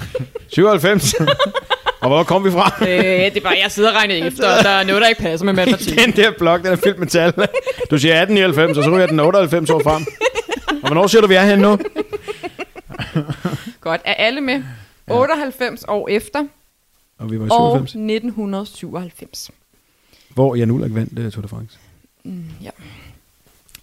97. 0.55 1.13
og 1.99 2.07
hvor 2.07 2.23
kom 2.23 2.45
vi 2.45 2.51
fra? 2.51 2.75
øh, 2.89 2.97
det 2.97 3.37
er 3.37 3.41
bare, 3.41 3.57
jeg 3.63 3.71
sidder 3.71 3.89
og 3.89 3.95
regner 3.95 4.15
efter, 4.15 4.57
og 4.57 4.63
der 4.63 4.69
er 4.69 4.83
noget, 4.83 5.01
der 5.01 5.07
ikke 5.07 5.21
passer 5.21 5.45
med 5.45 5.53
matematik. 5.53 5.99
Den 6.05 6.11
der 6.15 6.31
blok, 6.37 6.63
den 6.63 6.71
er 6.71 6.75
fyldt 6.75 6.99
med 6.99 7.07
tal. 7.07 7.33
Du 7.91 7.97
siger 7.97 8.21
1899, 8.21 8.77
og 8.77 8.83
så 8.83 8.89
ryger 8.89 9.07
den 9.07 9.19
98 9.19 9.69
år 9.69 9.81
frem. 9.83 10.05
Og 10.83 10.87
hvornår 10.87 11.07
siger 11.07 11.21
du, 11.21 11.27
vi 11.27 11.35
er 11.35 11.45
henne 11.45 11.61
nu? 11.61 11.79
Godt, 13.81 14.01
er 14.05 14.13
alle 14.13 14.41
med? 14.41 14.63
98 15.07 15.85
år 15.87 16.07
efter, 16.09 16.45
Og 17.17 17.31
vi 17.31 17.39
var 17.39 17.45
i 17.45 17.49
år 17.49 17.77
97. 17.77 17.89
1997. 17.89 19.51
Hvor 20.29 20.55
Jan 20.55 20.71
Ulrik 20.71 20.95
vandt 20.95 21.19
uh, 21.19 21.31
Tour 21.31 21.41
de 21.41 21.47
France. 21.47 21.77
Mm, 22.23 22.45
ja. 22.63 22.69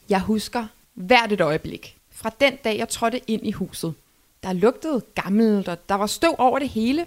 Jeg 0.08 0.20
husker 0.20 0.66
hvert 0.94 1.32
et 1.32 1.40
øjeblik. 1.40 1.96
Fra 2.14 2.30
den 2.40 2.52
dag, 2.64 2.78
jeg 2.78 2.88
trådte 2.88 3.20
ind 3.26 3.46
i 3.46 3.52
huset. 3.52 3.94
Der 4.42 4.52
lugtede 4.52 5.02
gammelt, 5.14 5.68
og 5.68 5.88
der 5.88 5.94
var 5.94 6.06
støv 6.06 6.34
over 6.38 6.58
det 6.58 6.68
hele. 6.68 7.06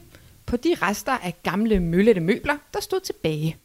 På 0.49 0.57
de 0.57 0.75
rester 0.81 1.11
af 1.11 1.35
gamle 1.43 1.79
møllette 1.79 2.21
møbler, 2.21 2.53
der 2.73 2.81
stod 2.81 2.99
tilbage. 2.99 3.55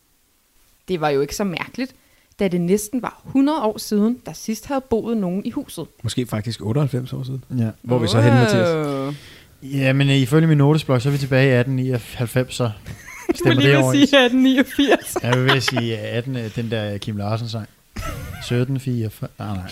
Det 0.89 1.01
var 1.01 1.09
jo 1.09 1.21
ikke 1.21 1.37
så 1.37 1.45
mærkeligt, 1.45 1.95
da 2.39 2.49
det 2.49 2.61
næsten 2.61 3.03
var 3.03 3.23
100 3.27 3.63
år 3.63 3.79
siden, 3.79 4.19
der 4.27 4.33
sidst 4.33 4.67
havde 4.67 4.81
boet 4.91 5.17
nogen 5.17 5.45
i 5.45 5.51
huset. 5.51 5.87
Måske 6.03 6.27
faktisk 6.27 6.61
98 6.63 7.13
år 7.13 7.23
siden. 7.23 7.45
Ja. 7.59 7.71
Hvor 7.83 7.97
er 7.97 8.01
vi 8.01 8.09
så 8.09 8.21
henne, 8.21 8.39
Mathias? 8.39 8.69
Åh. 8.69 9.15
ja, 9.63 9.93
men 9.93 10.09
øh, 10.09 10.17
ifølge 10.17 10.47
min 10.47 10.59
notesblok, 10.59 11.01
så 11.01 11.09
er 11.09 11.13
vi 11.13 11.19
tilbage 11.19 11.47
i 11.47 11.51
1899, 11.59 12.55
så 12.55 12.71
stemmer 13.35 13.63
det 13.63 13.77
overens. 13.77 14.03
1889. 14.03 15.17
Jeg 15.23 15.45
vil 15.45 15.63
sige 15.63 16.01
øh, 16.01 16.05
18, 16.17 16.37
øh, 16.37 16.57
den 16.57 16.71
der 16.71 16.99
Kim 16.99 17.17
Larsen 17.17 17.49
sang. 17.49 17.69
1744. 17.97 19.29
Ah, 19.39 19.57
nej. 19.57 19.71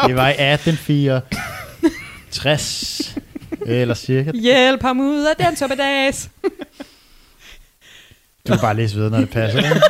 det 0.06 0.16
var 0.16 0.28
i 0.28 0.52
1864. 0.52 3.18
Eller 3.66 3.94
cirka. 3.94 4.30
Hjælp 4.34 4.82
ham 4.82 5.00
ud 5.00 5.24
af 5.24 5.46
den 5.46 5.56
toppedags. 5.56 6.30
Du 8.48 8.52
kan 8.52 8.58
bare 8.60 8.76
læse 8.76 8.94
videre, 8.94 9.10
når 9.10 9.18
det 9.18 9.30
passer. 9.30 9.58
ikke? 9.58 9.80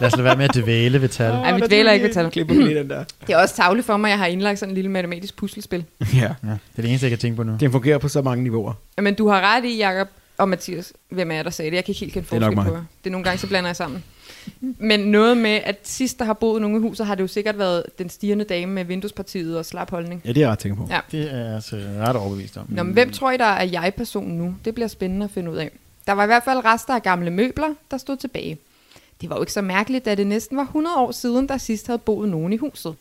Lad 0.00 0.06
os 0.06 0.16
lade 0.16 0.24
være 0.24 0.36
med 0.36 0.44
at 0.44 0.54
dvæle 0.54 1.02
ved 1.02 1.08
tal. 1.08 1.32
Ej, 1.32 1.52
vi 1.54 1.60
dvæler 1.66 1.92
ikke 1.92 2.06
ved 2.06 2.14
tal. 2.14 2.30
Klipper 2.30 2.54
lige 2.54 2.78
den 2.78 2.90
der. 2.90 3.04
Det 3.26 3.32
er 3.32 3.36
også 3.36 3.56
tavligt 3.56 3.86
for 3.86 3.96
mig, 3.96 4.08
at 4.08 4.10
jeg 4.10 4.18
har 4.18 4.26
indlagt 4.26 4.58
sådan 4.58 4.70
en 4.70 4.74
lille 4.74 4.90
matematisk 4.90 5.36
puslespil. 5.36 5.84
Ja. 6.00 6.06
Ja, 6.18 6.26
det 6.42 6.58
er 6.76 6.82
det 6.82 6.88
eneste, 6.88 7.04
jeg 7.04 7.10
kan 7.10 7.18
tænke 7.18 7.36
på 7.36 7.42
nu. 7.42 7.56
Den 7.60 7.72
fungerer 7.72 7.98
på 7.98 8.08
så 8.08 8.22
mange 8.22 8.42
niveauer. 8.42 8.72
Men 8.98 9.14
du 9.14 9.28
har 9.28 9.40
ret 9.40 9.64
i, 9.64 9.78
Jacob 9.78 10.08
og 10.38 10.48
Mathias, 10.48 10.92
hvem 11.08 11.30
er 11.30 11.42
der 11.42 11.50
sagde 11.50 11.70
det. 11.70 11.76
Jeg 11.76 11.84
kan 11.84 11.92
ikke 11.92 12.00
helt 12.00 12.12
kende 12.12 12.28
Det 12.30 12.36
er 12.36 12.40
nok 12.40 12.54
forskel 12.54 12.70
på 12.72 12.76
jer. 12.76 12.84
Det 13.04 13.10
er 13.10 13.12
nogle 13.12 13.24
gange, 13.24 13.38
så 13.38 13.46
blander 13.46 13.68
jeg 13.68 13.76
sammen. 13.76 14.04
Men 14.60 15.00
noget 15.00 15.36
med, 15.36 15.60
at 15.64 15.80
sidst 15.82 16.18
der 16.18 16.24
har 16.24 16.32
boet 16.32 16.60
nogen 16.62 16.76
i 16.76 16.80
huset, 16.80 17.06
har 17.06 17.14
det 17.14 17.22
jo 17.22 17.28
sikkert 17.28 17.58
været 17.58 17.84
den 17.98 18.10
stirrende 18.10 18.44
dame 18.44 18.72
med 18.72 18.84
vinduespartiet 18.84 19.58
og 19.58 19.66
slap 19.66 19.90
holdning. 19.90 20.22
Ja, 20.24 20.28
det 20.28 20.36
er 20.36 20.40
jeg 20.40 20.50
ret 20.50 20.58
tænker 20.58 20.76
på. 20.76 20.88
Ja. 20.90 21.00
Det 21.12 21.32
er 21.32 21.36
jeg 21.36 21.54
altså 21.54 21.76
ret 21.76 22.16
overbevist 22.16 22.56
om. 22.56 22.66
Nå, 22.68 22.82
men 22.82 22.92
hvem 22.92 23.10
tror 23.10 23.30
I, 23.30 23.36
der 23.36 23.44
er 23.44 23.64
jeg-personen 23.64 24.38
nu? 24.38 24.54
Det 24.64 24.74
bliver 24.74 24.88
spændende 24.88 25.24
at 25.24 25.30
finde 25.30 25.50
ud 25.50 25.56
af. 25.56 25.70
Der 26.06 26.12
var 26.12 26.22
i 26.22 26.26
hvert 26.26 26.44
fald 26.44 26.64
rester 26.64 26.94
af 26.94 27.02
gamle 27.02 27.30
møbler, 27.30 27.74
der 27.90 27.98
stod 27.98 28.16
tilbage. 28.16 28.58
Det 29.20 29.30
var 29.30 29.36
jo 29.36 29.42
ikke 29.42 29.52
så 29.52 29.62
mærkeligt, 29.62 30.04
da 30.04 30.14
det 30.14 30.26
næsten 30.26 30.56
var 30.56 30.62
100 30.62 30.96
år 30.96 31.12
siden, 31.12 31.48
der 31.48 31.58
sidst 31.58 31.86
havde 31.86 31.98
boet 31.98 32.28
nogen 32.28 32.52
i 32.52 32.56
huset. 32.56 32.94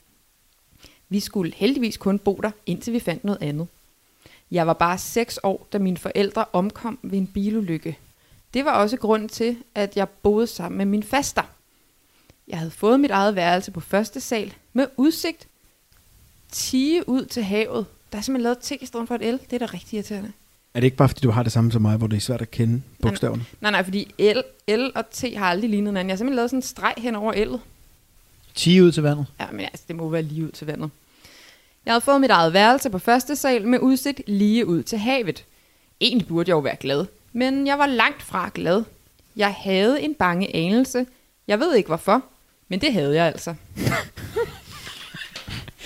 Vi 1.10 1.20
skulle 1.20 1.54
heldigvis 1.56 1.98
kun 1.98 2.20
bo 2.20 2.40
der, 2.44 2.52
indtil 2.66 2.94
vi 2.94 3.00
fandt 3.00 3.24
noget 3.24 3.42
andet. 3.42 3.68
Jeg 4.52 4.68
var 4.68 4.74
bare 4.74 4.98
6 4.98 5.40
år, 5.44 5.68
da 5.74 5.78
mine 5.78 5.98
forældre 5.98 6.46
omkom 6.54 7.00
ved 7.04 7.18
en 7.18 7.28
bilulykke. 7.28 7.98
Det 8.54 8.66
var 8.66 8.72
også 8.72 8.98
grund 8.98 9.30
til, 9.30 9.58
at 9.76 9.98
jeg 9.98 10.10
boede 10.10 10.48
sammen 10.48 10.78
med 10.78 10.86
min 10.86 11.04
faster. 11.04 11.42
Jeg 12.48 12.58
havde 12.58 12.72
fået 12.72 13.00
mit 13.00 13.12
eget 13.12 13.36
værelse 13.36 13.72
på 13.72 13.80
første 13.80 14.22
sal 14.22 14.54
med 14.74 14.88
udsigt 14.98 15.48
10 16.52 17.00
ud 17.08 17.26
til 17.26 17.44
havet. 17.44 17.86
Der 18.12 18.18
er 18.18 18.22
simpelthen 18.22 18.44
lavet 18.44 18.60
T 18.60 18.72
i 18.72 18.86
stedet 18.86 19.08
for 19.08 19.16
et 19.16 19.22
L. 19.22 19.40
Det 19.52 19.54
er 19.54 19.68
da 19.68 19.74
rigtig 19.74 19.98
irriterende. 19.98 20.32
Er 20.74 20.80
det 20.80 20.86
ikke 20.88 20.98
bare, 20.98 21.10
fordi 21.10 21.22
du 21.22 21.32
har 21.32 21.44
det 21.44 21.52
samme 21.52 21.72
som 21.72 21.82
mig, 21.82 21.98
hvor 21.98 22.08
det 22.08 22.18
er 22.18 22.22
svært 22.22 22.42
at 22.42 22.52
kende 22.52 22.82
bogstaverne? 23.02 23.46
Nej, 23.62 23.72
nej, 23.72 23.84
fordi 23.84 24.14
L, 24.20 24.42
L 24.72 24.92
og 24.96 25.10
T 25.12 25.24
har 25.38 25.46
aldrig 25.46 25.70
lignet 25.70 25.90
hinanden. 25.90 26.10
Jeg 26.10 26.14
har 26.14 26.18
simpelthen 26.18 26.36
lavet 26.36 26.50
sådan 26.50 26.58
en 26.58 26.62
streg 26.62 26.94
hen 26.98 27.16
over 27.16 27.34
L'et. 27.34 27.60
10 28.56 28.82
ud 28.82 28.92
til 28.92 29.04
vandet. 29.04 29.26
Ja, 29.40 29.46
men 29.52 29.60
altså, 29.60 29.84
det 29.88 29.96
må 29.96 30.10
være 30.10 30.22
lige 30.22 30.46
ud 30.46 30.52
til 30.52 30.68
vandet. 30.68 30.90
Jeg 31.86 31.94
havde 31.94 32.02
fået 32.02 32.22
mit 32.22 32.32
eget 32.32 32.54
værelse 32.54 32.90
på 32.90 33.00
første 33.00 33.36
sal 33.36 33.68
med 33.68 33.80
udsigt 33.80 34.22
lige 34.28 34.66
ud 34.66 34.84
til 34.84 34.98
havet. 34.98 35.46
Egentlig 36.02 36.28
burde 36.28 36.50
jeg 36.50 36.56
jo 36.56 36.60
være 36.60 36.76
glad, 36.76 37.06
men 37.34 37.68
jeg 37.68 37.80
var 37.80 37.86
langt 37.86 38.22
fra 38.22 38.50
glad. 38.54 38.84
Jeg 39.36 39.54
havde 39.54 40.02
en 40.02 40.16
bange 40.16 40.56
anelse. 40.56 41.06
Jeg 41.48 41.60
ved 41.60 41.76
ikke 41.76 41.88
hvorfor, 41.88 42.24
men 42.68 42.82
det 42.82 42.94
havde 42.94 43.16
jeg 43.16 43.26
altså. 43.26 43.56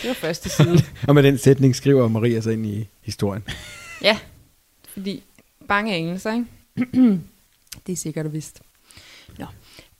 det 0.01 0.07
var 0.07 0.13
første 0.13 0.49
side. 0.49 0.77
Og 1.07 1.15
med 1.15 1.23
den 1.23 1.37
sætning 1.37 1.75
skriver 1.75 2.07
Maria 2.07 2.41
sig 2.41 2.53
ind 2.53 2.65
i 2.65 2.87
historien. 3.01 3.43
Ja, 4.01 4.19
fordi 4.89 5.23
bange 5.67 5.95
anelser, 5.95 6.33
ikke? 6.33 6.45
det 7.87 7.93
er 7.93 7.97
sikkert 7.97 8.25
og 8.25 8.33
vist. 8.33 8.61
Nå. 9.37 9.45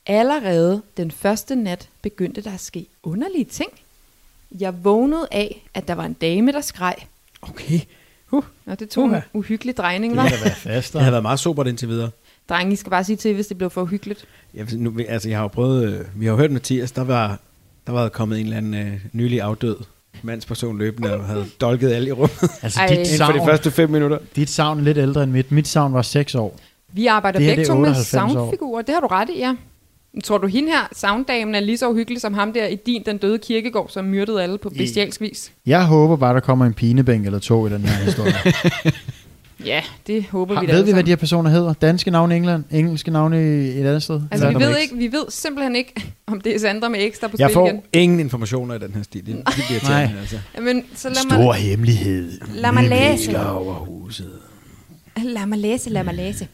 Allerede 0.05 0.81
den 0.97 1.11
første 1.11 1.55
nat 1.55 1.89
begyndte 2.01 2.41
der 2.41 2.53
at 2.53 2.59
ske 2.59 2.87
underlige 3.03 3.45
ting. 3.45 3.69
Jeg 4.59 4.73
vågnede 4.83 5.27
af, 5.31 5.65
at 5.73 5.87
der 5.87 5.95
var 5.95 6.05
en 6.05 6.13
dame, 6.13 6.51
der 6.51 6.61
skreg. 6.61 6.95
Okay. 7.41 7.79
Og 8.65 8.79
det 8.79 8.89
tog 8.89 9.03
Uha. 9.03 9.15
en 9.15 9.21
uhyggelig 9.33 9.77
drejning, 9.77 10.13
Det 10.13 10.17
var. 10.23 10.29
kan 10.29 10.37
da 10.37 10.43
være 10.43 10.55
fast. 10.55 10.93
Det 10.93 11.01
har 11.01 11.11
været 11.11 11.23
meget 11.23 11.39
sobert 11.39 11.67
indtil 11.67 11.87
videre. 11.87 12.09
Drenge, 12.49 12.73
I 12.73 12.75
skal 12.75 12.89
bare 12.89 13.03
sige 13.03 13.15
til, 13.15 13.33
hvis 13.33 13.47
det 13.47 13.57
blev 13.57 13.69
for 13.69 13.81
uhyggeligt. 13.81 14.25
Ja, 14.55 14.65
nu, 14.77 14.93
altså, 15.07 15.29
jeg 15.29 15.37
har 15.37 15.43
jo 15.43 15.47
prøvet, 15.47 15.93
øh, 15.93 16.05
vi 16.15 16.25
har 16.25 16.31
jo 16.31 16.37
hørt 16.37 16.51
Mathias, 16.51 16.91
der 16.91 17.03
var, 17.03 17.39
der 17.87 17.93
var 17.93 18.09
kommet 18.09 18.39
en 18.39 18.45
eller 18.45 18.57
anden 18.57 18.73
øh, 18.73 18.99
nylig 19.13 19.41
afdød 19.41 19.77
mandsperson 20.23 20.77
løbende 20.77 21.13
og 21.13 21.25
havde 21.25 21.45
dolket 21.61 21.91
alle 21.91 22.07
i 22.09 22.11
rummet 22.11 22.37
Altså, 22.61 22.79
Ej. 22.79 22.87
dit 22.87 22.97
inden 22.97 23.09
for 23.11 23.17
savn, 23.17 23.39
de 23.39 23.45
første 23.45 23.71
fem 23.71 23.89
minutter. 23.89 24.17
dit 24.35 24.49
savn 24.49 24.79
er 24.79 24.83
lidt 24.83 24.97
ældre 24.97 25.23
end 25.23 25.31
mit. 25.31 25.51
Mit 25.51 25.67
savn 25.67 25.93
var 25.93 26.01
6 26.01 26.35
år. 26.35 26.59
Vi 26.93 27.05
arbejder 27.07 27.39
Det 27.39 27.47
begge 27.47 27.61
det 27.63 27.69
er 27.69 27.73
to 27.73 27.79
med 27.79 27.89
98 27.89 28.13
år. 28.13 28.29
soundfigurer. 28.29 28.81
Det 28.81 28.93
har 28.93 29.01
du 29.01 29.07
ret 29.07 29.29
i, 29.29 29.37
ja. 29.39 29.55
Tror 30.23 30.37
du, 30.37 30.47
hende 30.47 30.69
her, 30.69 30.87
sounddamen, 30.95 31.55
er 31.55 31.59
lige 31.59 31.77
så 31.77 31.89
uhyggelig 31.89 32.21
som 32.21 32.33
ham 32.33 32.53
der 32.53 32.67
i 32.67 32.75
din, 32.75 33.03
den 33.05 33.17
døde 33.17 33.37
kirkegård, 33.37 33.89
som 33.89 34.05
myrdede 34.05 34.43
alle 34.43 34.57
på 34.57 34.69
bestialsk 34.69 35.21
vis? 35.21 35.51
Jeg 35.65 35.85
håber 35.85 36.15
bare, 36.15 36.33
der 36.33 36.39
kommer 36.39 36.65
en 36.65 36.73
pinebænk 36.73 37.25
eller 37.25 37.39
to 37.39 37.67
i 37.67 37.69
den 37.69 37.81
her 37.81 38.03
historie. 38.05 38.33
Ja, 39.65 39.83
det 40.07 40.23
håber 40.23 40.53
Har, 40.55 40.61
vi 40.61 40.67
da 40.67 40.73
ved 40.73 40.83
vi, 40.83 40.91
hvad 40.91 41.03
de 41.03 41.11
her 41.11 41.15
personer 41.15 41.49
hedder? 41.49 41.73
Danske 41.73 42.11
navne 42.11 42.33
i 42.33 42.37
England? 42.37 42.63
Engelske 42.71 43.11
navne 43.11 43.37
i 43.41 43.67
et 43.67 43.85
andet 43.85 44.03
sted? 44.03 44.21
Altså, 44.31 44.49
vi 44.49 44.55
ved, 44.55 44.77
ikke, 44.77 44.95
vi 44.97 45.11
ved 45.11 45.25
simpelthen 45.29 45.75
ikke, 45.75 45.93
om 46.27 46.41
det 46.41 46.55
er 46.55 46.59
Sandra 46.59 46.89
med 46.89 46.99
ekstra 47.05 47.27
på 47.27 47.35
Jeg 47.39 47.47
spil 47.49 47.53
får 47.53 47.67
igen. 47.67 47.81
ingen 47.93 48.19
informationer 48.19 48.75
i 48.75 48.79
den 48.79 48.93
her 48.95 49.03
stil. 49.03 49.25
Det 49.25 49.31
er 49.31 49.35
vildt 49.55 49.71
irriterende, 49.71 50.11
Nej. 50.13 50.21
altså. 50.21 50.39
Jamen, 50.55 50.83
så 50.95 51.09
lad 51.09 51.15
Stor 51.15 51.37
mig, 51.43 51.55
hemmelighed. 51.55 52.31
lad 52.53 52.71
mig 52.71 52.89
læse. 52.89 53.47
over 53.49 53.73
huset. 53.73 54.31
Lad 55.23 55.45
mig 55.45 55.57
læse, 55.57 55.89
lad 55.89 56.03
mig 56.03 56.13
læse. 56.13 56.47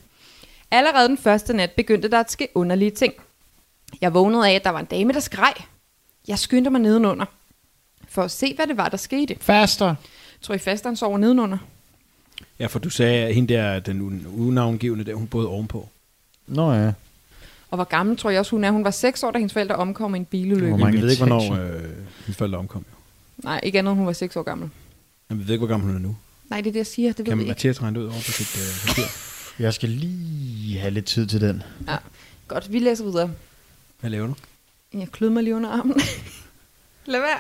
Allerede 0.72 1.08
den 1.08 1.18
første 1.18 1.54
nat 1.54 1.72
begyndte 1.72 2.10
der 2.10 2.20
at 2.20 2.32
ske 2.32 2.48
underlige 2.56 2.92
ting. 2.92 3.14
Jeg 4.02 4.14
vågnede 4.14 4.50
af, 4.50 4.54
at 4.54 4.64
der 4.64 4.70
var 4.70 4.80
en 4.80 4.86
dame, 4.86 5.14
der 5.14 5.20
skreg. 5.20 5.54
Jeg 6.28 6.40
skyndte 6.40 6.70
mig 6.70 6.82
nedenunder. 6.82 7.26
For 8.08 8.24
at 8.24 8.32
se, 8.32 8.56
hvad 8.56 8.68
det 8.68 8.78
var, 8.78 8.90
der 8.90 8.98
skete. 8.98 9.36
Faster. 9.42 9.96
Tror 10.42 10.56
I 10.56 10.58
fasteren 10.58 10.96
sover 10.96 11.18
nedenunder? 11.18 11.58
Ja, 12.60 12.66
for 12.68 12.80
du 12.80 12.90
sagde, 12.90 13.26
at 13.28 13.36
hende 13.36 13.54
der, 13.54 13.80
den 13.80 14.26
unavngivende 14.38 15.04
der, 15.04 15.16
hun 15.16 15.28
boede 15.28 15.48
ovenpå. 15.48 15.90
Nå 16.48 16.74
ja. 16.74 16.92
Og 17.70 17.76
hvor 17.78 17.84
gammel 17.84 18.18
tror 18.18 18.30
jeg 18.30 18.40
også, 18.40 18.52
hun 18.52 18.64
er? 18.64 18.72
Hun 18.72 18.84
var 18.84 18.92
6 18.92 19.24
år, 19.24 19.32
da 19.32 19.38
hendes 19.40 19.54
forældre 19.54 19.76
omkom 19.76 20.16
i 20.16 20.18
en 20.18 20.26
bilulykke. 20.26 20.68
Hvor 20.68 20.78
Men 20.78 20.84
mange 20.84 20.98
vi 20.98 21.04
ved 21.04 21.12
ikke, 21.12 21.26
hvornår 21.26 21.54
øh, 21.54 21.82
hendes 22.26 22.38
forældre 22.38 22.58
omkom. 22.58 22.86
Jo. 22.92 22.96
Nej, 23.44 23.60
ikke 23.64 23.80
andet, 23.80 23.96
hun 23.96 24.06
var 24.06 24.14
6 24.14 24.36
år 24.36 24.44
gammel. 24.44 24.70
Men 25.30 25.40
vi 25.40 25.44
ved 25.44 25.54
ikke, 25.54 25.60
hvor 25.66 25.68
gammel 25.68 25.88
hun 25.88 25.96
er 25.96 26.08
nu. 26.08 26.16
Nej, 26.50 26.62
det 26.62 26.68
er 26.68 26.72
det, 26.72 26.78
jeg 26.80 26.88
siger. 26.88 27.10
Det 27.10 27.18
ved 27.20 27.26
Kan 27.26 27.38
vi 27.38 27.44
ikke. 27.44 27.50
Mathias 27.50 27.82
regne 27.82 28.00
det 28.00 28.06
ud 28.06 28.10
over 28.10 28.16
på 28.26 28.32
sit 28.32 28.58
øh, 28.58 28.88
papir? 28.88 29.04
Jeg 29.60 29.74
skal 29.74 29.90
lige 29.90 30.80
have 30.80 30.92
lidt 30.92 31.06
tid 31.06 31.28
til 31.28 31.42
den. 31.42 31.64
Ja. 31.88 31.98
Godt, 32.48 32.72
vi 32.72 32.80
læser 32.80 33.04
videre. 33.04 33.32
Hvad 34.00 34.10
laver 34.10 34.28
du? 34.28 34.36
Jeg 34.94 35.08
klød 35.12 35.30
mig 35.30 35.44
lige 35.44 35.56
under 35.56 35.70
armen. 35.70 36.02
Lad 37.06 37.20
være. 37.20 37.40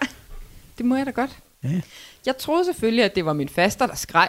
Det 0.77 0.85
må 0.85 0.95
jeg 0.95 1.05
da 1.05 1.11
godt. 1.11 1.37
Ja. 1.63 1.81
Jeg 2.25 2.37
troede 2.37 2.65
selvfølgelig, 2.65 3.03
at 3.03 3.15
det 3.15 3.25
var 3.25 3.33
min 3.33 3.49
faster, 3.49 3.87
der 3.87 3.95
skreg. 3.95 4.27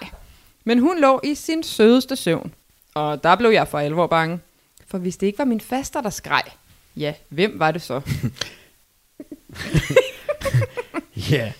Men 0.65 0.79
hun 0.79 1.01
lå 1.01 1.21
i 1.25 1.35
sin 1.35 1.63
sødeste 1.63 2.17
søvn. 2.17 2.55
Og 2.95 3.23
der 3.23 3.37
blev 3.37 3.51
jeg 3.51 3.69
for 3.69 3.79
alvor 3.79 4.07
bange. 4.07 4.41
For 4.87 4.99
hvis 4.99 5.17
det 5.17 5.27
ikke 5.27 5.39
var 5.39 5.45
min 5.45 5.61
faster, 5.61 6.01
der 6.01 6.11
skreg, 6.11 6.43
ja, 6.97 7.15
hvem 7.29 7.59
var 7.59 7.71
det 7.71 7.83
så? 7.83 8.01
Ja. 11.31 11.53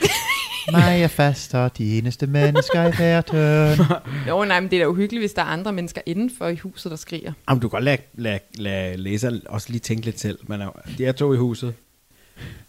Mig 0.72 1.02
er 1.02 1.08
faster, 1.08 1.68
de 1.68 1.98
eneste 1.98 2.26
mennesker 2.26 2.88
i 2.88 2.98
verden. 2.98 3.86
jo, 4.28 4.44
nej, 4.44 4.60
men 4.60 4.70
det 4.70 4.76
er 4.78 4.84
da 4.84 4.88
uhyggeligt, 4.88 5.22
hvis 5.22 5.32
der 5.32 5.42
er 5.42 5.46
andre 5.46 5.72
mennesker 5.72 6.00
indenfor 6.06 6.46
i 6.48 6.56
huset, 6.56 6.90
der 6.90 6.96
skriger. 6.96 7.32
Jamen, 7.48 7.60
du 7.62 7.68
kan 7.68 7.76
godt 7.76 7.84
lade, 7.84 7.98
lade, 8.14 8.38
lade 8.54 8.96
læser 8.96 9.40
også 9.48 9.70
lige 9.70 9.80
tænke 9.80 10.04
lidt 10.04 10.20
selv. 10.20 10.38
Men 10.42 10.60
de 10.98 11.04
er 11.06 11.12
to 11.12 11.34
i 11.34 11.36
huset. 11.36 11.74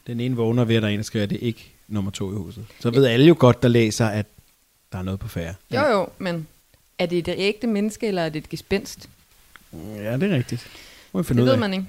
Den 0.07 0.19
ene 0.19 0.35
vågner 0.35 0.65
ved, 0.65 0.75
at 0.75 0.81
der 0.81 0.87
er 0.87 0.91
en, 0.93 0.97
der 0.99 1.03
skriver, 1.03 1.23
at 1.23 1.29
det 1.29 1.35
er 1.43 1.47
ikke 1.47 1.71
nummer 1.87 2.11
to 2.11 2.31
i 2.31 2.35
huset. 2.35 2.65
Så 2.79 2.89
ved 2.89 3.05
alle 3.05 3.25
jo 3.25 3.35
godt, 3.39 3.63
der 3.63 3.67
læser, 3.69 4.05
at 4.07 4.25
der 4.91 4.97
er 4.97 5.03
noget 5.03 5.19
på 5.19 5.27
færre. 5.27 5.53
Jo, 5.73 5.81
jo, 5.81 6.07
men 6.17 6.47
er 6.99 7.05
det 7.05 7.17
et 7.17 7.35
ægte 7.37 7.67
menneske, 7.67 8.07
eller 8.07 8.21
er 8.21 8.29
det 8.29 8.43
et 8.43 8.49
gespenst? 8.49 9.09
Ja, 9.73 10.17
det 10.17 10.31
er 10.31 10.35
rigtigt. 10.35 10.67
Må 11.13 11.21
vi 11.21 11.27
finde 11.27 11.37
Det 11.39 11.43
ud 11.43 11.47
ved 11.47 11.53
af. 11.53 11.59
man 11.59 11.73
ikke. 11.73 11.85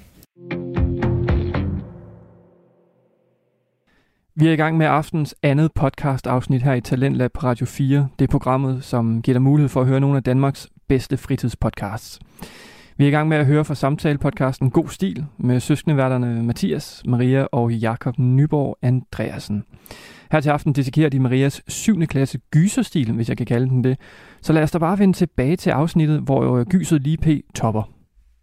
Vi 4.35 4.47
er 4.47 4.51
i 4.51 4.55
gang 4.55 4.77
med 4.77 4.85
aftens 4.85 5.35
andet 5.43 5.71
podcast 5.73 6.27
afsnit 6.27 6.61
her 6.61 6.73
i 6.73 6.81
Talentlab 6.81 7.31
på 7.31 7.39
Radio 7.43 7.65
4. 7.65 8.07
Det 8.19 8.25
er 8.25 8.31
programmet, 8.31 8.83
som 8.83 9.21
giver 9.21 9.33
dig 9.33 9.41
mulighed 9.41 9.69
for 9.69 9.81
at 9.81 9.87
høre 9.87 9.99
nogle 9.99 10.17
af 10.17 10.23
Danmarks 10.23 10.69
bedste 10.87 11.17
fritidspodcasts. 11.17 12.19
Vi 12.97 13.03
er 13.03 13.07
i 13.07 13.11
gang 13.11 13.27
med 13.29 13.37
at 13.37 13.45
høre 13.45 13.65
fra 13.65 13.75
samtalepodcasten 13.75 14.69
God 14.69 14.87
Stil 14.87 15.25
med 15.37 15.59
søskendeværterne 15.59 16.43
Mathias, 16.43 17.01
Maria 17.05 17.47
og 17.51 17.73
Jakob 17.73 18.19
Nyborg 18.19 18.77
Andreasen. 18.81 19.63
Her 20.31 20.39
til 20.39 20.49
aften 20.49 20.73
dissekerer 20.73 21.09
de 21.09 21.19
Marias 21.19 21.61
7. 21.67 22.05
klasse 22.05 22.39
gyserstil, 22.51 23.11
hvis 23.11 23.29
jeg 23.29 23.37
kan 23.37 23.45
kalde 23.45 23.69
den 23.69 23.83
det. 23.83 23.97
Så 24.41 24.53
lad 24.53 24.63
os 24.63 24.71
da 24.71 24.77
bare 24.77 24.99
vende 24.99 25.17
tilbage 25.17 25.55
til 25.55 25.69
afsnittet, 25.69 26.19
hvor 26.19 26.55
øh, 26.55 26.65
gyset 26.65 27.01
lige 27.01 27.17
p 27.17 27.27
topper. 27.55 27.83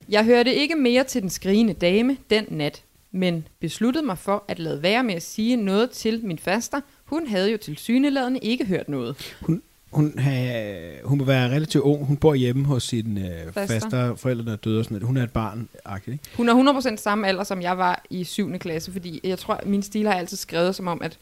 Jeg 0.08 0.24
hørte 0.24 0.54
ikke 0.54 0.74
mere 0.74 1.04
til 1.04 1.22
den 1.22 1.30
skrigende 1.30 1.72
dame 1.72 2.16
den 2.30 2.44
nat, 2.50 2.84
men 3.12 3.46
besluttede 3.60 4.06
mig 4.06 4.18
for 4.18 4.44
at 4.48 4.58
lade 4.58 4.82
være 4.82 5.04
med 5.04 5.14
at 5.14 5.22
sige 5.22 5.56
noget 5.56 5.90
til 5.90 6.20
min 6.24 6.38
faster. 6.38 6.80
Hun 7.04 7.26
havde 7.26 7.50
jo 7.50 7.56
til 7.56 7.76
syneladende 7.76 8.40
ikke 8.40 8.66
hørt 8.66 8.88
noget. 8.88 9.36
Hun, 9.40 9.62
hun, 9.90 10.18
ha, 10.18 11.02
hun 11.04 11.18
må 11.18 11.24
være 11.24 11.50
relativt 11.50 11.82
ung. 11.84 12.06
Hun 12.06 12.16
bor 12.16 12.34
hjemme 12.34 12.64
hos 12.66 12.82
sin 12.82 13.18
øh, 13.18 13.52
Faster. 13.52 13.80
faster. 13.80 14.14
Forældrene 14.14 14.52
er 14.52 14.56
døde 14.56 14.78
og 14.78 14.84
sådan 14.84 14.94
noget. 14.94 15.06
Hun 15.06 15.16
er 15.16 15.22
et 15.22 15.32
barn, 15.32 15.68
ikke? 16.06 16.18
Hun 16.36 16.48
er 16.48 16.80
100% 16.92 16.96
samme 16.96 17.28
alder, 17.28 17.44
som 17.44 17.62
jeg 17.62 17.78
var 17.78 18.04
i 18.10 18.24
7. 18.24 18.58
klasse, 18.58 18.92
fordi 18.92 19.20
jeg 19.24 19.38
tror, 19.38 19.54
at 19.54 19.66
min 19.66 19.82
stil 19.82 20.06
har 20.06 20.14
altid 20.14 20.36
skrevet 20.36 20.74
som 20.74 20.86
om, 20.88 21.02
at 21.02 21.18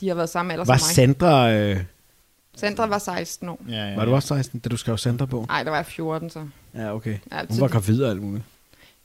de 0.00 0.08
har 0.08 0.14
været 0.14 0.28
samme 0.28 0.52
alder 0.52 0.64
Var 0.64 0.76
som 0.76 0.86
mig. 0.86 0.94
Sandra... 0.94 1.52
Øh, 1.52 1.76
Sandra 2.56 2.86
var 2.86 2.98
16 2.98 3.48
år. 3.48 3.60
Ja, 3.68 3.74
ja, 3.88 3.96
var 3.96 4.04
du 4.04 4.14
også 4.14 4.28
16, 4.28 4.60
da 4.60 4.68
du 4.68 4.76
skrev 4.76 4.98
Sandra 4.98 5.26
på? 5.26 5.44
Nej, 5.48 5.62
der 5.62 5.70
var 5.70 5.76
jeg 5.76 5.86
14, 5.86 6.30
så. 6.30 6.46
Ja, 6.74 6.94
okay. 6.94 7.16
Ja, 7.32 7.40
Hun 7.50 7.60
var 7.60 7.68
gravid 7.68 8.02
og 8.02 8.10
alt 8.10 8.22
muligt. 8.22 8.44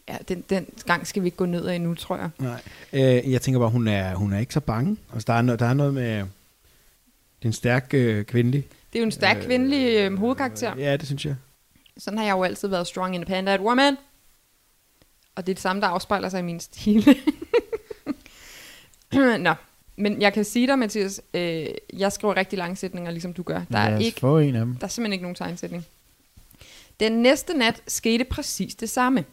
Ja 0.10 0.18
den, 0.28 0.44
den 0.50 0.68
gang 0.86 1.08
skal 1.08 1.24
vi 1.24 1.28
ikke 1.28 1.38
gå 1.38 1.46
ned 1.46 1.66
af 1.66 1.76
endnu, 1.76 1.96
tror 1.96 2.18
jeg. 2.18 2.30
Nej. 2.40 2.62
Øh, 2.94 3.32
jeg 3.32 3.42
tænker 3.42 3.60
bare, 3.60 3.70
hun 3.70 3.88
er, 3.88 4.16
hun 4.16 4.34
er 4.34 4.40
ikke 4.40 4.54
så 4.54 4.60
bange. 4.60 4.98
Altså, 5.14 5.26
der, 5.28 5.34
er 5.34 5.42
no, 5.42 5.56
der 5.56 5.66
er 5.66 5.74
noget 5.74 5.94
med... 5.94 6.18
Det 6.18 7.48
er 7.48 7.50
en 7.50 7.54
stærk 7.54 7.94
øh, 7.94 8.26
kvindelig. 8.26 8.64
Det 8.94 9.00
er 9.00 9.04
jo 9.04 9.06
en 9.06 9.12
stærk 9.12 9.38
Øh, 9.38 9.44
kvindelig 9.44 9.98
øh, 9.98 10.18
hovedkarakter. 10.18 10.76
Ja, 10.78 10.98
det 10.98 11.06
synes 11.06 11.26
jeg. 11.26 11.36
Sådan 11.98 12.18
har 12.18 12.26
jeg 12.26 12.34
jo 12.34 12.44
altid 12.44 12.68
været 12.68 12.88
strong 12.88 13.16
independent 13.16 13.62
woman. 13.62 13.98
Og 15.36 15.46
det 15.46 15.52
er 15.52 15.56
det 15.56 15.62
samme, 15.62 15.82
der 15.82 15.88
afspejler 15.88 16.30
sig 16.30 16.40
i 16.40 16.44
min 16.44 16.60
stil. 16.60 17.18
Nå, 19.40 19.54
men 19.96 20.22
jeg 20.22 20.34
kan 20.34 20.44
sige 20.44 20.68
dig, 20.68 20.80
Mathias, 20.80 21.22
øh, 21.34 21.66
jeg 21.94 22.12
skriver 22.12 22.38
rigtig 22.38 22.60
lange 22.60 22.76
sætninger, 22.76 23.12
ligesom 23.12 23.34
du 23.34 23.44
gør. 23.44 23.62
Der 23.72 23.78
er, 23.78 23.98
ikke, 23.98 24.20
få 24.20 24.40
en 24.40 24.56
af 24.56 24.66
dem. 24.66 24.76
der 24.76 24.84
er 24.84 24.90
simpelthen 24.90 25.14
ikke 25.14 25.24
nogen 25.24 25.36
tegnsætning. 25.36 25.86
Den 27.00 27.12
næste 27.12 27.54
nat 27.54 27.82
skete 27.88 28.24
præcis 28.24 28.76
det 28.76 28.90
samme. 28.90 29.26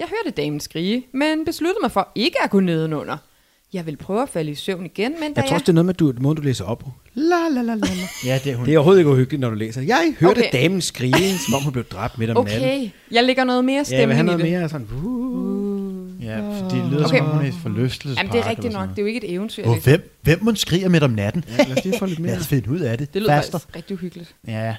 Jeg 0.00 0.08
hørte 0.08 0.36
damen 0.42 0.60
skrige, 0.60 1.06
men 1.14 1.44
besluttede 1.44 1.78
mig 1.82 1.90
for 1.92 2.08
ikke 2.14 2.36
at 2.44 2.50
gå 2.50 2.60
nedenunder. 2.60 3.16
Jeg 3.72 3.86
vil 3.86 3.96
prøve 3.96 4.22
at 4.22 4.28
falde 4.28 4.50
i 4.50 4.54
søvn 4.54 4.84
igen, 4.86 5.12
men 5.12 5.20
da 5.20 5.26
Jeg 5.26 5.32
jeg... 5.36 5.44
tror 5.44 5.54
også, 5.54 5.64
det 5.64 5.68
er 5.68 5.72
noget 5.72 5.86
med, 5.86 5.94
du, 5.94 6.12
måden 6.20 6.36
du 6.36 6.42
læser 6.42 6.64
op 6.64 6.78
på. 6.78 6.90
La, 7.14 7.34
la, 7.50 7.62
la, 7.62 7.74
la, 7.74 7.74
la. 7.74 7.86
Ja, 8.32 8.38
det 8.44 8.52
er 8.52 8.56
hun. 8.56 8.66
Det 8.66 8.74
er 8.74 8.78
overhovedet 8.78 9.00
ikke 9.00 9.10
uhyggeligt, 9.10 9.40
når 9.40 9.48
du 9.50 9.54
læser. 9.56 9.82
Jeg 9.82 10.14
hørte 10.20 10.30
Okay. 10.38 10.48
okay. 10.48 10.58
damen 10.62 10.80
skrige, 10.80 11.38
som 11.46 11.54
om 11.54 11.62
hun 11.62 11.72
blev 11.72 11.84
dræbt 11.84 12.18
midt 12.18 12.30
om 12.30 12.44
natten. 12.44 12.62
Okay, 12.62 12.88
jeg 13.10 13.24
lægger 13.24 13.44
noget 13.44 13.64
mere 13.64 13.84
Ja, 13.90 13.98
jeg 13.98 14.08
vil 14.08 14.14
have 14.16 14.24
i 14.24 14.26
noget 14.26 14.40
det. 14.40 14.50
mere 14.50 14.68
sådan... 14.68 14.86
Uh. 15.04 16.24
Ja, 16.24 16.38
for 16.38 16.68
det 16.68 16.90
lyder 16.92 17.04
Okay. 17.06 17.18
som 17.18 17.26
om 17.26 17.32
hun 17.36 17.44
er 17.44 17.48
et 17.48 17.54
forlystelsespark. 17.62 18.16
Jamen, 18.16 18.32
det 18.32 18.46
er 18.46 18.50
rigtigt 18.50 18.72
nok. 18.72 18.88
Det 18.88 18.98
er 18.98 19.02
jo 19.02 19.06
ikke 19.06 19.24
et 19.26 19.32
eventyr. 19.34 19.64
noget. 19.64 19.86
jeg 19.86 19.94
Åh, 19.94 20.00
hvem, 20.00 20.16
hvem 20.22 20.38
må 20.44 20.54
skriger 20.54 20.88
midt 20.88 21.02
om 21.02 21.10
natten? 21.10 21.44
Ja, 21.58 21.64
lad 21.64 21.78
os 21.78 21.84
lige 21.84 21.98
få 21.98 22.06
lidt 22.06 22.18
mere. 22.18 22.32
Lad 22.32 22.40
os 22.40 22.46
finde 22.48 22.70
ud 22.70 22.78
af 22.80 22.98
det. 22.98 23.14
Det 23.14 23.22
lyder 23.22 23.36
Faster. 23.36 23.58
faktisk 23.58 23.76
rigtig 23.76 23.94
uhyggeligt. 23.94 24.34
Ja, 24.48 24.76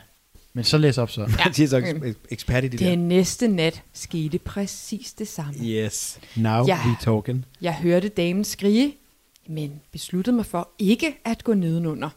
men 0.54 0.64
så 0.64 0.78
læs 0.78 0.98
op 0.98 1.12
så. 1.12 1.22
Ja. 1.22 1.28
Ja. 1.58 1.64
er 1.64 1.68
så 1.68 1.80
eks- 1.80 2.14
ekspert 2.30 2.64
i 2.64 2.68
det 2.68 2.80
Den 2.80 3.08
næste 3.08 3.48
nat 3.48 3.84
skete 3.94 4.40
præcis 4.40 5.14
det 5.14 5.28
samme. 5.28 5.54
der. 5.54 5.86
Yes. 5.86 6.20
Now 6.36 6.66
Ja. 6.68 6.80
we 6.88 6.96
talking. 7.02 7.46
Jeg 7.62 7.76
hørte 7.76 8.10
damen 8.10 8.44
skrige, 8.44 8.96
men 9.48 9.82
besluttede 9.92 10.36
mig 10.36 10.46
for 10.46 10.70
ikke 10.80 11.18
at 11.24 11.44
gå 11.44 11.54
nedenunder. 11.54 12.10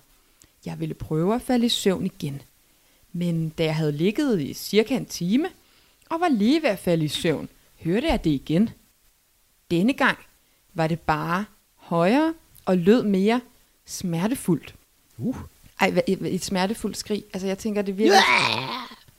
Jeg 0.66 0.80
ville 0.80 0.94
prøve 0.94 1.34
at 1.34 1.42
falde 1.42 1.66
i 1.66 1.68
søvn 1.68 2.06
igen. 2.06 2.42
Men 3.12 3.48
da 3.48 3.64
jeg 3.64 3.76
havde 3.76 3.92
ligget 3.92 4.40
i 4.40 4.54
cirka 4.54 4.96
en 4.96 5.06
time, 5.06 5.48
og 6.10 6.20
var 6.20 6.28
lige 6.28 6.62
ved 6.62 6.68
at 6.70 6.78
falde 6.78 7.04
i 7.04 7.08
søvn, 7.08 7.48
hørte 7.80 8.06
jeg 8.06 8.24
det 8.24 8.30
igen. 8.30 8.70
Denne 9.70 9.92
gang 9.92 10.18
var 10.74 10.86
det 10.86 11.00
bare 11.00 11.44
højere 11.76 12.34
og 12.64 12.78
lød 12.78 13.02
mere 13.02 13.40
smertefuldt. 13.86 14.74
Uh. 15.18 15.36
Ej, 15.80 15.90
hvad- 15.90 16.02
et, 16.06 16.44
smertefuldt 16.44 16.96
skrig. 16.96 17.24
Altså, 17.32 17.46
jeg 17.46 17.58
tænker, 17.58 17.82
det 17.82 17.98
virker... 17.98 18.14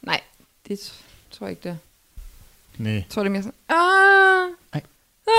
Nej, 0.01 0.21
det 0.67 0.93
tror 1.31 1.47
jeg 1.47 1.51
ikke, 1.51 1.69
det. 1.69 1.77
Nej. 2.77 2.93
Jeg 2.93 3.05
tror, 3.09 3.23
det 3.23 3.29
er 3.29 3.31
mere 3.31 3.43
sådan... 3.43 3.55
Ah, 3.69 4.49
Ej. 4.73 4.81
ah. 5.27 5.33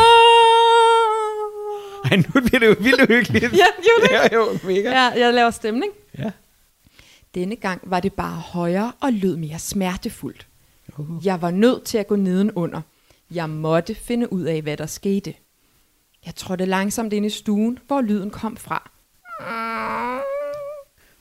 Ej, 2.10 2.16
nu 2.16 2.40
bliver 2.40 2.58
det 2.58 2.66
jo 2.66 2.76
vildt 2.80 3.00
uhyggeligt. 3.02 3.44
Ja, 3.44 3.66
gjorde 3.82 4.02
det. 4.02 4.10
Ja, 4.10 4.34
jo, 4.34 4.58
mega. 4.64 4.90
Ja, 4.90 5.02
jeg 5.24 5.34
laver 5.34 5.50
stemning. 5.50 5.92
Ja. 6.18 6.30
Denne 7.34 7.56
gang 7.56 7.80
var 7.84 8.00
det 8.00 8.12
bare 8.12 8.36
højere 8.36 8.92
og 9.00 9.12
lød 9.12 9.36
mere 9.36 9.58
smertefuldt. 9.58 10.46
Uh. 10.98 11.26
Jeg 11.26 11.42
var 11.42 11.50
nødt 11.50 11.84
til 11.84 11.98
at 11.98 12.06
gå 12.06 12.16
nedenunder. 12.16 12.80
Jeg 13.30 13.50
måtte 13.50 13.94
finde 13.94 14.32
ud 14.32 14.42
af, 14.42 14.62
hvad 14.62 14.76
der 14.76 14.86
skete. 14.86 15.34
Jeg 16.26 16.34
trådte 16.34 16.64
langsomt 16.64 17.12
ind 17.12 17.26
i 17.26 17.30
stuen, 17.30 17.78
hvor 17.86 18.00
lyden 18.00 18.30
kom 18.30 18.56
fra. 18.56 18.90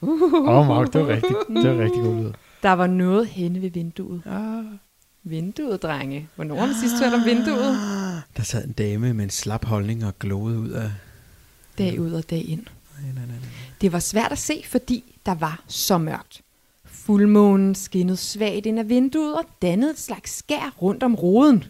Åh, 0.07 0.59
oh, 0.59 0.67
Mark, 0.67 0.93
det 0.93 1.01
var 1.01 1.07
rigtigt. 1.07 1.37
Det 1.47 1.77
var 1.77 1.83
rigtig 1.83 2.01
god 2.01 2.23
lyd. 2.23 2.31
Der 2.63 2.71
var 2.71 2.87
noget 2.87 3.27
henne 3.27 3.61
ved 3.61 3.69
vinduet. 3.69 4.21
Ah. 4.25 4.63
Vinduet, 5.23 5.81
drenge. 5.83 6.29
Hvornår 6.35 6.55
har 6.55 6.67
vi 6.67 6.73
sidst 6.73 7.03
hørt 7.03 7.13
om 7.13 7.25
vinduet? 7.25 7.77
Der 8.37 8.43
sad 8.43 8.65
en 8.65 8.71
dame 8.71 9.13
med 9.13 9.23
en 9.23 9.29
slap 9.29 9.65
holdning 9.65 10.05
og 10.05 10.19
glåede 10.19 10.59
ud 10.59 10.69
af... 10.69 10.91
Dag 11.77 11.99
ud 11.99 12.11
og 12.11 12.29
dag 12.29 12.49
ind. 12.49 12.65
Nej, 13.01 13.11
nej, 13.13 13.25
nej, 13.25 13.25
nej. 13.25 13.49
Det 13.81 13.91
var 13.91 13.99
svært 13.99 14.31
at 14.31 14.37
se, 14.37 14.63
fordi 14.65 15.03
der 15.25 15.35
var 15.35 15.63
så 15.67 15.97
mørkt. 15.97 16.41
Fuldmånen 16.85 17.75
skinnede 17.75 18.17
svagt 18.17 18.65
ind 18.65 18.79
af 18.79 18.89
vinduet 18.89 19.35
og 19.35 19.43
dannede 19.61 19.91
et 19.91 19.99
slags 19.99 20.37
skær 20.37 20.75
rundt 20.81 21.03
om 21.03 21.15
roden. 21.15 21.63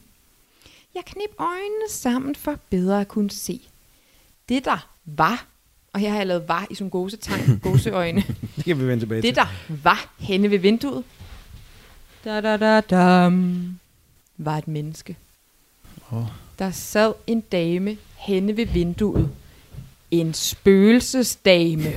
Jeg 0.96 1.04
knep 1.06 1.36
øjnene 1.40 1.90
sammen 1.90 2.36
for 2.36 2.56
bedre 2.70 3.02
at 3.02 3.08
kunne 3.08 3.32
se. 3.32 3.62
Det 4.50 4.66
der 4.66 4.88
var, 5.06 5.46
og 5.96 6.02
her 6.02 6.10
har 6.10 6.18
jeg 6.18 6.28
lavet 6.28 6.48
var 6.48 6.68
i 6.70 6.76
sådan 6.76 6.90
gåsetegn, 6.90 7.60
gåseøjne. 7.64 8.24
Det 8.56 8.64
kan 8.66 8.80
vi 8.80 8.88
vende 8.88 9.02
tilbage 9.02 9.22
Det 9.22 9.28
til. 9.28 9.36
der 9.36 9.46
var 9.84 10.14
henne 10.20 10.52
ved 10.52 10.58
vinduet, 10.60 11.04
da, 12.26 12.42
da, 12.42 12.58
da, 12.58 12.82
dam, 12.82 13.80
var 14.38 14.58
et 14.58 14.68
menneske. 14.68 15.16
Åh. 16.12 16.24
Der 16.60 16.72
sad 16.72 17.14
en 17.28 17.42
dame 17.42 17.98
henne 18.18 18.58
ved 18.58 18.66
vinduet. 18.66 19.30
En 20.12 20.34
spøgelsesdame. 20.34 21.94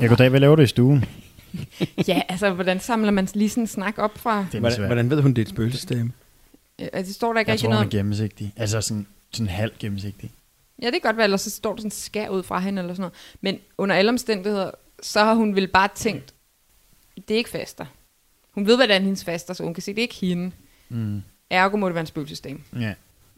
Ja, 0.00 0.06
goddag, 0.06 0.28
hvad 0.28 0.40
laver 0.40 0.56
du 0.56 0.62
i 0.62 0.66
stuen? 0.66 1.04
Ja, 2.08 2.22
altså, 2.28 2.50
hvordan 2.50 2.80
samler 2.80 3.10
man 3.10 3.28
lige 3.34 3.48
sådan 3.50 3.62
en 3.62 3.66
snak 3.68 3.94
op 3.98 4.18
fra... 4.18 4.38
Det 4.52 4.54
er 4.54 4.60
Hvordan, 4.60 4.76
svært. 4.76 4.88
hvordan 4.88 5.10
ved 5.10 5.22
hun, 5.22 5.30
det 5.34 5.38
er 5.38 5.42
et 5.42 5.48
spøgelsesdame? 5.48 6.12
Øh, 6.78 6.88
Altså, 6.92 7.08
det 7.08 7.14
står 7.14 7.32
der 7.32 7.40
ikke 7.40 7.48
Jeg 7.50 7.52
rigtig 7.52 7.64
tror, 7.66 7.68
hun 7.68 7.74
noget 7.74 7.94
er 7.94 7.98
om. 7.98 7.98
gennemsigtig. 7.98 8.52
Altså 8.56 8.80
sådan, 8.80 9.06
sådan 9.32 9.48
halv 9.48 9.72
gennemsigtig. 9.78 10.30
Ja, 10.82 10.86
det 10.86 10.92
kan 10.92 11.00
godt 11.00 11.16
være, 11.16 11.24
eller 11.24 11.36
så 11.36 11.50
står 11.50 11.72
der 11.74 11.80
sådan 11.80 11.90
skær 11.90 12.28
ud 12.28 12.42
fra 12.42 12.58
hende 12.60 12.80
eller 12.82 12.94
sådan 12.94 13.00
noget. 13.02 13.14
Men 13.40 13.58
under 13.78 13.94
alle 13.96 14.08
omstændigheder, 14.08 14.70
så 15.02 15.24
har 15.24 15.34
hun 15.34 15.56
vel 15.56 15.68
bare 15.68 15.88
tænkt, 15.94 16.34
det 17.28 17.30
er 17.34 17.38
ikke 17.38 17.50
faster. 17.50 17.86
Hun 18.50 18.66
ved, 18.66 18.76
hvordan 18.76 19.02
hendes 19.02 19.24
faster, 19.24 19.54
så 19.54 19.62
hun 19.62 19.74
kan 19.74 19.82
se, 19.82 19.92
det 19.92 19.98
er 19.98 20.02
ikke 20.02 20.14
hende. 20.14 20.50
Mm. 20.88 21.22
Ergo 21.50 21.76
må 21.76 21.86
det 21.88 21.94
være 21.94 22.00
en 22.00 22.06
spøgelsesdame. 22.06 22.60
Ja. 22.80 22.94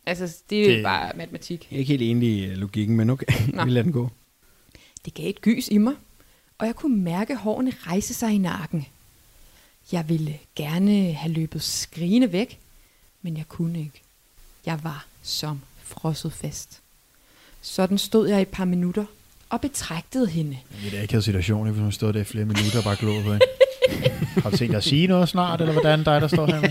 Altså, 0.07 0.36
det 0.51 0.62
er 0.62 0.68
jo 0.70 0.74
Det- 0.74 0.82
bare 0.84 1.12
matematik. 1.16 1.68
Jeg 1.70 1.76
er 1.76 1.80
ikke 1.80 1.89
helt 1.89 2.03
enig 2.03 2.43
i 2.43 2.47
logikken, 2.55 2.97
men 2.97 3.11
okay, 3.11 3.26
vi 3.64 3.70
lader 3.70 3.82
den 3.82 3.93
gå. 3.93 4.09
Det 5.05 5.14
gav 5.14 5.28
et 5.30 5.41
gys 5.41 5.68
i 5.68 5.78
mig, 5.78 5.95
og 6.59 6.66
jeg 6.66 6.76
kunne 6.76 6.97
mærke 6.97 7.36
hårene 7.36 7.72
rejse 7.86 8.14
sig 8.14 8.32
i 8.32 8.39
nakken. 8.39 8.86
Jeg 9.93 10.09
ville 10.09 10.39
gerne 10.57 11.12
have 11.12 11.32
løbet 11.32 11.62
skrigende 11.62 12.32
væk, 12.32 12.59
men 13.22 13.36
jeg 13.36 13.49
kunne 13.49 13.78
ikke. 13.78 14.03
Jeg 14.66 14.84
var 14.84 15.07
som 15.22 15.61
frosset 15.82 16.32
fast. 16.32 16.80
Sådan 17.61 17.99
stod 17.99 18.29
jeg 18.29 18.39
i 18.39 18.43
et 18.43 18.49
par 18.49 18.65
minutter 18.65 19.05
og 19.51 19.61
betragtede 19.61 20.27
hende. 20.29 20.57
Det 20.91 20.99
er 20.99 21.03
ikke 21.03 21.15
en 21.17 21.23
situation, 21.23 21.69
hvis 21.71 21.81
hun 21.83 21.93
stod 21.93 22.13
der 22.13 22.21
i 22.21 22.25
flere 22.25 22.45
minutter 22.45 22.79
og 22.79 22.85
bare 22.85 22.97
glod 22.97 23.23
på 23.25 23.33
hende. 23.33 23.47
Har 24.43 24.51
du 24.51 24.57
tænkt 24.57 24.71
dig 24.73 24.77
at 24.77 24.85
sige 24.85 25.07
noget 25.07 25.29
snart, 25.29 25.61
eller 25.61 25.73
hvordan 25.73 25.99
dig, 26.05 26.21
der 26.21 26.29
står 26.29 26.47
her 26.47 26.61
med? 26.61 26.69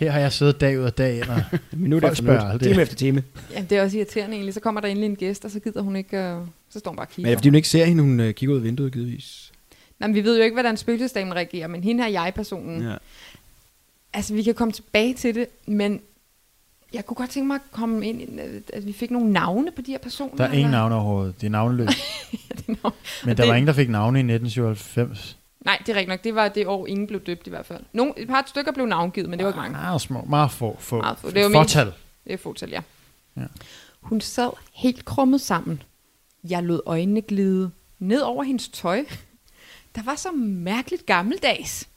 Her 0.00 0.10
har 0.10 0.20
jeg 0.20 0.32
siddet 0.32 0.60
dag 0.60 0.80
ud 0.80 0.84
af 0.84 0.92
dag 0.92 1.16
ind, 1.16 1.24
og 1.28 1.42
Minut 1.72 2.00
Folk 2.02 2.12
efter 2.12 2.22
spørger 2.24 2.40
minut, 2.40 2.52
aldrig. 2.52 2.68
time 2.70 2.82
efter 2.82 2.96
time. 2.96 3.22
Ja, 3.52 3.64
det 3.70 3.78
er 3.78 3.82
også 3.82 3.96
irriterende 3.96 4.34
egentlig. 4.34 4.54
Så 4.54 4.60
kommer 4.60 4.80
der 4.80 4.88
endelig 4.88 5.06
en 5.06 5.16
gæst, 5.16 5.44
og 5.44 5.50
så 5.50 5.60
gider 5.60 5.80
hun 5.82 5.96
ikke, 5.96 6.16
øh, 6.18 6.38
så 6.70 6.78
står 6.78 6.90
hun 6.90 6.96
bare 6.96 7.06
og 7.06 7.10
Men 7.10 7.14
kigger. 7.14 7.30
er 7.30 7.34
det, 7.34 7.38
fordi 7.38 7.48
hun 7.48 7.54
ikke 7.54 7.68
ser 7.68 7.84
hende, 7.84 8.02
hun 8.02 8.20
øh, 8.20 8.34
kigger 8.34 8.52
ud 8.54 8.58
af 8.60 8.64
vinduet, 8.64 8.92
givetvis. 8.92 9.52
Nej, 10.00 10.06
men 10.08 10.14
vi 10.14 10.24
ved 10.24 10.36
jo 10.36 10.42
ikke, 10.44 10.54
hvordan 10.54 10.76
spøgelsesdamen 10.76 11.34
reagerer, 11.34 11.66
men 11.68 11.84
hende 11.84 12.02
her 12.04 12.10
jeg-personen, 12.10 12.82
ja. 12.82 12.90
Ja. 12.90 12.96
altså 14.12 14.34
vi 14.34 14.42
kan 14.42 14.54
komme 14.54 14.72
tilbage 14.72 15.14
til 15.14 15.34
det, 15.34 15.46
men 15.66 16.00
jeg 16.94 17.06
kunne 17.06 17.14
godt 17.14 17.30
tænke 17.30 17.46
mig 17.46 17.54
at 17.54 17.60
komme 17.72 18.06
ind, 18.08 18.40
at- 18.72 18.86
vi 18.86 18.92
fik 18.92 19.10
nogle 19.10 19.32
navne 19.32 19.70
på 19.76 19.82
de 19.82 19.90
her 19.90 19.98
personer. 19.98 20.36
der 20.36 20.44
er 20.44 20.52
ingen 20.52 20.70
navne 20.70 20.94
overhovedet. 20.94 21.40
Det 21.40 21.46
er 21.46 21.50
navnløst. 21.50 21.98
Det 22.48 22.68
er 22.68 22.74
navn. 22.82 22.94
Men 23.22 23.30
Og 23.30 23.36
der 23.36 23.42
det- 23.42 23.48
var 23.48 23.54
ingen, 23.54 23.66
der 23.66 23.72
fik 23.72 23.88
navne 23.88 24.18
i 24.18 24.22
1997. 24.22 25.38
Nej, 25.64 25.78
det 25.86 25.88
er 25.88 25.94
rigtigt 25.94 26.08
nok. 26.08 26.24
Det 26.24 26.34
var 26.34 26.48
det 26.48 26.66
år, 26.66 26.86
ingen 26.86 27.06
blev 27.06 27.20
døbt 27.20 27.46
i 27.46 27.50
hvert 27.50 27.66
fald. 27.66 27.80
Nogle, 27.92 28.12
et 28.16 28.28
par 28.28 28.44
stykker 28.46 28.72
blev 28.72 28.86
navngivet, 28.86 29.30
men 29.30 29.38
det 29.38 29.44
var 29.46 29.52
ikke 29.52 29.60
mange. 29.60 29.72
Meget 29.76 30.00
små, 30.00 30.24
meget 30.24 30.50
få. 30.50 30.76
få. 30.80 30.96
Meget 31.00 31.18
få. 31.18 31.30
Det 31.30 31.42
er 31.42 31.50
Fortal. 31.52 31.92
Det 32.24 32.32
er 32.32 32.36
fåtal, 32.36 32.70
ja. 32.70 32.80
Ja. 33.36 33.42
Hun 34.00 34.20
sad 34.20 34.50
helt 34.72 35.04
krummet 35.04 35.40
sammen. 35.40 35.82
Jeg 36.48 36.62
lod 36.62 36.80
øjnene 36.86 37.22
glide 37.22 37.70
ned 37.98 38.20
over 38.20 38.42
hendes 38.44 38.68
tøj. 38.68 39.04
Der 39.94 40.02
var 40.02 40.14
så 40.14 40.28
mærkeligt 40.42 41.06
gammeldags. 41.06 41.88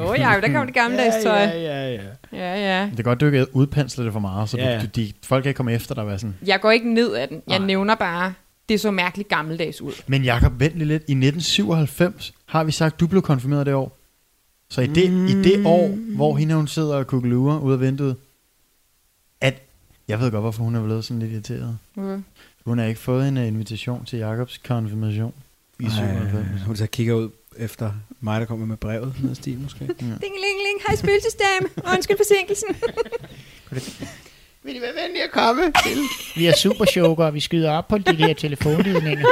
Åh 0.00 0.10
oh, 0.10 0.18
ja, 0.18 0.40
der 0.42 0.52
kom 0.52 0.66
det 0.66 0.74
gammeldags 0.74 1.14
tøj. 1.24 1.38
Ja, 1.38 1.58
ja, 1.58 1.92
ja. 1.94 2.02
Ja, 2.32 2.78
ja. 2.80 2.90
Det 2.90 2.98
er 2.98 3.02
godt, 3.02 3.20
du 3.20 3.26
ikke 3.26 3.56
udpensler 3.56 4.04
det 4.04 4.12
for 4.12 4.20
meget, 4.20 4.48
så 4.48 4.56
Ja, 4.56 4.70
ja. 4.74 4.80
du, 4.80 4.86
de, 4.86 5.12
folk 5.22 5.42
kan 5.42 5.50
ikke 5.50 5.56
komme 5.56 5.72
efter 5.72 5.94
dig 5.94 6.06
være 6.06 6.18
sådan. 6.18 6.34
Jeg 6.46 6.60
går 6.60 6.70
ikke 6.70 6.94
ned 6.94 7.14
af 7.14 7.28
den. 7.28 7.42
Jeg 7.48 7.58
Nej. 7.58 7.66
nævner 7.66 7.94
bare, 7.94 8.34
det 8.68 8.80
så 8.80 8.90
mærkeligt 8.90 9.28
gammeldags 9.28 9.80
ud. 9.80 9.92
Men 10.06 10.24
Jacob, 10.24 10.60
vent 10.60 10.74
lige 10.74 10.88
lidt. 10.88 11.02
I 11.02 11.12
1997 11.12 12.32
har 12.46 12.64
vi 12.64 12.72
sagt, 12.72 13.00
du 13.00 13.06
blev 13.06 13.22
konfirmeret 13.22 13.66
det 13.66 13.74
år. 13.74 13.96
Så 14.68 14.80
i 14.80 14.86
det, 14.86 15.12
mm. 15.12 15.26
i 15.26 15.32
det 15.42 15.66
år, 15.66 15.88
hvor 16.16 16.36
hende 16.36 16.54
hun 16.54 16.68
sidder 16.68 16.96
og 16.96 17.06
kukkelurer 17.06 17.58
ud 17.58 17.72
af 17.72 17.80
vinduet, 17.80 18.16
at 19.40 19.62
jeg 20.08 20.20
ved 20.20 20.30
godt, 20.30 20.42
hvorfor 20.42 20.62
hun 20.64 20.74
er 20.74 20.84
blevet 20.84 21.04
sådan 21.04 21.20
lidt 21.20 21.32
irriteret. 21.32 21.78
Okay. 21.96 22.18
Hun 22.64 22.78
har 22.78 22.84
ikke 22.86 23.00
fået 23.00 23.28
en 23.28 23.36
uh, 23.36 23.46
invitation 23.46 24.04
til 24.04 24.18
Jakobs 24.18 24.58
konfirmation 24.58 25.32
i 25.80 25.86
97. 25.90 26.46
Ej, 26.60 26.66
hun 26.66 26.76
så 26.76 26.86
kigger 26.86 27.14
ud 27.14 27.28
efter 27.58 27.92
mig, 28.20 28.40
der 28.40 28.46
kommer 28.46 28.66
med 28.66 28.76
brevet 28.76 29.14
ned 29.22 29.30
ad 29.30 29.34
stien, 29.34 29.62
måske. 29.62 29.80
Ding, 29.86 29.96
ling, 30.20 30.58
ling. 30.66 30.80
Hej, 30.86 30.96
spøgelsesdame. 30.96 31.68
Undskyld 31.94 32.16
forsinkelsen. 32.16 32.68
Vil 34.62 34.76
I 34.76 34.80
være 34.80 34.94
venlige 35.04 35.24
at 35.24 35.30
komme 35.30 35.62
til? 35.86 35.98
Vi 36.36 36.46
er 36.46 36.56
supersjoker, 36.56 37.24
og 37.24 37.34
vi 37.34 37.40
skyder 37.40 37.70
op 37.70 37.88
på 37.88 37.98
de 37.98 38.18
der 38.18 38.34
telefonledninger. 38.34 39.26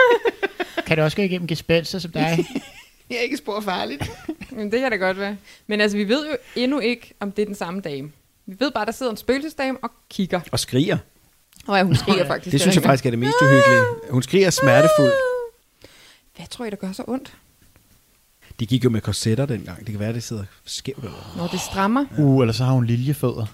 Kan 0.86 0.96
det 0.96 1.04
også 1.04 1.16
gå 1.16 1.22
igennem 1.22 1.48
gespenster 1.48 1.98
som 1.98 2.10
dig? 2.10 2.38
Det 3.08 3.18
er 3.18 3.22
ikke 3.22 3.36
spor 3.36 3.60
farligt. 3.60 4.10
Men 4.50 4.72
det 4.72 4.80
kan 4.80 4.90
da 4.90 4.96
godt 4.96 5.18
være. 5.18 5.36
Men 5.66 5.80
altså, 5.80 5.96
vi 5.96 6.08
ved 6.08 6.26
jo 6.30 6.36
endnu 6.56 6.78
ikke, 6.78 7.14
om 7.20 7.32
det 7.32 7.42
er 7.42 7.46
den 7.46 7.54
samme 7.54 7.80
dame. 7.80 8.12
Vi 8.46 8.56
ved 8.58 8.70
bare, 8.70 8.86
der 8.86 8.92
sidder 8.92 9.12
en 9.12 9.16
spøgelsesdame 9.16 9.78
og 9.82 9.90
kigger. 10.10 10.40
Og 10.52 10.58
skriger. 10.58 10.98
Og 11.66 11.76
ja, 11.76 11.82
hun 11.82 11.96
skriger 11.96 12.26
faktisk. 12.26 12.52
Det 12.52 12.60
synes 12.60 12.76
jeg 12.76 12.84
faktisk 12.84 13.06
er 13.06 13.10
det 13.10 13.18
mest 13.18 13.34
uhyggelige. 13.42 13.82
Hun 14.10 14.22
skriger 14.22 14.50
smertefuldt. 14.50 15.14
Hvad 16.36 16.46
tror 16.50 16.64
I, 16.64 16.70
der 16.70 16.76
gør 16.76 16.92
så 16.92 17.04
ondt? 17.06 17.32
De 18.60 18.66
gik 18.66 18.84
jo 18.84 18.90
med 18.90 19.00
korsetter 19.00 19.46
dengang. 19.46 19.78
Det 19.78 19.86
kan 19.86 19.98
være, 19.98 20.12
det 20.12 20.22
sidder 20.22 20.44
skævt. 20.64 21.04
Når 21.36 21.46
det 21.46 21.60
strammer. 21.60 22.04
Uh, 22.18 22.42
eller 22.42 22.52
så 22.52 22.64
har 22.64 22.72
hun 22.72 22.86
liljefødder. 22.86 23.46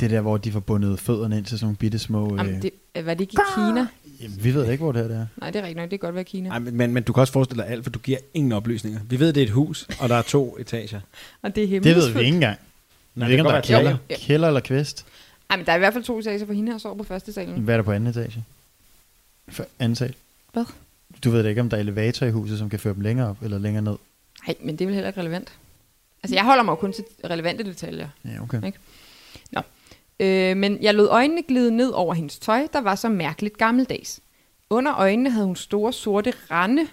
Det 0.00 0.10
der, 0.10 0.20
hvor 0.20 0.36
de 0.36 0.52
får 0.52 0.60
bundet 0.60 1.00
fødderne 1.00 1.38
ind 1.38 1.44
til 1.44 1.58
sådan 1.58 1.64
nogle 1.66 1.76
bitte 1.76 1.98
små... 1.98 2.32
Øh, 2.32 2.38
Jamen, 2.38 2.62
det, 2.62 2.70
var 3.06 3.14
det 3.14 3.20
ikke 3.20 3.32
i 3.34 3.52
Kina? 3.54 3.86
jamen, 4.20 4.44
vi 4.44 4.54
ved 4.54 4.70
ikke, 4.70 4.82
hvor 4.84 4.92
det 4.92 5.00
her 5.02 5.08
det 5.08 5.16
er. 5.16 5.26
Nej, 5.36 5.50
det 5.50 5.58
er 5.58 5.62
rigtigt 5.62 5.76
nok. 5.76 5.90
Det 5.90 6.00
kan 6.00 6.06
godt 6.06 6.14
være 6.14 6.24
Kina. 6.24 6.48
Nej, 6.48 6.58
men, 6.58 6.76
men, 6.76 6.92
men 6.94 7.02
du 7.02 7.12
kan 7.12 7.20
også 7.20 7.32
forestille 7.32 7.62
dig 7.62 7.70
alt, 7.70 7.84
for 7.84 7.90
du 7.90 7.98
giver 7.98 8.18
ingen 8.34 8.52
oplysninger. 8.52 9.00
Vi 9.08 9.18
ved, 9.20 9.32
det 9.32 9.40
er 9.40 9.44
et 9.46 9.50
hus, 9.52 9.86
og 10.00 10.08
der 10.08 10.14
er 10.14 10.22
to 10.22 10.56
etager. 10.60 11.00
Og 11.42 11.54
det 11.54 11.64
er 11.64 11.80
Det 11.80 11.96
ved 11.96 12.12
vi 12.12 12.18
ikke 12.20 12.34
engang. 12.34 12.58
Nej, 13.14 13.28
vi 13.28 13.32
ved 13.32 13.38
ikke, 13.38 13.48
om 13.48 13.54
det 13.54 13.68
der 13.68 13.76
er 13.76 13.78
kan 13.78 13.84
kælder, 13.84 13.90
godt 13.90 14.08
være 14.08 14.18
kælder 14.18 14.48
eller 14.48 14.60
kvist. 14.60 15.06
Ej, 15.50 15.56
men 15.56 15.66
der 15.66 15.72
er 15.72 15.76
i 15.76 15.78
hvert 15.78 15.92
fald 15.92 16.04
to 16.04 16.18
etager 16.18 16.46
for 16.46 16.52
hende 16.52 16.72
her, 16.72 16.78
sover 16.78 16.96
på 16.96 17.04
første 17.04 17.32
salen. 17.32 17.60
Hvad 17.62 17.74
er 17.74 17.78
der 17.78 17.84
på 17.84 17.92
anden 17.92 18.10
etage? 18.10 18.44
For 19.48 19.64
anden 19.78 19.96
sal. 19.96 20.14
Hvad? 20.52 20.64
Du 21.24 21.30
ved 21.30 21.42
da 21.42 21.48
ikke, 21.48 21.60
om 21.60 21.70
der 21.70 21.76
er 21.76 21.80
elevator 21.80 22.26
i 22.26 22.30
huset, 22.30 22.58
som 22.58 22.70
kan 22.70 22.80
føre 22.80 22.94
dem 22.94 23.00
længere 23.02 23.28
op 23.28 23.42
eller 23.42 23.58
længere 23.58 23.82
ned. 23.82 23.96
Nej, 24.46 24.56
men 24.60 24.76
det 24.76 24.80
er 24.84 24.86
vel 24.86 24.94
heller 24.94 25.08
ikke 25.08 25.20
relevant. 25.20 25.52
Altså, 26.22 26.34
jeg 26.36 26.44
holder 26.44 26.62
mig 26.62 26.70
jo 26.70 26.76
kun 26.76 26.92
til 26.92 27.04
relevante 27.30 27.64
detaljer. 27.64 28.08
Ja, 28.24 28.42
okay. 28.42 28.66
Ikke? 28.66 28.78
Øh, 30.20 30.56
men 30.56 30.78
jeg 30.82 30.94
lod 30.94 31.08
øjnene 31.08 31.42
glide 31.42 31.76
ned 31.76 31.90
over 31.90 32.14
hendes 32.14 32.38
tøj, 32.38 32.66
der 32.72 32.80
var 32.80 32.94
så 32.94 33.08
mærkeligt 33.08 33.58
gammeldags. 33.58 34.20
Under 34.70 34.94
øjnene 34.98 35.30
havde 35.30 35.46
hun 35.46 35.56
store 35.56 35.92
sorte 35.92 36.32
rande, 36.50 36.88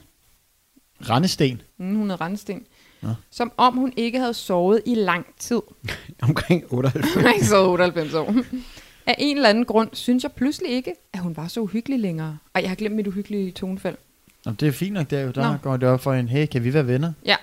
Rendesten. 1.10 1.62
mm, 1.78 1.96
hun 1.96 2.10
havde 2.10 2.22
randesten, 2.22 2.66
Nå. 3.02 3.10
som 3.32 3.52
om 3.58 3.74
hun 3.78 3.94
ikke 3.98 4.20
havde 4.20 4.34
sovet 4.34 4.82
i 4.86 4.96
lang 4.96 5.26
tid. 5.40 5.62
Omkring 6.22 6.64
98. 6.74 7.14
Hun 7.14 7.24
har 7.24 7.34
ikke 7.34 7.46
sovet 7.46 7.68
98 7.70 8.14
år. 8.14 8.36
Af 9.06 9.16
en 9.18 9.38
eller 9.38 9.50
anden 9.50 9.66
grund 9.66 9.90
synes 9.94 10.24
jeg 10.24 10.32
pludselig 10.32 10.72
ikke, 10.72 10.94
at 11.14 11.20
hun 11.20 11.38
var 11.38 11.48
så 11.48 11.60
uhyggelig 11.60 12.00
længere. 12.00 12.38
Og 12.54 12.62
jeg 12.62 12.70
har 12.70 12.76
glemt 12.76 12.96
mit 12.96 13.08
uhyggelige 13.08 13.52
tonefald. 13.52 13.98
Jamen, 14.46 14.58
det 14.60 14.68
er 14.68 14.72
fint 14.72 14.94
nok, 14.94 15.10
der, 15.10 15.32
der 15.32 15.52
Nå. 15.52 15.58
går 15.58 15.78
det 15.78 15.90
op 15.90 16.02
for 16.02 16.14
en, 16.14 16.28
hey, 16.28 16.46
kan 16.46 16.64
vi 16.64 16.74
være 16.74 16.88
venner? 16.88 17.14
Ja. 17.26 17.36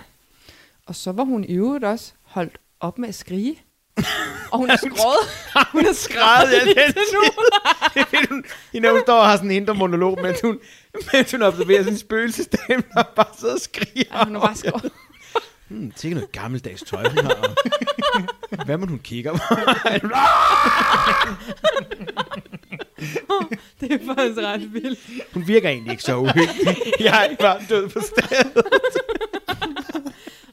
Og 0.86 0.94
så 0.94 1.12
var 1.12 1.24
hun 1.24 1.44
i 1.44 1.52
øvrigt 1.54 1.84
også 1.84 2.12
holdt 2.22 2.58
op 2.80 2.98
med 2.98 3.08
at 3.08 3.14
skrige. 3.14 3.56
Og 4.52 4.58
hun 4.58 4.70
har 4.70 4.76
skrådet. 4.76 5.28
hun 5.72 5.84
har 5.84 5.92
skrædet 6.08 6.52
ja, 6.52 6.82
den 6.86 6.92
til 6.92 7.02
nu. 7.14 8.42
Hende 8.72 8.90
hun 8.90 9.00
står 9.04 9.20
og 9.20 9.26
har 9.26 9.36
sådan 9.36 9.50
en 9.50 9.56
indre 9.56 9.74
monolog, 9.74 10.18
mens 10.22 10.40
hun, 10.40 10.58
mens 11.12 11.32
hun 11.32 11.42
observerer 11.42 11.82
sin 11.84 11.96
spøgelsesdame, 11.98 12.82
der 12.94 13.02
bare 13.16 13.26
sidder 13.38 13.54
og 13.54 13.60
skriger. 13.60 14.04
Ja, 14.12 14.24
hun 14.24 14.34
har 14.34 14.40
bare 14.40 14.56
skrådet. 14.56 14.92
Hmm, 15.68 15.92
sikkert 15.96 16.16
noget 16.16 16.32
gammeldags 16.32 16.82
tøj, 16.82 17.08
hun 17.08 17.24
har. 17.24 17.54
Hvad 18.64 18.76
må 18.76 18.86
hun 18.86 18.98
kigger 18.98 19.32
på? 19.32 19.38
Det 23.80 23.92
er 23.92 23.98
faktisk 24.14 24.38
ret 24.38 24.72
vildt. 24.72 24.98
Hun 25.34 25.48
virker 25.48 25.68
egentlig 25.68 25.90
ikke 25.90 26.02
så 26.02 26.16
uhyggelig. 26.16 26.76
Jeg 27.00 27.28
er 27.30 27.36
bare 27.36 27.60
død 27.68 27.88
på 27.88 28.00
stedet. 28.00 28.64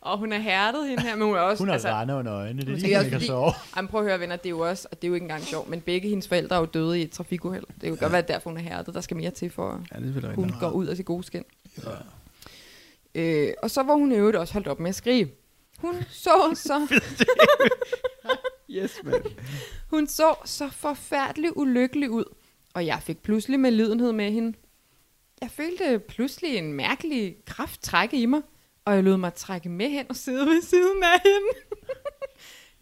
Og 0.01 0.17
hun 0.17 0.33
er 0.33 0.39
hærdet 0.39 0.87
hende 0.87 1.03
her, 1.03 1.15
men 1.15 1.27
hun 1.27 1.35
er 1.35 1.39
også... 1.39 1.61
Hun 1.61 1.67
har 1.67 1.73
altså, 1.73 1.89
rende 1.89 2.15
under 2.15 2.33
øjnene, 2.33 2.61
det 2.61 2.73
er 2.73 2.75
lige, 2.75 2.95
hun 2.97 3.05
ikke 3.05 3.17
kan 3.17 3.27
sove. 3.27 3.51
Jamen, 3.77 3.89
prøv 3.89 4.01
at 4.01 4.07
høre, 4.07 4.19
venner, 4.19 4.35
det 4.35 4.45
er 4.45 4.49
jo 4.49 4.59
også, 4.59 4.87
og 4.91 4.97
det 4.97 5.03
er 5.03 5.07
jo 5.07 5.13
ikke 5.13 5.23
engang 5.23 5.43
sjovt, 5.43 5.69
men 5.69 5.81
begge 5.81 6.09
hendes 6.09 6.27
forældre 6.27 6.55
er 6.55 6.59
jo 6.59 6.65
døde 6.65 6.99
i 6.99 7.01
et 7.01 7.11
trafikuheld. 7.11 7.63
Det 7.67 7.81
kan 7.81 7.89
jo 7.89 7.97
godt 7.99 8.11
være 8.11 8.21
derfor, 8.21 8.49
hun 8.49 8.57
er 8.57 8.61
hærdet. 8.61 8.93
Der 8.93 9.01
skal 9.01 9.17
mere 9.17 9.31
til, 9.31 9.49
for 9.49 9.71
at 9.71 9.79
Ja, 9.91 10.07
det 10.07 10.35
hun 10.35 10.53
går 10.59 10.69
ud 10.69 10.85
af 10.85 10.97
sit 10.97 11.05
gode 11.05 11.23
skin. 11.23 11.43
Øh, 13.15 13.53
og 13.63 13.71
så 13.71 13.83
var 13.83 13.93
hun 13.93 14.11
i 14.11 14.15
øvrigt 14.15 14.37
også 14.37 14.53
holdt 14.53 14.67
op 14.67 14.79
med 14.79 14.89
at 14.89 14.95
skrige. 14.95 15.31
Hun 15.77 15.95
så 16.09 16.51
så, 16.53 16.87
Yes, 18.69 18.99
man. 19.03 19.23
hun 19.89 20.07
så 20.07 20.35
så 20.45 20.69
forfærdelig 20.69 21.57
ulykkelig 21.57 22.09
ud, 22.09 22.23
og 22.73 22.85
jeg 22.85 22.99
fik 23.03 23.17
pludselig 23.21 23.59
med 23.59 23.71
lidenhed 23.71 24.11
med 24.11 24.31
hende. 24.31 24.57
Jeg 25.41 25.51
følte 25.51 25.99
pludselig 25.99 26.57
en 26.57 26.73
mærkelig 26.73 27.35
kraft 27.45 27.81
trække 27.83 28.17
i 28.21 28.25
mig, 28.25 28.41
og 28.85 28.95
jeg 28.95 29.03
lod 29.03 29.17
mig 29.17 29.33
trække 29.33 29.69
med 29.69 29.89
hen 29.89 30.05
og 30.09 30.15
sidde 30.15 30.45
ved 30.45 30.61
siden 30.61 31.03
af 31.03 31.19
hende. 31.25 31.79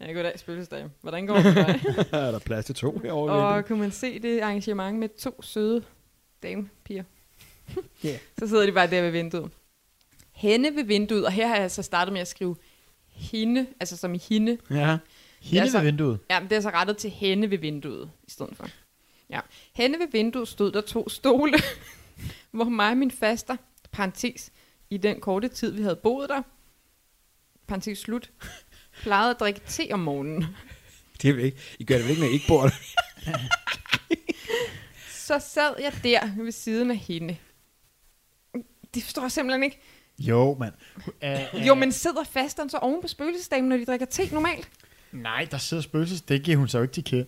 ja, 0.00 0.12
goddag, 0.12 0.38
spøgelsesdag. 0.38 0.88
Hvordan 1.00 1.26
går 1.26 1.34
det 1.34 1.44
for 1.44 1.52
dig? 1.52 1.80
er 2.20 2.30
der 2.30 2.38
plads 2.38 2.64
til 2.64 2.74
to 2.74 2.98
herovre? 2.98 3.32
Og 3.32 3.64
kunne 3.64 3.78
man 3.80 3.90
se 3.92 4.18
det 4.18 4.40
arrangement 4.40 4.98
med 4.98 5.08
to 5.08 5.42
søde 5.42 5.84
damepiger. 6.42 7.04
Ja. 8.04 8.18
Så 8.38 8.48
sidder 8.48 8.66
de 8.66 8.72
bare 8.72 8.90
der 8.90 9.02
ved 9.02 9.10
vinduet. 9.10 9.50
Hende 10.34 10.76
ved 10.76 10.84
vinduet, 10.84 11.26
og 11.26 11.32
her 11.32 11.46
har 11.48 11.56
jeg 11.56 11.70
så 11.70 11.82
startet 11.82 12.12
med 12.12 12.20
at 12.20 12.28
skrive 12.28 12.56
hende, 13.08 13.66
altså 13.80 13.96
som 13.96 14.14
i 14.14 14.18
hende. 14.18 14.58
Ja. 14.70 14.98
Hende 15.40 15.62
altså- 15.62 15.78
ved 15.78 15.84
vinduet. 15.84 16.18
Ja, 16.30 16.40
men 16.40 16.50
det 16.50 16.56
er 16.56 16.60
så 16.60 16.70
rettet 16.70 16.96
til 16.96 17.10
hende 17.10 17.50
ved 17.50 17.58
vinduet 17.58 18.10
i 18.26 18.30
stedet 18.30 18.56
for. 18.56 18.68
Ja. 19.30 19.40
Henne 19.74 19.98
ved 19.98 20.06
vinduet 20.12 20.48
stod 20.48 20.72
der 20.72 20.80
to 20.80 21.08
stole, 21.08 21.58
hvor 22.50 22.64
mig 22.64 22.90
og 22.90 22.96
min 22.96 23.10
faster, 23.10 23.56
parentes, 23.92 24.52
i 24.90 24.96
den 24.96 25.20
korte 25.20 25.48
tid, 25.48 25.72
vi 25.72 25.82
havde 25.82 25.96
boet 25.96 26.28
der, 26.28 26.42
parentes 27.66 27.98
slut, 27.98 28.30
plejede 29.02 29.30
at 29.30 29.40
drikke 29.40 29.60
te 29.68 29.88
om 29.92 30.00
morgenen. 30.00 30.44
Det 31.22 31.30
er 31.30 31.44
ikke. 31.44 31.58
I 31.78 31.84
gør 31.84 31.94
det 31.94 32.04
vel 32.04 32.10
ikke, 32.10 32.22
når 32.22 32.28
I 32.28 32.32
ikke 32.32 32.46
bor 32.48 32.62
der? 32.62 32.70
Så 35.10 35.38
sad 35.38 35.74
jeg 35.80 35.92
der 36.02 36.42
ved 36.42 36.52
siden 36.52 36.90
af 36.90 36.96
hende. 36.96 37.36
Det 38.94 39.02
forstår 39.02 39.22
jeg 39.22 39.32
simpelthen 39.32 39.62
ikke. 39.62 39.80
Jo, 40.18 40.56
mand. 40.60 40.72
Uh, 41.06 41.66
Jo, 41.66 41.74
men 41.74 41.92
sidder 41.92 42.24
fasteren 42.24 42.70
så 42.70 42.78
oven 42.78 43.02
på 43.02 43.08
spøgelsesdamen, 43.08 43.68
når 43.68 43.76
de 43.76 43.84
drikker 43.84 44.06
te 44.06 44.28
normalt? 44.32 44.68
Nej, 45.12 45.48
der 45.50 45.58
sidder 45.58 45.82
spøgelses. 45.82 46.22
Det 46.22 46.42
giver 46.42 46.56
hun 46.56 46.68
så 46.68 46.80
ikke 46.82 46.92
til, 46.94 47.04
kende. 47.04 47.26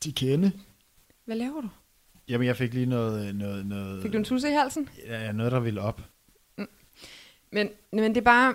til 0.00 0.14
kende. 0.14 0.52
Hvad 1.24 1.36
laver 1.36 1.60
du? 1.60 1.68
Jamen, 2.28 2.46
jeg 2.46 2.56
fik 2.56 2.74
lige 2.74 2.86
noget... 2.86 3.34
noget, 3.34 3.66
noget 3.66 4.02
Fik 4.02 4.12
du 4.12 4.18
en 4.18 4.24
tusse 4.24 4.48
i 4.48 4.52
halsen? 4.52 4.88
Ja, 5.06 5.32
noget, 5.32 5.52
der 5.52 5.60
ville 5.60 5.80
op. 5.80 6.00
Men, 7.52 7.68
men 7.92 8.04
det 8.04 8.16
er 8.16 8.20
bare... 8.24 8.54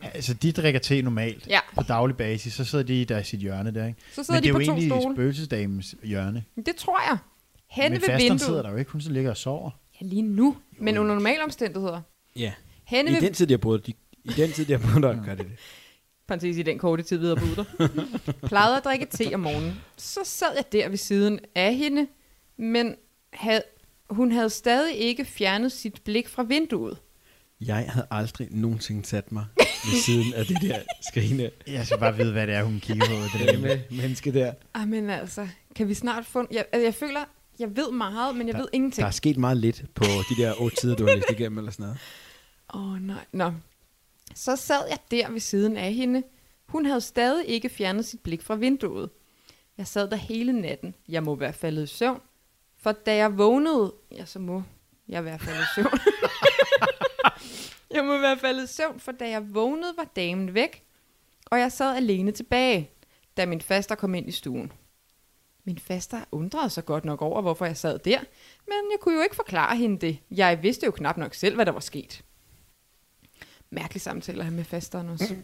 Altså, 0.00 0.34
de 0.34 0.52
drikker 0.52 0.80
te 0.80 1.02
normalt 1.02 1.46
Ja, 1.46 1.60
på 1.74 1.82
daglig 1.82 2.16
basis, 2.16 2.54
så 2.54 2.64
sidder 2.64 2.84
de 2.84 3.00
i 3.00 3.04
deres 3.04 3.26
sit 3.26 3.40
hjørne 3.40 3.70
der, 3.74 3.86
ikke? 3.86 4.00
så 4.12 4.24
sidder 4.24 4.32
Men 4.32 4.36
det 4.36 4.44
de 4.44 4.48
er 4.48 4.52
på 4.52 4.58
jo 4.60 4.72
egentlig 4.72 5.00
stole. 5.00 5.14
spøgelsesdamens 5.14 5.94
hjørne. 6.02 6.44
Det 6.66 6.76
tror 6.76 7.10
jeg. 7.10 7.18
Henne 7.70 7.98
Men 7.98 8.02
ved 8.08 8.16
vinduet. 8.18 8.40
sidder 8.40 8.62
der 8.62 8.70
jo 8.70 8.76
ikke, 8.76 8.90
hun 8.90 9.00
så 9.00 9.10
ligger 9.12 9.30
og 9.30 9.36
sover. 9.36 9.70
Ja, 10.00 10.06
lige 10.06 10.22
nu. 10.22 10.56
Men 10.78 10.98
under 10.98 11.14
normale 11.14 11.44
omstændigheder. 11.44 12.00
Ja. 12.36 12.52
Henne 12.86 13.10
I 13.10 13.14
ved 13.14 13.20
den 13.20 13.32
tid, 13.34 13.46
de 13.46 13.52
har 13.52 13.58
boet, 13.58 13.86
de, 13.86 13.92
i 14.24 14.28
den 14.36 14.52
tid, 14.52 14.64
de 14.64 14.72
har 14.72 14.78
boet, 14.92 15.02
der 15.02 15.24
gør 15.24 15.34
det 15.34 15.46
det. 15.46 15.56
parentes 16.28 16.56
i 16.56 16.62
den 16.62 16.78
korte 16.78 17.02
tid, 17.02 17.16
vi 17.18 17.24
havde 17.26 17.36
boet 17.36 17.56
der, 17.78 17.88
plejede 18.48 18.76
at 18.76 18.84
drikke 18.84 19.06
te 19.10 19.34
om 19.34 19.40
morgenen. 19.40 19.80
Så 19.96 20.20
sad 20.24 20.48
jeg 20.56 20.64
der 20.72 20.88
ved 20.88 20.96
siden 20.96 21.40
af 21.54 21.74
hende, 21.74 22.06
men 22.58 22.94
havde, 23.32 23.62
hun 24.10 24.32
havde 24.32 24.50
stadig 24.50 24.96
ikke 24.96 25.24
fjernet 25.24 25.72
sit 25.72 26.00
blik 26.04 26.28
fra 26.28 26.42
vinduet. 26.42 26.98
Jeg 27.60 27.76
havde 27.88 28.06
aldrig 28.10 28.48
nogensinde 28.50 29.04
sat 29.04 29.32
mig 29.32 29.44
ved 29.58 30.00
siden 30.02 30.34
af 30.34 30.46
det 30.46 30.56
der 30.62 30.78
skrigende 31.10 31.50
Jeg 31.66 31.86
skal 31.86 31.98
bare 31.98 32.16
vide, 32.16 32.32
hvad 32.32 32.46
det 32.46 32.54
er, 32.54 32.62
hun 32.62 32.80
kigger 32.80 33.06
på. 33.06 33.38
Det 33.38 33.48
der. 33.48 33.58
med 33.60 33.78
menneske 33.90 34.32
der. 34.32 34.52
Ej, 34.74 34.84
men 34.84 35.10
altså, 35.10 35.48
kan 35.74 35.88
vi 35.88 35.94
snart 35.94 36.26
få... 36.26 36.46
Jeg, 36.50 36.64
altså, 36.72 36.84
jeg 36.84 36.94
føler, 36.94 37.20
jeg 37.58 37.76
ved 37.76 37.90
meget, 37.92 38.36
men 38.36 38.46
jeg 38.46 38.54
Der- 38.54 38.60
ved 38.60 38.68
ingenting. 38.72 39.00
Der 39.02 39.06
er 39.06 39.10
sket 39.10 39.36
meget 39.36 39.56
lidt 39.56 39.84
på 39.94 40.04
de 40.04 40.42
der 40.42 40.54
otte 40.60 40.76
sider, 40.80 40.96
du 40.96 41.06
har 41.06 41.14
læst 41.14 41.30
igennem 41.30 41.58
eller 41.58 41.70
sådan 41.70 41.82
noget. 41.84 41.98
Åh 42.74 42.92
oh, 42.92 43.00
nej, 43.00 43.24
nå. 43.32 43.52
Så 44.34 44.56
sad 44.56 44.88
jeg 44.88 44.98
der 45.10 45.30
ved 45.30 45.40
siden 45.40 45.76
af 45.76 45.92
hende. 45.92 46.22
Hun 46.66 46.86
havde 46.86 47.00
stadig 47.00 47.48
ikke 47.48 47.68
fjernet 47.68 48.04
sit 48.04 48.20
blik 48.20 48.42
fra 48.42 48.54
vinduet. 48.54 49.10
Jeg 49.78 49.86
sad 49.86 50.10
der 50.10 50.16
hele 50.16 50.52
natten. 50.52 50.94
Jeg 51.08 51.22
må 51.22 51.34
være 51.34 51.52
faldet 51.52 51.82
i 51.82 51.86
søvn. 51.86 52.20
For 52.76 52.92
da 52.92 53.14
jeg 53.16 53.38
vågnede, 53.38 53.94
ja, 54.12 54.24
så 54.24 54.38
må 54.38 54.62
jeg 55.08 55.24
være 55.24 55.38
faldet 55.38 55.62
i 55.62 55.74
søvn. 55.74 55.98
jeg 57.96 58.04
må 58.04 58.18
være 58.18 58.38
faldet 58.38 58.64
i 58.70 58.72
søvn, 58.72 59.00
for 59.00 59.12
da 59.12 59.28
jeg 59.28 59.54
vågnede, 59.54 59.94
var 59.96 60.04
damen 60.04 60.54
væk. 60.54 60.82
Og 61.46 61.60
jeg 61.60 61.72
sad 61.72 61.96
alene 61.96 62.32
tilbage, 62.32 62.90
da 63.36 63.46
min 63.46 63.60
faster 63.60 63.94
kom 63.94 64.14
ind 64.14 64.28
i 64.28 64.32
stuen. 64.32 64.72
Min 65.64 65.78
faster 65.78 66.20
undrede 66.32 66.70
sig 66.70 66.84
godt 66.84 67.04
nok 67.04 67.22
over, 67.22 67.42
hvorfor 67.42 67.66
jeg 67.66 67.76
sad 67.76 67.98
der, 67.98 68.18
men 68.66 68.90
jeg 68.92 68.98
kunne 69.00 69.14
jo 69.14 69.22
ikke 69.22 69.36
forklare 69.36 69.76
hende 69.76 69.98
det. 69.98 70.18
Jeg 70.30 70.62
vidste 70.62 70.86
jo 70.86 70.92
knap 70.92 71.16
nok 71.16 71.34
selv, 71.34 71.54
hvad 71.54 71.66
der 71.66 71.72
var 71.72 71.80
sket. 71.80 72.24
Mærkelig 73.76 74.00
samtale 74.00 74.44
her 74.44 74.50
med 74.50 74.64
fasteren 74.64 75.08
også. 75.08 75.36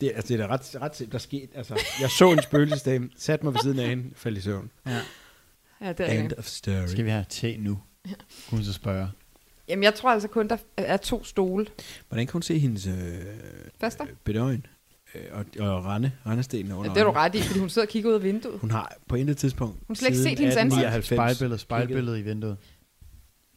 Det, 0.00 0.12
altså, 0.14 0.34
det 0.34 0.40
er 0.40 0.46
da 0.46 0.54
ret, 0.54 0.82
ret 0.82 0.96
simpelt, 0.96 1.12
der 1.12 1.18
skete. 1.18 1.48
Altså, 1.54 1.80
jeg 2.00 2.10
så 2.10 2.32
en 2.32 2.42
spøgelsesdame, 2.42 3.10
satte 3.16 3.44
mig 3.44 3.54
ved 3.54 3.60
siden 3.62 3.78
af 3.78 3.88
hende, 3.88 4.10
faldt 4.16 4.38
i 4.38 4.40
søvn. 4.40 4.70
Ja. 4.86 5.00
Ja, 5.80 5.92
det 5.92 6.10
er 6.10 6.20
End 6.20 6.32
of 6.38 6.44
story. 6.44 6.86
Skal 6.86 7.04
vi 7.04 7.10
have 7.10 7.24
te 7.28 7.56
nu? 7.56 7.78
Kunne 8.04 8.58
hun 8.58 8.64
så 8.64 8.72
spørge. 8.72 9.08
Jamen, 9.68 9.82
jeg 9.82 9.94
tror 9.94 10.10
altså 10.10 10.28
kun, 10.28 10.48
der 10.48 10.56
er 10.76 10.96
to 10.96 11.24
stole. 11.24 11.66
Hvordan 12.08 12.26
kan 12.26 12.32
hun 12.32 12.42
se 12.42 12.58
hendes 12.58 12.86
øh, 12.86 12.94
Faster? 13.80 14.06
bedøjen 14.24 14.66
øh, 15.14 15.22
og, 15.32 15.44
og 15.58 15.84
rende, 15.84 16.12
rendestenene 16.26 16.74
Ja, 16.74 16.78
under 16.78 16.94
det 16.94 17.00
er 17.00 17.04
du 17.04 17.10
ret 17.10 17.34
i, 17.34 17.42
fordi 17.42 17.58
hun 17.58 17.68
sidder 17.68 17.86
og 17.86 17.90
kigger 17.90 18.10
ud 18.10 18.14
af 18.14 18.22
vinduet. 18.22 18.58
Hun 18.60 18.70
har 18.70 18.96
på 19.08 19.16
intet 19.16 19.36
tidspunkt 19.36 19.74
Hun 19.74 19.84
har 19.88 19.94
slet 19.94 20.08
ikke 20.08 20.18
set 20.18 20.38
hendes 20.38 20.56
ansigt. 20.56 20.84
1899 20.84 21.06
Spejlbillede, 21.06 21.58
spejlbillede 21.58 22.18
i 22.18 22.22
vinduet. 22.22 22.56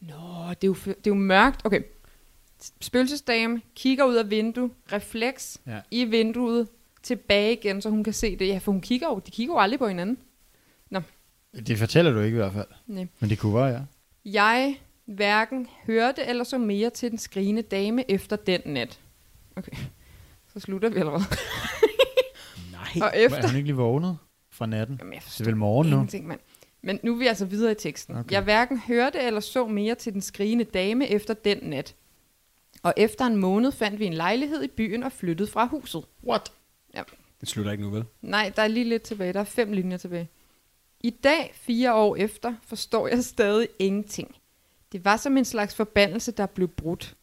Nå, 0.00 0.48
det 0.48 0.64
er 0.64 0.68
jo, 0.68 0.74
det 0.74 0.90
er 0.90 0.94
jo 1.06 1.14
mørkt. 1.14 1.60
Okay. 1.64 1.80
Spøgelsesdame 2.80 3.60
kigger 3.76 4.04
ud 4.04 4.14
af 4.14 4.30
vinduet, 4.30 4.70
refleks 4.92 5.58
Ja. 5.66 5.80
i 5.90 6.04
vinduet, 6.04 6.68
tilbage 7.02 7.52
igen, 7.52 7.82
så 7.82 7.90
hun 7.90 8.04
kan 8.04 8.12
se 8.12 8.36
det. 8.36 8.48
Ja, 8.48 8.58
for 8.58 8.72
hun 8.72 8.80
kigger 8.80 9.08
jo, 9.08 9.20
de 9.26 9.30
kigger 9.30 9.54
jo 9.54 9.58
aldrig 9.60 9.78
på 9.78 9.88
hinanden. 9.88 10.18
Det 11.66 11.78
fortæller 11.78 12.12
du 12.12 12.20
ikke 12.20 12.34
i 12.34 12.38
hvert 12.40 12.52
fald. 12.52 12.66
Nej. 12.86 13.06
Men 13.20 13.30
det 13.30 13.38
kunne 13.38 13.54
være, 13.54 13.64
ja. 13.66 13.80
Jeg 14.24 14.76
hverken 15.04 15.68
hørte 15.86 16.22
eller 16.26 16.44
så 16.44 16.58
mere 16.58 16.90
til 16.90 17.10
den 17.10 17.18
skrigende 17.18 17.62
dame 17.62 18.10
efter 18.10 18.36
den 18.36 18.60
nat. 18.66 19.00
Okay, 19.56 19.72
så 20.52 20.60
slutter 20.60 20.88
vi 20.88 20.98
allerede. 20.98 21.22
Nej. 22.72 22.88
Og 23.02 23.06
Er 23.14 23.26
efter... 23.26 23.46
hun 23.48 23.56
ikke 23.56 23.66
lige 23.68 23.76
vågnet 23.76 24.18
fra 24.50 24.66
natten? 24.66 24.96
Jamen, 25.00 25.12
jeg 25.14 25.22
Det 25.28 25.40
er 25.40 25.44
vel 25.44 25.56
morgen 25.56 25.90
nu. 25.90 26.06
mand. 26.22 26.40
Men 26.82 26.98
nu 27.02 27.14
er 27.14 27.18
vi 27.18 27.26
altså 27.26 27.44
videre 27.44 27.72
i 27.72 27.74
teksten. 27.74 28.16
Okay. 28.16 28.32
Jeg 28.32 28.42
hverken 28.42 28.78
hørte 28.78 29.18
eller 29.18 29.40
så 29.40 29.66
mere 29.66 29.94
til 29.94 30.12
den 30.12 30.20
skrigende 30.20 30.64
dame 30.64 31.08
efter 31.10 31.34
den 31.34 31.58
nat. 31.62 31.94
Og 32.82 32.94
efter 32.96 33.24
en 33.24 33.36
måned 33.36 33.72
fandt 33.72 34.00
vi 34.00 34.06
en 34.06 34.14
lejlighed 34.14 34.62
i 34.62 34.68
byen 34.68 35.02
og 35.02 35.12
flyttede 35.12 35.50
fra 35.50 35.66
huset. 35.66 36.04
What? 36.24 36.52
Det 37.42 37.48
slutter 37.48 37.72
ikke 37.72 37.84
nu, 37.84 37.90
vel? 37.90 38.04
Nej, 38.22 38.52
der 38.56 38.62
er 38.62 38.68
lige 38.68 38.88
lidt 38.88 39.02
tilbage. 39.02 39.32
Der 39.32 39.40
er 39.40 39.44
fem 39.44 39.72
linjer 39.72 39.96
tilbage. 39.96 40.28
I 41.00 41.10
dag, 41.10 41.54
fire 41.54 41.94
år 41.94 42.16
efter, 42.16 42.54
forstår 42.66 43.08
jeg 43.08 43.24
stadig 43.24 43.68
ingenting. 43.78 44.36
Det 44.92 45.04
var 45.04 45.16
som 45.16 45.36
en 45.36 45.44
slags 45.44 45.74
forbandelse, 45.74 46.32
der 46.32 46.46
blev 46.46 46.68
brudt. 46.68 47.14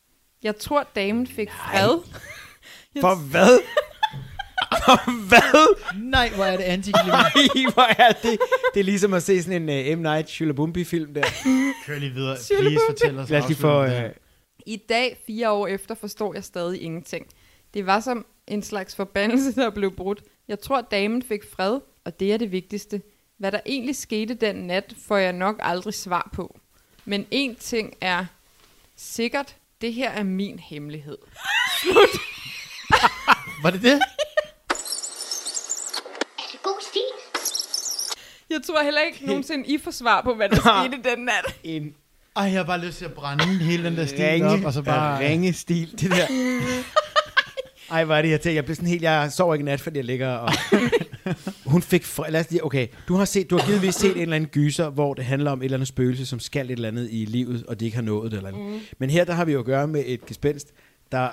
Jeg 0.43 0.57
tror, 0.57 0.87
damen 0.95 1.27
fik 1.27 1.51
fred. 1.51 1.99
Jeg 2.95 3.01
For 3.01 3.15
hvad? 3.15 3.59
For 4.85 5.27
hvad? 5.27 5.83
Nej, 6.01 6.29
hvor 6.35 6.43
er 6.43 6.57
det 6.57 6.63
antiklimat. 6.63 7.09
Nej, 7.35 7.73
hvor 7.73 8.03
er 8.03 8.11
det? 8.11 8.39
Det 8.73 8.79
er 8.79 8.83
ligesom 8.83 9.13
at 9.13 9.23
se 9.23 9.43
sådan 9.43 9.69
en 9.69 9.93
uh, 9.93 9.99
M. 9.99 10.01
Night 10.01 10.29
Shyamalan-film 10.29 11.13
der. 11.13 11.23
Kør 11.85 11.99
lige 11.99 12.13
videre. 12.13 12.37
Please 12.59 12.79
fortæl 12.89 13.19
os. 13.19 13.29
Lad 13.29 13.41
os 13.41 13.47
lige 13.47 13.57
få... 13.57 13.83
Uh. 13.83 13.91
I 14.69 14.75
dag, 14.75 15.17
fire 15.27 15.51
år 15.51 15.67
efter, 15.67 15.95
forstår 15.95 16.33
jeg 16.33 16.43
stadig 16.43 16.81
ingenting. 16.81 17.27
Det 17.73 17.85
var 17.85 17.99
som 17.99 18.25
en 18.47 18.63
slags 18.63 18.95
forbandelse, 18.95 19.55
der 19.61 19.69
blev 19.69 19.95
brudt. 19.95 20.23
Jeg 20.47 20.59
tror, 20.59 20.81
damen 20.81 21.23
fik 21.23 21.43
fred, 21.51 21.79
og 22.03 22.19
det 22.19 22.33
er 22.33 22.37
det 22.37 22.51
vigtigste. 22.51 23.01
Hvad 23.37 23.51
der 23.51 23.59
egentlig 23.65 23.95
skete 23.95 24.33
den 24.33 24.55
nat, 24.55 24.95
får 25.07 25.17
jeg 25.17 25.33
nok 25.33 25.55
aldrig 25.59 25.93
svar 25.93 26.29
på. 26.33 26.59
Men 27.05 27.27
en 27.31 27.55
ting 27.55 27.95
er 28.01 28.25
sikkert, 28.95 29.55
det 29.81 29.93
her 29.93 30.09
er 30.09 30.23
min 30.23 30.59
hemmelighed. 30.59 31.17
Var 33.63 33.69
det 33.69 33.81
det? 33.81 34.01
Er 36.37 36.47
det 36.51 36.61
god 36.63 36.81
stil? 36.81 37.01
Jeg 38.49 38.61
tror 38.67 38.83
heller 38.83 39.01
ikke 39.01 39.25
nogensinde, 39.25 39.67
I 39.67 39.77
får 39.77 39.91
svar 39.91 40.21
på, 40.21 40.33
hvad 40.33 40.49
der 40.49 40.55
skete 40.55 41.09
den 41.09 41.19
nat. 41.25 41.59
en 41.63 41.95
Ej, 42.35 42.43
jeg 42.43 42.51
har 42.59 42.63
bare 42.63 42.85
lyst 42.85 42.97
til 42.97 43.05
at 43.05 43.13
brænde 43.13 43.43
hele 43.45 43.83
den 43.83 43.97
der 43.97 44.05
stil 44.05 44.25
ringe, 44.25 44.47
op, 44.49 44.63
og 44.65 44.73
så 44.73 44.81
bare... 44.81 45.19
ringe 45.27 45.53
stil, 45.53 45.91
det 45.91 46.11
der. 46.11 46.27
Ej, 47.91 48.03
hvor 48.03 48.15
er 48.15 48.21
det, 48.21 48.29
jeg 48.29 48.41
tænker. 48.41 48.53
Jeg 48.55 48.63
bliver 48.65 48.75
sådan 48.75 48.89
helt, 48.89 49.01
jeg 49.01 49.31
sover 49.31 49.53
ikke 49.53 49.65
nat, 49.65 49.81
fordi 49.81 49.97
jeg 49.97 50.05
ligger 50.05 50.29
og... 50.29 50.51
Hun 51.65 51.81
fik, 51.81 52.03
fre- 52.03 52.29
lad 52.29 52.39
os 52.39 52.51
lige, 52.51 52.65
okay, 52.65 52.87
du 53.07 53.15
har, 53.15 53.25
set, 53.25 53.49
du 53.49 53.57
har 53.57 53.65
givetvis 53.67 53.95
set 53.95 54.11
en 54.15 54.21
eller 54.21 54.35
anden 54.35 54.49
gyser, 54.49 54.89
hvor 54.89 55.13
det 55.13 55.25
handler 55.25 55.51
om 55.51 55.61
et 55.61 55.65
eller 55.65 55.77
andet 55.77 55.87
spøgelse, 55.87 56.25
som 56.25 56.39
skal 56.39 56.65
et 56.65 56.71
eller 56.71 56.87
andet 56.87 57.07
i 57.11 57.25
livet, 57.25 57.63
og 57.65 57.79
de 57.79 57.85
ikke 57.85 57.95
har 57.95 58.01
nået 58.03 58.31
det 58.31 58.37
eller 58.37 58.49
andet. 58.49 58.65
Mm. 58.73 58.79
Men 58.97 59.09
her, 59.09 59.25
der 59.25 59.33
har 59.33 59.45
vi 59.45 59.51
jo 59.51 59.59
at 59.59 59.65
gøre 59.65 59.87
med 59.87 60.03
et 60.05 60.25
gespenst, 60.25 60.67
der 61.11 61.29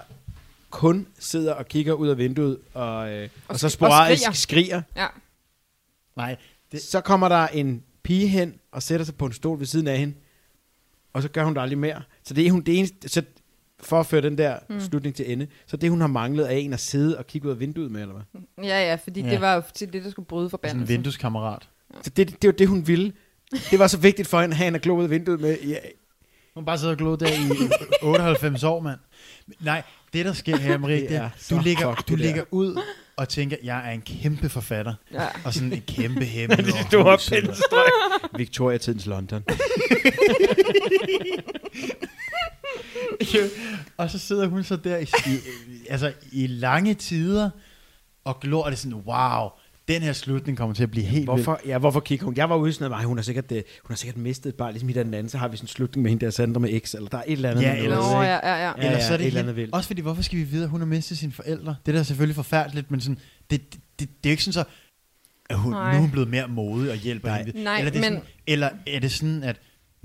kun 0.71 1.07
sidder 1.19 1.53
og 1.53 1.67
kigger 1.69 1.93
ud 1.93 2.09
af 2.09 2.19
vinduet, 2.19 2.59
og, 2.75 3.11
øh, 3.13 3.23
og, 3.25 3.31
og 3.49 3.59
så 3.61 3.69
sporadisk 3.69 4.23
skriger. 4.23 4.33
skriger. 4.33 4.83
Ja. 4.97 5.07
Nej, 6.17 6.37
Det. 6.73 6.83
Så 6.83 7.01
kommer 7.01 7.29
der 7.29 7.47
en 7.47 7.83
pige 8.03 8.29
hen 8.29 8.55
og 8.73 8.83
sætter 8.83 9.07
sig 9.07 9.15
på 9.15 9.27
en 9.27 9.33
stol 9.33 9.59
ved 9.59 9.67
siden 9.67 9.87
af 9.87 9.99
hende, 9.99 10.15
og 11.17 11.23
så 11.23 11.29
gør 11.29 11.45
hun 11.45 11.55
det 11.55 11.61
aldrig 11.61 11.79
mere. 11.79 12.03
Så 12.25 12.35
det 12.35 12.47
er 12.47 12.51
hun 12.51 12.61
det 12.61 12.79
eneste, 12.79 13.09
så 13.09 13.23
for 13.81 14.01
at 14.01 14.07
føre 14.07 14.21
den 14.21 14.39
der 14.39 14.59
mm. 14.71 14.81
slutning 14.81 15.15
til 15.15 15.33
ende, 15.33 15.47
så 15.67 15.77
det 15.77 15.91
hun 15.91 16.01
har 16.01 16.09
manglet 16.09 16.47
er 16.53 16.57
en 16.57 16.73
at 16.73 16.81
sidde 16.81 17.19
og 17.19 17.27
kigge 17.27 17.49
ud 17.49 17.53
af 17.53 17.61
vinduet 17.61 17.91
med, 17.91 18.01
eller 18.03 18.15
hvad? 18.15 18.65
Ja, 18.65 18.89
ja, 18.91 18.95
fordi 18.95 19.21
Ja. 19.21 19.31
det 19.31 19.41
var 19.41 19.55
jo 19.55 19.63
til 19.75 19.93
det, 19.93 20.05
der 20.05 20.11
skulle 20.11 20.27
bryde 20.27 20.41
sådan 20.41 20.47
en 20.47 20.51
forbandelsen. 20.51 20.89
vindueskammerat. 20.97 21.69
Så 22.03 22.11
det, 22.11 22.43
det 22.43 22.49
var 22.49 22.53
det, 22.53 22.69
hun 22.69 22.87
ville. 22.87 23.13
Det 23.71 23.79
var 23.79 23.87
så 23.87 23.99
vigtigt 23.99 24.29
for 24.29 24.41
hende 24.41 24.53
at 24.53 24.57
have 24.57 24.69
en 24.69 24.75
at 24.75 24.83
glo 24.83 24.97
ud 24.97 25.05
af 25.05 25.11
vinduet 25.11 25.41
med. 25.41 25.57
Ja, 25.61 25.77
Hun 26.55 26.65
bare 26.65 26.79
sidder 26.79 26.93
og 26.93 26.99
glod 26.99 27.17
der 27.17 27.27
i 27.27 27.71
98 28.03 28.65
år, 28.65 28.81
mand. 28.81 28.99
Nej, 29.61 29.83
det 30.13 30.25
der 30.25 30.33
sker 30.33 30.57
her, 30.57 30.79
Marie, 30.79 31.01
Det 31.01 31.09
det 31.09 31.17
er 31.17 31.31
du 31.51 31.59
ligger, 31.63 31.95
du 31.95 32.03
det 32.13 32.19
ligger 32.19 32.45
ud 32.51 32.79
og 33.17 33.29
tænker, 33.29 33.57
jeg 33.63 33.89
er 33.89 33.91
en 33.91 34.03
kæmpe 34.03 34.49
forfatter. 34.49 34.95
Ja. 35.13 35.27
Og 35.45 35.55
sådan 35.55 35.73
en 35.73 35.83
kæmpe 35.87 36.25
over 36.25 36.83
store 36.89 37.13
huset. 37.17 37.33
penselstrøg. 37.33 37.91
Victoria-tidens 38.37 39.07
London. 39.07 39.45
og 43.97 44.11
så 44.11 44.19
sidder 44.19 44.47
hun 44.47 44.65
så 44.65 44.77
der 44.77 44.97
i, 44.97 45.03
i, 45.03 45.39
altså, 45.91 46.13
i 46.33 46.47
lange 46.47 46.95
tider 46.95 47.51
og 48.25 48.41
glor, 48.41 48.63
og 48.63 48.71
det 48.71 48.77
er 48.77 48.81
sådan, 48.81 49.03
wow, 49.07 49.49
den 49.89 50.03
her 50.03 50.13
slutning 50.13 50.59
kommer 50.59 50.75
til 50.75 50.83
at 50.83 50.91
blive 50.91 51.07
helt 51.07 51.25
Hvorfor, 51.25 51.61
ja, 51.67 51.79
hvorfor 51.79 52.01
kigger 52.01 52.25
hun? 52.25 52.37
Jeg 52.37 52.51
var 52.51 52.57
ude 52.57 52.71
i 52.71 52.73
sådan, 52.73 52.93
at 52.93 53.05
hun 53.05 53.19
har 53.19 53.23
sikkert, 53.23 53.53
øh, 53.53 53.57
hun 53.57 53.89
har 53.89 53.97
sikkert 53.97 54.17
mistet 54.17 54.49
et 54.51 54.55
barn, 54.55 54.73
ligesom 54.73 54.89
i 54.89 54.93
den 54.93 55.15
anden, 55.15 55.29
så 55.29 55.39
har 55.39 55.49
vi 55.49 55.57
sådan 55.57 55.65
en 55.65 55.69
slutning 55.69 56.03
med 56.03 56.11
hende 56.11 56.25
der 56.25 56.31
Sandra 56.31 56.61
med 56.61 56.81
X, 56.81 56.95
eller 56.95 57.09
der 57.09 57.19
er 57.19 57.23
et 57.27 57.33
eller 57.33 57.51
andet. 57.51 57.63
Ja, 57.63 57.77
eller 57.77 57.97
noget, 57.97 58.27
ja, 58.27 58.49
ja, 58.49 58.67
ja. 58.67 58.73
vildt. 58.73 58.87
Eller 58.87 59.01
så 59.01 59.13
er 59.13 59.17
det 59.17 59.25
et 59.25 59.27
eller 59.27 59.41
andet 59.41 59.57
vildt. 59.57 59.75
også 59.75 59.87
fordi, 59.87 60.03
hvorfor 60.03 60.23
skal 60.23 60.39
vi 60.39 60.45
vide, 60.45 60.65
at 60.65 60.71
hun 60.71 60.81
har 60.81 60.87
mistet 60.87 61.19
sine 61.19 61.33
forældre? 61.33 61.77
Det 61.87 61.95
der 61.95 62.01
er 62.01 62.05
selvfølgelig 62.05 62.37
forfærdeligt, 62.37 62.91
men 62.91 63.01
sådan, 63.01 63.19
det, 63.51 63.73
det, 63.75 63.81
det, 64.01 64.09
det 64.25 64.29
er 64.29 64.31
ikke 64.31 64.43
sådan 64.45 64.53
så, 64.53 64.65
at 65.51 65.59
hun, 65.59 65.73
nu 65.73 65.79
er 65.79 65.99
hun 65.99 66.11
blevet 66.11 66.29
mere 66.29 66.49
modig 66.49 66.91
og 66.91 66.97
hjælper 66.97 67.29
Nej. 67.29 67.43
hende. 67.43 67.65
Nej, 67.65 67.79
eller, 67.79 67.91
det 67.91 67.99
er 67.99 68.11
men- 68.11 68.19
sådan, 68.19 68.29
eller 68.47 68.71
er 68.87 69.01
det 69.01 69.13
sådan, 69.13 69.43
at 69.43 69.57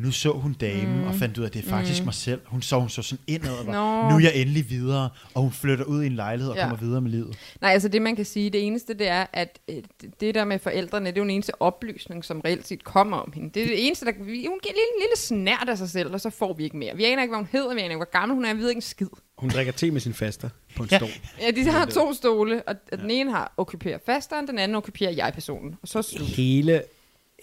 nu 0.02 0.12
så 0.12 0.32
hun 0.32 0.54
damen 0.54 0.98
mm. 1.02 1.08
og 1.08 1.16
fandt 1.16 1.38
ud 1.38 1.44
af, 1.44 1.48
at 1.48 1.54
det 1.54 1.66
er 1.66 1.70
faktisk 1.70 2.02
mm. 2.02 2.06
mig 2.06 2.14
selv. 2.14 2.42
Hun 2.46 2.62
så, 2.62 2.80
hun 2.80 2.90
så 2.90 3.02
sådan 3.02 3.24
indad 3.28 3.52
og 3.58 3.68
var, 3.68 3.74
Nå. 4.04 4.10
nu 4.10 4.16
er 4.16 4.20
jeg 4.20 4.36
endelig 4.36 4.70
videre, 4.70 5.10
og 5.34 5.42
hun 5.42 5.52
flytter 5.52 5.86
ud 5.86 6.04
i 6.04 6.06
en 6.06 6.12
lejlighed 6.16 6.52
og 6.52 6.58
Ja. 6.58 6.62
kommer 6.64 6.78
videre 6.78 7.02
med 7.02 7.12
livet. 7.12 7.38
Nej, 7.62 7.72
altså 7.72 7.88
det 7.88 8.02
man 8.02 8.16
kan 8.16 8.26
sige, 8.26 8.50
det 8.50 8.64
eneste 8.68 8.94
det 8.94 9.08
er, 9.08 9.26
at 9.34 9.60
øh, 9.70 9.76
det 10.20 10.36
der 10.36 10.46
med 10.46 10.60
forældrene, 10.60 11.06
det 11.06 11.18
er 11.18 11.22
jo 11.22 11.24
den 11.24 11.30
eneste 11.32 11.62
oplysning, 11.62 12.26
som 12.26 12.42
reelt 12.46 12.68
set 12.68 12.84
kommer 12.84 13.18
om 13.18 13.32
hende. 13.36 13.50
Det 13.54 13.64
er 13.64 13.68
det 13.68 13.86
eneste, 13.88 14.06
der 14.06 14.12
hun 14.18 14.26
giver 14.28 14.44
en 14.48 14.52
lille, 14.64 15.00
lille 15.02 15.16
snært 15.18 15.66
af 15.70 15.78
sig 15.78 15.90
selv, 15.90 16.14
og 16.14 16.22
så 16.22 16.30
får 16.30 16.54
vi 16.54 16.64
ikke 16.64 16.78
mere. 16.78 16.96
Vi 16.96 17.06
aner 17.06 17.22
ikke, 17.22 17.32
hvad 17.32 17.40
hun 17.40 17.48
hedder, 17.52 17.74
vi 17.74 17.80
aner 17.80 17.90
ikke, 17.90 17.96
hvor 17.96 18.12
gammel 18.20 18.36
hun 18.36 18.46
er, 18.46 18.54
vi 18.54 18.62
ved 18.62 18.70
ikke 18.70 18.78
en 18.78 18.82
skid. 18.82 19.08
Hun 19.38 19.50
drikker 19.50 19.74
te 19.74 19.92
med 19.92 20.02
sin 20.02 20.14
faster 20.14 20.50
på 20.76 20.84
en 20.84 20.90
Ja. 20.92 20.98
stol. 20.98 21.10
Ja, 21.42 21.52
de 21.52 21.64
har 21.64 21.86
to 21.86 22.14
stole, 22.14 22.64
og 22.64 22.76
ja. 22.92 22.96
den 22.96 23.12
ene 23.12 23.32
har 23.32 23.54
okkuperer 23.58 23.98
fasteren, 24.06 24.48
den 24.48 24.60
anden 24.60 24.76
okkuperer 24.76 25.12
jeg-personen, 25.12 25.76
og 25.82 25.88
så 25.88 26.02
slut. 26.02 26.28
Hele, 26.28 26.84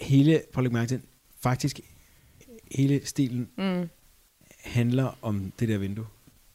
hele, 0.01 0.43
prøv 0.53 0.61
at 0.61 0.65
lægge 0.65 0.75
mærke 0.77 0.89
til, 0.89 1.01
faktisk 1.43 1.81
hele 2.75 3.01
stilen 3.07 3.49
Mm. 3.57 3.89
handler 4.64 5.19
om 5.23 5.53
det 5.61 5.69
der 5.69 5.79
vindue. 5.79 6.07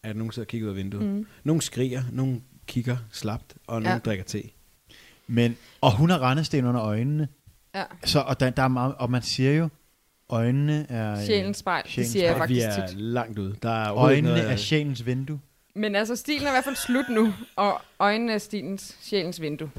At 0.03 0.15
nogen 0.15 0.31
sidder 0.31 0.45
og 0.45 0.47
kigger 0.47 0.67
ud 0.67 0.71
af 0.71 0.77
vinduet. 0.77 1.03
Mm. 1.05 1.25
Nogle 1.43 1.61
skriger, 1.61 2.03
nogle 2.11 2.41
kigger 2.67 2.97
slapt, 3.11 3.53
og 3.67 3.81
nogle 3.81 3.93
Ja. 3.93 3.99
drikker 3.99 4.23
te. 4.25 4.43
Men, 5.27 5.57
og 5.81 5.97
hun 5.97 6.09
har 6.09 6.19
rendesten 6.19 6.65
under 6.65 6.81
øjnene. 6.81 7.27
Ja. 7.75 7.83
Så, 8.05 8.19
og, 8.19 8.39
der, 8.39 8.49
der 8.49 8.63
er 8.63 8.67
meget, 8.67 8.95
og 8.95 9.11
man 9.11 9.21
siger 9.21 9.51
jo, 9.53 9.69
øjnene 10.29 10.85
er... 10.89 11.11
øh, 11.19 11.25
Sjælens 11.25 11.57
spejl, 11.57 11.83
det 11.83 11.91
sjælens 11.91 12.11
siger 12.11 12.25
jeg 12.25 12.35
spejl. 12.35 12.49
vi 12.49 12.61
faktisk 12.61 12.79
er 12.81 12.87
tit. 12.87 12.97
langt 12.99 13.39
ude. 13.39 13.55
Der 13.63 13.69
er 13.69 13.93
Øjnene 13.93 14.27
noget, 14.27 14.51
er 14.51 14.55
sjælens 14.55 15.05
vindue. 15.05 15.39
Men 15.75 15.95
altså, 15.95 16.15
stilen 16.15 16.43
er 16.47 16.49
i 16.49 16.53
hvert 16.53 16.63
fald 16.63 16.75
slut 16.75 17.05
nu, 17.09 17.33
og 17.55 17.81
øjnene 17.99 18.33
er 18.33 18.37
stilens, 18.37 18.97
sjælens 19.01 19.41
vindue. 19.41 19.71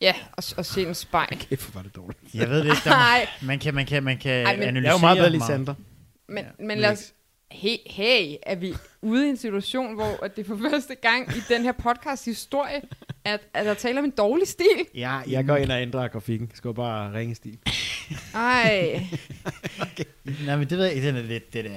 Ja, 0.00 0.14
og, 0.32 0.44
og 0.56 0.66
sjælens 0.66 0.98
spejl. 0.98 1.38
Kæft, 1.48 1.70
hvor 1.72 1.78
var 1.80 1.82
det 1.82 1.96
dårligt. 1.96 2.18
Jeg 2.34 2.50
ved 2.50 2.58
det 2.58 2.64
ikke. 2.64 2.76
Der, 2.84 2.90
Nej, 2.90 3.28
man 3.42 3.58
kan, 3.58 3.74
man 3.74 3.86
kan, 3.86 4.02
man 4.02 4.18
kan 4.18 4.46
Ej, 4.46 4.56
men- 4.56 4.62
analysere 4.68 4.82
Jeg 4.82 4.88
er 4.88 4.92
jo 4.92 5.00
meget 5.00 5.18
bedre. 5.18 5.30
Lisander. 5.30 5.74
men, 6.28 6.44
men 6.58 6.78
lad 6.78 6.90
os... 6.92 7.12
Hey, 7.52 7.76
hey, 7.86 8.34
er 8.42 8.54
vi 8.54 8.74
ude 9.02 9.26
i 9.26 9.30
en 9.30 9.36
situation, 9.36 9.94
hvor 9.94 10.24
at 10.24 10.36
det 10.36 10.42
er 10.42 10.46
for 10.46 10.60
første 10.70 10.94
gang 10.94 11.36
i 11.36 11.40
den 11.48 11.62
her 11.62 11.72
podcast 11.72 12.24
historie, 12.24 12.82
at, 13.24 13.40
at 13.54 13.66
der 13.66 13.74
taler 13.74 13.98
om 13.98 14.04
en 14.04 14.10
dårlig 14.10 14.48
stil? 14.48 14.66
Ja, 14.94 15.20
Jeg 15.28 15.46
går 15.46 15.56
ind 15.56 15.70
og 15.72 15.82
ændrer 15.82 16.08
grafikken. 16.08 16.50
Skal 16.54 16.74
bare 16.74 17.12
ringe 17.14 17.34
stil. 17.34 17.58
Ej. 18.34 19.00
Nej, 20.46 20.56
men 20.56 20.70
det 20.70 20.78
ved 20.78 20.84
jeg. 20.84 20.96
Det 21.02 21.06
er, 21.16 21.22
lidt, 21.22 21.52
det 21.52 21.66
er 21.66 21.70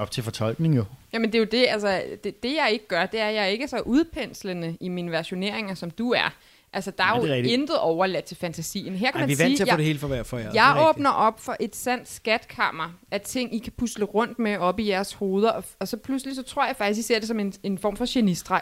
op 0.00 0.10
til 0.10 0.22
fortolkning 0.22 0.76
jo. 0.76 0.84
Jamen 1.12 1.32
det 1.32 1.34
er 1.34 1.38
jo 1.38 1.48
det, 1.52 1.66
altså, 1.68 2.02
det, 2.24 2.42
det 2.42 2.54
jeg 2.54 2.68
ikke 2.72 2.88
gør, 2.88 3.06
det 3.06 3.20
er, 3.20 3.28
at 3.28 3.34
jeg 3.34 3.52
ikke 3.52 3.62
er 3.64 3.68
så 3.68 3.80
udpenslende 3.80 4.76
i 4.80 4.88
mine 4.88 5.10
versioneringer, 5.10 5.74
som 5.74 5.90
du 5.90 6.10
er. 6.10 6.34
Altså, 6.72 6.90
der 6.98 7.04
er 7.04 7.14
Nej, 7.16 7.26
jo 7.26 7.32
er 7.32 7.52
intet 7.52 7.78
overladt 7.78 8.24
til 8.24 8.36
fantasien. 8.36 8.94
Her 8.94 9.10
kan 9.10 9.20
Ej, 9.20 9.20
man 9.20 9.28
vi 9.28 9.32
er 9.32 9.36
sige, 9.36 9.44
vant 9.46 9.56
til 9.56 9.62
at 9.62 9.66
få 9.68 9.70
jeg, 9.70 9.78
det 9.78 9.86
hele 9.86 9.98
for 9.98 10.08
hver 10.08 10.22
for 10.22 10.38
jer. 10.38 10.50
jeg 10.54 10.86
åbner 10.88 11.10
op 11.10 11.40
for 11.40 11.56
et 11.60 11.76
sandt 11.76 12.08
skatkammer 12.08 12.98
af 13.10 13.20
ting, 13.20 13.54
I 13.54 13.58
kan 13.58 13.72
pusle 13.76 14.04
rundt 14.04 14.38
med 14.38 14.56
op 14.56 14.78
i 14.80 14.88
jeres 14.88 15.12
hoveder, 15.12 15.50
og, 15.50 15.64
og 15.78 15.88
så 15.88 15.96
pludselig 15.96 16.34
så 16.36 16.42
tror 16.42 16.66
jeg 16.66 16.76
faktisk, 16.76 17.00
I 17.00 17.02
ser 17.02 17.18
det 17.18 17.28
som 17.28 17.40
en, 17.40 17.52
en 17.62 17.78
form 17.78 17.96
for 17.96 18.12
genistreg. 18.14 18.60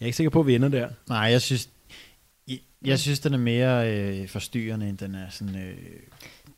Jeg 0.00 0.04
er 0.04 0.06
ikke 0.06 0.16
sikker 0.16 0.30
på, 0.30 0.40
at 0.40 0.46
vi 0.46 0.54
ender 0.54 0.68
der. 0.68 0.88
Nej, 1.08 1.18
jeg 1.18 1.42
synes, 1.42 1.68
jeg, 2.48 2.58
jeg 2.84 2.98
synes 2.98 3.20
den 3.20 3.34
er 3.34 3.38
mere 3.38 3.92
øh, 3.92 4.28
forstyrrende, 4.28 4.88
end 4.88 4.98
den 4.98 5.14
er 5.14 5.30
sådan 5.30 5.56
øh, 5.56 5.76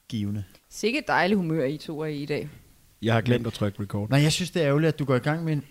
givende. 0.08 0.44
Sikke 0.70 0.98
et 0.98 1.08
dejligt 1.08 1.38
humør, 1.38 1.64
I 1.64 1.76
to 1.76 2.00
er 2.00 2.06
i 2.06 2.22
i 2.22 2.26
dag. 2.26 2.48
Jeg 3.02 3.14
har 3.14 3.20
glemt 3.20 3.46
at 3.46 3.52
trykke 3.52 3.82
record. 3.82 4.10
Nej, 4.10 4.20
jeg 4.22 4.32
synes, 4.32 4.50
det 4.50 4.62
er 4.62 4.66
ærgerligt, 4.68 4.88
at 4.88 4.98
du 4.98 5.04
går 5.04 5.16
i 5.16 5.18
gang 5.18 5.44
med 5.44 5.52
en... 5.52 5.64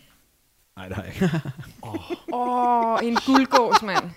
Nej, 0.77 0.87
det 0.87 0.95
har 0.95 1.03
jeg 1.03 1.13
ikke. 1.13 1.41
Åh, 1.83 2.11
oh, 2.31 2.99
en 3.07 3.17
guldgås, 3.25 3.81
mand. 3.81 4.11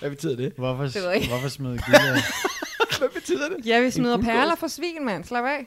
Hvad 0.00 0.10
betyder 0.10 0.36
det? 0.36 0.52
Hvorfor, 0.56 0.82
Det 0.84 0.94
ved 0.94 1.04
jeg 1.06 1.14
ikke. 1.16 1.28
hvorfor 1.28 1.48
smide 1.48 1.78
guld? 1.86 2.22
Hvad 2.98 3.08
betyder 3.08 3.48
det? 3.48 3.66
Jeg 3.66 3.82
vil 3.82 3.92
smide 3.92 4.14
guldgås? 4.14 4.32
perler 4.32 4.54
for 4.54 4.66
svin, 4.68 5.04
mand. 5.06 5.24
Slap 5.24 5.44
af. 5.44 5.66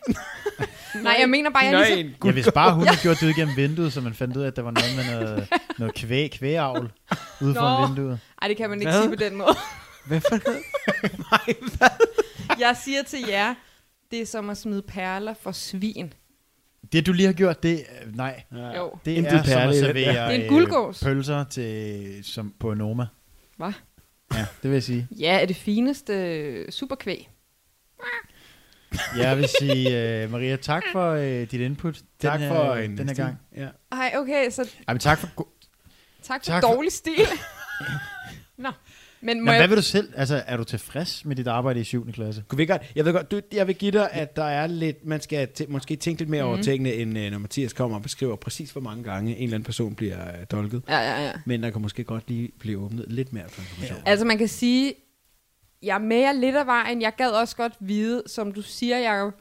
Nej, 1.03 1.15
jeg 1.19 1.29
mener 1.29 1.49
bare, 1.49 1.63
jeg 1.63 1.71
Nej, 1.71 1.89
lige 1.89 1.95
så... 1.95 1.99
en 2.23 2.25
Ja, 2.25 2.31
hvis 2.31 2.49
bare 2.53 2.73
hun 2.75 2.87
havde 2.87 2.99
gjort 3.01 3.19
det 3.19 3.27
ud 3.27 3.33
gennem 3.33 3.55
vinduet, 3.55 3.93
så 3.93 4.01
man 4.01 4.13
fandt 4.13 4.37
ud 4.37 4.41
af, 4.43 4.47
at 4.47 4.55
der 4.55 4.61
var 4.61 4.71
noget 4.71 4.95
med 4.95 5.05
noget, 5.15 5.47
noget 5.77 5.93
kvæg, 5.95 6.31
kvægavl 6.31 6.91
ude 7.41 7.53
foran 7.55 7.89
vinduet. 7.89 8.19
Ej, 8.41 8.47
det 8.47 8.57
kan 8.57 8.69
man 8.69 8.79
ikke 8.81 8.91
Hvad? 8.91 9.01
sige 9.01 9.09
på 9.09 9.15
den 9.23 9.35
måde. 9.35 9.55
Hvad 10.07 10.21
for 10.21 10.39
noget? 10.49 10.61
Jeg 12.59 12.77
siger 12.83 13.03
til 13.03 13.19
jer, 13.29 13.53
det 14.11 14.21
er 14.21 14.25
som 14.25 14.49
at 14.49 14.57
smide 14.57 14.81
perler 14.81 15.33
for 15.43 15.51
svin. 15.51 16.13
Det, 16.93 17.05
du 17.07 17.13
lige 17.13 17.25
har 17.25 17.33
gjort, 17.33 17.63
det 17.63 17.85
øh, 18.05 18.15
nej. 18.15 18.43
Ja. 18.51 18.77
Jo. 18.77 18.91
Det 19.05 19.11
Intet 19.11 19.33
er 19.33 19.43
som 19.43 19.69
at 19.69 19.75
servere 19.75 19.93
Det 19.93 20.07
er 20.17 20.29
en 20.29 20.41
øh, 20.41 20.47
guldgås. 20.49 21.03
pølser 21.03 21.43
til, 21.43 22.19
som 22.23 22.53
på 22.59 22.73
Noma. 22.73 23.05
Hvad? 23.57 23.73
Ja, 24.33 24.39
det 24.39 24.69
vil 24.69 24.71
jeg 24.71 24.83
sige. 24.83 25.07
Ja, 25.19 25.39
er 25.41 25.45
det 25.45 25.55
fineste 25.55 26.13
øh, 26.13 26.71
superkvæg. 26.71 27.29
Jeg 29.17 29.37
vil 29.37 29.47
sige, 29.59 30.23
uh, 30.25 30.31
Maria, 30.31 30.55
tak 30.55 30.83
for 30.91 31.13
uh, 31.13 31.19
dit 31.21 31.53
input. 31.53 32.01
Tak 32.19 32.39
den 32.39 32.49
for 32.49 32.73
en 32.75 32.97
den 32.97 33.07
her 33.09 33.15
gang. 33.15 33.39
Ja. 33.55 33.67
Ej, 33.91 34.13
okay, 34.17 34.49
så 34.49 34.61
Ej, 34.87 34.93
men 34.93 34.99
tak 34.99 35.17
for... 35.19 35.29
go- 35.35 35.43
tak 36.23 36.41
for 36.41 36.43
Tak 36.43 36.43
tak 36.43 36.63
for- 36.63 36.73
dårlig 36.73 36.91
stil. 36.91 37.13
Nå, 38.57 38.69
men 39.23 39.39
må 39.41 39.45
Men 39.51 39.55
hvad 39.59 39.67
vil 39.67 39.77
du 39.77 39.81
selv? 39.81 40.13
Altså, 40.15 40.43
er 40.47 40.57
du 40.57 40.63
tilfreds 40.63 41.25
med 41.25 41.35
dit 41.35 41.47
arbejde 41.47 41.79
i 41.79 41.83
7. 41.83 42.11
klasse? 42.11 42.43
Kunne 42.47 42.57
vi 42.57 42.65
godt, 42.65 42.81
jeg 42.95 43.05
ved 43.05 43.13
godt, 43.13 43.31
du, 43.31 43.41
jeg 43.53 43.67
vil 43.67 43.75
give 43.75 43.91
dig, 43.91 44.09
at 44.11 44.35
der 44.35 44.43
er 44.43 44.67
lidt, 44.67 45.05
man 45.05 45.21
skal 45.21 45.47
t- 45.59 45.65
måske 45.67 45.95
tænke 45.95 46.21
lidt 46.21 46.29
mere 46.29 46.41
mm. 46.43 46.47
over 46.47 46.55
Mhm. 46.57 46.63
tingene, 46.63 46.93
end 46.93 47.17
uh, 47.17 47.23
når 47.31 47.37
Mathias 47.37 47.73
kommer 47.73 47.97
og 47.97 48.03
beskriver 48.03 48.35
præcis, 48.35 48.71
hvor 48.71 48.81
mange 48.81 49.03
gange 49.03 49.35
en 49.37 49.43
eller 49.43 49.55
anden 49.55 49.65
person 49.65 49.95
bliver 49.95 50.17
uh, 50.23 50.43
dolket. 50.51 50.81
Ja, 50.89 50.97
ja, 50.99 51.25
ja. 51.25 51.31
Men 51.45 51.63
der 51.63 51.69
kan 51.69 51.81
måske 51.81 52.03
godt 52.03 52.23
lige 52.27 52.49
blive 52.59 52.79
åbnet 52.79 53.05
lidt 53.07 53.33
mere 53.33 53.49
for 53.49 53.61
information. 53.61 53.97
Ja. 54.05 54.11
Altså, 54.11 54.25
man 54.25 54.37
kan 54.37 54.47
sige, 54.47 54.93
jeg 55.83 55.95
er 55.95 55.99
med 55.99 56.17
jer 56.17 56.33
lidt 56.33 56.55
af 56.55 56.65
vejen. 56.65 57.01
Jeg 57.01 57.13
gad 57.17 57.29
også 57.29 57.55
godt 57.55 57.73
vide, 57.79 58.23
som 58.27 58.51
du 58.51 58.61
siger, 58.61 58.97
Jacob. 58.99 59.33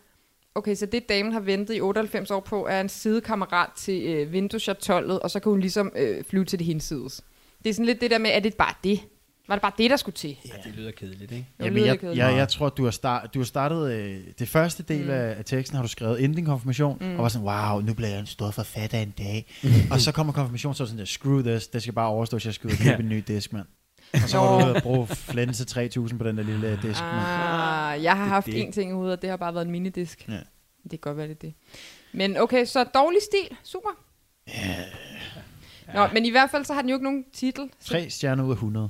Okay, 0.55 0.75
så 0.75 0.87
det 0.87 1.09
damen 1.09 1.33
har 1.33 1.41
ventet 1.41 1.75
i 1.77 1.81
98 1.81 2.31
år 2.31 2.41
på, 2.41 2.67
er 2.67 2.81
en 2.81 2.89
sidekammerat 2.89 3.69
til 3.77 4.03
øh, 4.07 4.33
vindueschatollet, 4.33 5.21
og 5.21 5.31
så 5.31 5.41
kan 5.41 5.51
hun 5.51 5.61
ligesom 5.61 5.93
øh, 5.97 6.25
flyve 6.25 6.45
til 6.45 6.59
det 6.59 6.67
hinsides. 6.67 7.21
Det 7.65 7.71
er 7.71 7.75
sådan 7.75 7.87
lidt 7.87 8.01
det 8.01 8.11
der 8.11 8.19
med, 8.19 8.31
er 8.35 8.41
det 8.41 8.55
bare 8.55 8.75
det? 8.85 9.01
Var 9.49 9.55
det 9.55 9.63
bare 9.63 9.73
det, 9.79 9.91
der 9.91 9.97
skulle 9.97 10.15
til? 10.17 10.37
ja, 10.49 10.53
det 10.65 10.75
lyder 10.77 10.91
kedeligt, 10.91 11.33
ikke? 11.33 11.47
Jamen, 11.59 11.73
lyder 11.75 11.87
jeg, 11.87 11.93
det 11.93 12.01
kedeligt. 12.01 12.19
jeg, 12.25 12.37
jeg 12.37 12.49
tror, 12.49 12.69
du 12.69 12.85
har, 12.85 12.91
start, 12.91 13.35
du 13.35 13.39
har 13.39 13.45
startet... 13.45 13.93
Øh, 13.93 14.21
det 14.39 14.49
første 14.49 14.83
del 14.83 15.01
Mm. 15.01 15.05
mm. 15.07 15.11
af, 15.11 15.45
teksten 15.45 15.77
har 15.77 15.83
du 15.83 15.89
skrevet 15.89 16.19
inden 16.19 16.37
din 16.37 16.45
konfirmation, 16.45 16.99
Mm. 17.01 17.07
mm. 17.07 17.17
og 17.17 17.23
var 17.23 17.29
sådan, 17.29 17.47
wow, 17.49 17.81
nu 17.81 17.95
bliver 17.95 18.09
jeg 18.11 18.21
en 18.21 18.27
stor 18.27 18.51
forfatter 18.51 18.99
en 18.99 19.11
dag. 19.19 19.47
og 19.91 20.01
så 20.01 20.13
kommer 20.13 20.33
konfirmation, 20.33 20.75
så 20.75 20.83
er 20.83 20.85
det 20.85 20.91
sådan 20.91 20.99
der, 20.99 21.05
screw 21.05 21.43
this, 21.43 21.67
det 21.69 21.83
skal 21.83 21.95
bare 21.95 22.09
overstås, 22.09 22.47
jeg 22.47 22.55
skal 22.55 22.69
ud 22.69 22.73
og 22.73 22.79
købe 22.79 23.03
en 23.03 23.09
ny 23.09 23.25
disk, 23.29 23.53
mand. 23.53 23.67
Og 24.15 24.21
så 24.29 24.39
var 24.39 24.65
du 24.65 24.73
ude 24.73 24.81
bruge 24.81 25.07
flænse 25.07 25.65
3000 25.65 26.19
på 26.19 26.27
den 26.29 26.37
der 26.39 26.43
lille 26.45 26.71
disk, 26.83 27.01
mand. 27.01 27.21
Ah, 27.27 28.03
jeg 28.03 28.17
har 28.17 28.27
haft 28.27 28.47
det. 28.47 28.65
én 28.65 28.73
ting 28.73 28.91
i 28.91 28.95
hovedet, 28.95 29.13
og 29.17 29.23
det 29.23 29.31
har 29.31 29.37
bare 29.37 29.55
været 29.55 29.65
en 29.65 29.71
minidisk. 29.73 30.29
Ja. 30.29 30.33
Det 30.83 30.91
kan 30.91 30.99
godt 30.99 31.17
være, 31.17 31.29
det 31.29 31.43
det. 31.43 31.55
Men 32.13 32.37
okay, 32.37 32.65
så 32.65 32.85
dårlig 32.85 33.19
stil. 33.23 33.57
Super. 33.65 33.89
Nå, 35.95 36.07
men 36.13 36.25
i 36.27 36.31
hvert 36.31 36.51
fald, 36.51 36.65
så 36.65 36.75
har 36.75 36.81
den 36.81 36.89
jo 36.91 36.97
ikke 36.97 37.05
nogen 37.05 37.25
titel. 37.33 37.71
Så 37.81 37.89
Tre 37.89 38.11
stjerner 38.11 38.45
ud 38.45 38.51
af 38.51 38.55
100. 38.55 38.89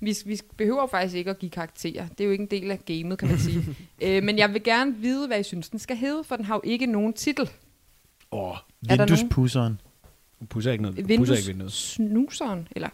vi, 0.00 0.16
vi 0.24 0.40
behøver 0.56 0.86
faktisk 0.86 1.16
ikke 1.16 1.30
at 1.30 1.38
give 1.38 1.50
karakterer. 1.50 2.08
Det 2.08 2.20
er 2.20 2.24
jo 2.24 2.30
ikke 2.30 2.42
en 2.42 2.50
del 2.50 2.70
af 2.70 2.84
gamet, 2.84 3.18
kan 3.18 3.28
man 3.28 3.38
sige. 3.38 3.76
øh, 4.02 4.22
men 4.22 4.38
jeg 4.38 4.52
vil 4.52 4.62
gerne 4.62 4.96
vide, 4.96 5.26
hvad 5.26 5.40
I 5.40 5.42
synes, 5.42 5.68
den 5.68 5.78
skal 5.78 5.96
hedde, 5.96 6.24
for 6.24 6.36
den 6.36 6.44
har 6.44 6.54
jo 6.54 6.60
ikke 6.64 6.86
nogen 6.86 7.12
titel. 7.12 7.50
Åh, 8.32 8.56
der 8.88 8.96
Vinduespusseren. 8.96 9.80
du 10.40 10.46
pusser 10.46 10.72
ikke 10.72 10.82
noget. 10.82 10.98
Du 10.98 11.16
pusser 11.16 11.36
ikke 11.36 11.46
vinduet. 11.46 11.94
Vindussnuseren, 11.98 12.68
eller 12.70 12.88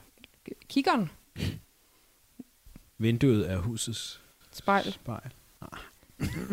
kiggeren, 0.69 1.11
Vinduet 2.99 3.51
er 3.51 3.59
husets 3.59 4.21
spejl. 4.53 4.93
spejl. 4.93 5.31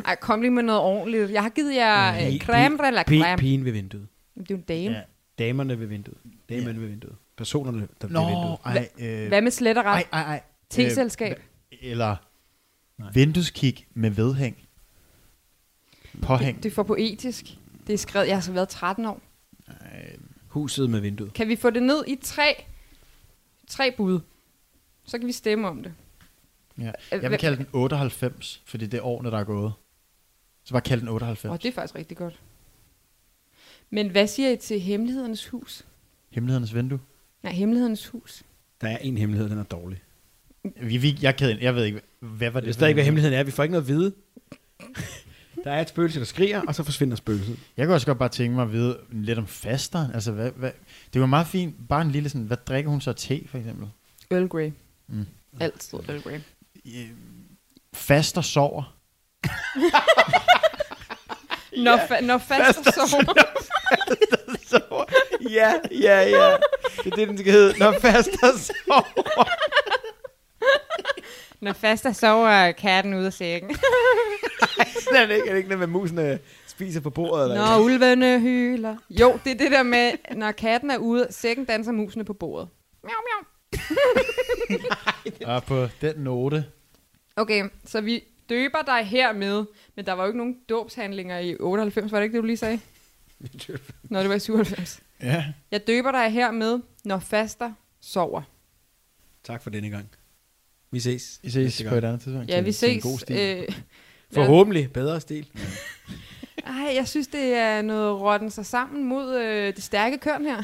Ej, 0.05 0.15
kom 0.15 0.41
lige 0.41 0.51
med 0.51 0.63
noget 0.63 0.81
ordentligt. 0.81 1.31
Jeg 1.31 1.41
har 1.41 1.49
givet 1.49 1.75
jer 1.75 2.27
øh, 2.27 2.39
creme 2.39 2.87
eller 2.87 3.03
creme. 3.03 3.37
Pigen 3.37 3.65
ved 3.65 3.71
vinduet. 3.71 4.07
Det 4.35 4.41
er 4.41 4.45
jo 4.51 4.55
en 4.55 4.61
dame. 4.61 4.95
Ja. 4.95 5.01
Damerne 5.39 5.79
ved 5.79 5.87
vinduet. 5.87 6.17
Damerne 6.49 6.81
ved 6.81 6.87
vinduet. 6.87 7.15
Personerne, 7.41 7.87
der 8.01 8.07
Nå, 8.07 8.25
vinduet. 8.27 8.57
ej, 8.65 8.89
øh, 8.99 9.27
Hvad 9.27 9.41
med 9.41 9.51
slet 9.51 9.77
og 9.77 9.85
ret? 9.85 9.93
ej, 9.95 10.05
ej, 10.11 10.21
ej. 10.21 10.43
T-selskab. 10.69 11.37
Øh, 11.71 11.77
eller 11.81 12.15
Nej. 12.97 13.11
vindueskig 13.13 13.87
med 13.93 14.09
vedhæng. 14.09 14.57
Påhæng. 16.21 16.55
Det, 16.55 16.63
det 16.63 16.69
er 16.69 16.73
for 16.73 16.83
poetisk. 16.83 17.45
Det 17.87 17.93
er 17.93 17.97
skrevet, 17.97 18.27
jeg 18.27 18.35
har 18.35 18.41
så 18.41 18.51
været 18.51 18.69
13 18.69 19.05
år. 19.05 19.21
Huset 20.47 20.89
med 20.89 20.99
vinduet. 20.99 21.33
Kan 21.33 21.47
vi 21.47 21.55
få 21.55 21.69
det 21.69 21.83
ned 21.83 22.03
i 22.07 22.15
tre, 22.21 22.63
tre 23.67 23.91
bud? 23.97 24.19
Så 25.05 25.17
kan 25.17 25.27
vi 25.27 25.31
stemme 25.31 25.67
om 25.67 25.83
det. 25.83 25.93
Ja. 26.79 26.91
Øh, 27.13 27.23
Jeg 27.23 27.31
vil 27.31 27.39
kalde 27.39 27.57
den 27.57 27.67
98, 27.73 28.61
fordi 28.65 28.85
det 28.85 28.97
er 28.97 29.01
årene, 29.03 29.31
der 29.31 29.37
er 29.39 29.43
gået. 29.43 29.73
Så 30.63 30.71
bare 30.73 30.81
kalde 30.81 31.01
den 31.01 31.07
Åh, 31.09 31.13
98. 31.15 31.45
oh, 31.51 31.57
det 31.57 31.65
er 31.65 31.71
faktisk 31.73 31.95
rigtig 31.95 32.17
godt. 32.17 32.39
Men 33.89 34.09
hvad 34.09 34.27
siger 34.27 34.49
I 34.51 34.55
til 34.57 34.79
Hemmelighedernes 34.79 35.47
Hus? 35.47 35.85
Hemmelighedernes 36.29 36.75
vindue. 36.75 36.99
Nej, 37.43 37.53
Hemmelighedernes 37.53 38.07
Hus. 38.07 38.43
Der 38.81 38.87
er 38.87 38.97
en 38.97 39.17
hemmelighed, 39.17 39.49
den 39.49 39.57
er 39.59 39.63
dårlig. 39.63 40.01
Vi, 40.81 40.97
vi, 40.97 41.17
jeg, 41.21 41.35
kan, 41.37 41.61
jeg 41.61 41.75
ved 41.75 41.83
ikke, 41.85 42.01
hvad 42.19 42.49
var 42.49 42.59
det? 42.59 42.67
Er 42.67 42.71
for 42.71 42.73
stadig 42.73 42.89
ikke, 42.89 42.95
hvad 42.95 43.03
en- 43.03 43.05
hemmeligheden 43.05 43.39
er. 43.39 43.43
Vi 43.43 43.51
får 43.51 43.63
ikke 43.63 43.71
noget 43.71 43.83
at 43.83 43.87
vide. 43.87 44.13
Der 45.63 45.71
er 45.71 45.81
et 45.81 45.89
spøgelse, 45.89 46.19
der 46.19 46.25
skriger, 46.25 46.61
og 46.67 46.75
så 46.75 46.83
forsvinder 46.83 47.15
spøgelset. 47.15 47.59
Jeg 47.77 47.85
kunne 47.85 47.95
også 47.95 48.07
godt 48.07 48.17
bare 48.19 48.29
tænke 48.29 48.55
mig 48.55 48.63
at 48.63 48.71
vide 48.71 48.99
lidt 49.11 49.39
om 49.39 49.47
fasteren. 49.47 50.11
Altså, 50.13 50.31
hvad, 50.31 50.51
hvad, 50.51 50.71
det 51.13 51.21
var 51.21 51.27
meget 51.27 51.47
fint. 51.47 51.75
Bare 51.89 52.01
en 52.01 52.11
lille 52.11 52.29
sådan, 52.29 52.45
hvad 52.47 52.57
drikker 52.57 52.91
hun 52.91 53.01
så 53.01 53.13
te, 53.13 53.47
for 53.47 53.57
eksempel? 53.57 53.87
Earl 54.31 54.47
Grey. 54.47 54.71
Mm. 55.07 55.25
Altid 55.59 55.99
Earl 56.09 56.21
Grey. 56.21 56.39
Øh, 56.85 57.09
Faster 57.93 58.41
sover. 58.41 58.95
Når, 61.77 61.97
fa- 61.97 62.21
når 62.21 62.37
faster 62.37 62.91
sover. 63.07 63.33
Så, 64.67 64.79
ja, 65.49 65.73
ja, 65.91 66.21
ja. 66.21 66.57
Det 67.03 67.11
er 67.11 67.15
det, 67.15 67.27
den 67.27 67.37
skal 67.37 67.51
hedde. 67.51 67.79
Når 67.79 67.91
faster 67.91 68.57
sover. 68.57 69.47
når 71.61 71.73
faster 71.73 72.11
sover, 72.11 72.47
er 72.49 72.71
katten 72.71 73.13
ude 73.13 73.25
af 73.25 73.33
sækken. 73.33 73.75
Sådan 75.03 75.21
er 75.21 75.25
det 75.25 75.35
ikke. 75.35 75.47
Er 75.47 75.51
det 75.51 75.57
ikke 75.57 75.69
noget 75.69 75.79
med, 75.79 75.99
musene 75.99 76.39
spiser 76.67 76.99
på 77.01 77.09
bordet? 77.09 77.43
Eller 77.43 77.65
Når 77.65 77.83
ulvene 77.83 78.39
hyler. 78.39 78.95
Jo, 79.09 79.39
det 79.43 79.51
er 79.51 79.57
det 79.57 79.71
der 79.71 79.83
med, 79.83 80.11
når 80.35 80.51
katten 80.51 80.91
er 80.91 80.97
ude, 80.97 81.27
sækken 81.29 81.65
danser 81.65 81.91
musene 81.91 82.25
på 82.25 82.33
bordet. 82.33 82.69
Miau, 83.03 83.15
miau. 83.27 83.45
Og 85.55 85.63
på 85.63 85.87
den 86.01 86.15
note, 86.17 86.65
Okay, 87.35 87.69
så 87.85 88.01
vi 88.01 88.23
døber 88.49 88.81
dig 88.85 89.03
hermed. 89.05 89.65
Men 89.95 90.05
der 90.05 90.13
var 90.13 90.23
jo 90.23 90.27
ikke 90.27 90.37
nogen 90.37 90.57
dåbshandlinger 90.69 91.39
i 91.39 91.55
98, 91.59 92.11
var 92.11 92.17
det 92.17 92.23
ikke 92.23 92.33
det, 92.35 92.41
du 92.43 92.47
lige 92.47 92.57
sagde? 92.57 92.79
Nå, 94.03 94.19
det 94.19 94.29
var 94.29 94.35
i 94.35 94.39
97. 94.39 95.01
Ja. 95.23 95.45
Jeg 95.71 95.87
døber 95.87 96.11
dig 96.11 96.29
hermed, 96.29 96.79
når 97.05 97.19
faster 97.19 97.71
sover. 98.01 98.41
Tak 99.43 99.63
for 99.63 99.69
denne 99.69 99.89
gang. 99.89 100.09
Vi 100.91 100.99
ses. 100.99 101.39
Vi 101.43 101.49
ses 101.49 101.83
på 101.89 101.95
et 101.95 102.03
andet 102.03 102.21
tidspunkt. 102.21 102.49
Ja, 102.49 102.55
til- 102.55 102.65
vi 102.65 102.71
til 102.73 102.89
en 102.89 102.95
ses. 103.01 103.03
god 103.03 103.19
stil. 103.19 103.37
Øh, 103.69 103.75
Forhåbentlig 104.33 104.93
bedre 104.93 105.21
stil. 105.21 105.47
ej, 106.65 106.91
jeg 106.95 107.07
synes, 107.07 107.27
det 107.27 107.53
er 107.53 107.81
noget 107.81 108.21
rotten 108.21 108.49
sig 108.51 108.65
sammen 108.65 109.03
mod 109.03 109.35
øh, 109.39 109.75
det 109.75 109.83
stærke 109.83 110.17
køn 110.17 110.45
her. 110.45 110.63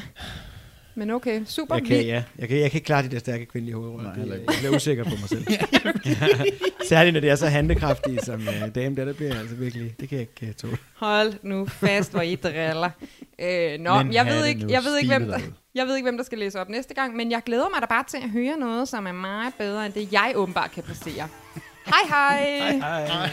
Men 0.98 1.10
okay, 1.10 1.40
super. 1.46 1.74
Jeg 1.74 1.84
kan, 1.84 1.96
ja. 2.06 2.22
jeg, 2.38 2.48
kan, 2.48 2.58
jeg 2.58 2.70
kan 2.70 2.78
ikke 2.78 2.86
klare 2.86 3.02
de 3.02 3.08
der 3.08 3.18
stærke 3.18 3.46
kvindelige 3.46 3.74
hovedroller. 3.76 4.04
Nej, 4.04 4.12
Det- 4.14 4.20
heller 4.22 4.36
Jeg 4.36 4.54
bliver 4.58 4.76
usikker 4.76 5.04
på 5.04 5.10
mig 5.10 5.28
selv. 5.28 5.46
ja. 6.06 6.28
Særligt 6.88 7.14
når 7.14 7.20
det 7.20 7.30
er 7.30 7.36
så 7.36 7.46
handlekraftige 7.46 8.18
som 8.22 8.40
uh, 8.48 8.68
dame, 8.74 8.96
der, 8.96 9.04
der 9.04 9.12
bliver 9.12 9.30
jeg 9.30 9.40
altså 9.40 9.54
virkelig, 9.56 9.94
det 10.00 10.08
kan 10.08 10.18
jeg 10.18 10.26
ikke 10.40 10.46
uh, 10.48 10.54
tåle. 10.54 10.78
Hold 10.96 11.32
nu 11.42 11.66
fast, 11.66 12.10
hvor 12.12 12.20
I 12.20 12.34
driller. 12.34 12.90
Øh, 13.38 13.78
nå, 13.80 14.02
Men 14.02 14.12
jeg 14.12 14.26
ved, 14.26 14.42
det 14.42 14.48
ikke, 14.48 14.66
jeg, 14.68 14.82
ved 14.84 14.96
ikke, 14.98 15.08
hvem 15.18 15.28
der, 15.28 15.38
jeg 15.74 15.86
ved 15.86 15.96
ikke, 15.96 16.04
hvem 16.04 16.16
der 16.16 16.24
skal 16.24 16.38
læse 16.38 16.60
op 16.60 16.68
næste 16.68 16.94
gang, 16.94 17.16
men 17.16 17.30
jeg 17.30 17.42
glæder 17.46 17.68
mig 17.74 17.80
da 17.82 17.86
bare 17.86 18.04
til 18.08 18.16
at 18.16 18.30
høre 18.30 18.56
noget, 18.58 18.88
som 18.88 19.06
er 19.06 19.12
meget 19.12 19.54
bedre 19.58 19.86
end 19.86 19.94
det, 19.94 20.12
jeg 20.12 20.32
åbenbart 20.34 20.70
kan 20.70 20.82
præstere. 20.82 21.28
Hej 21.86 22.08
hej! 22.08 22.78
hej, 22.78 23.06
Hej. 23.06 23.28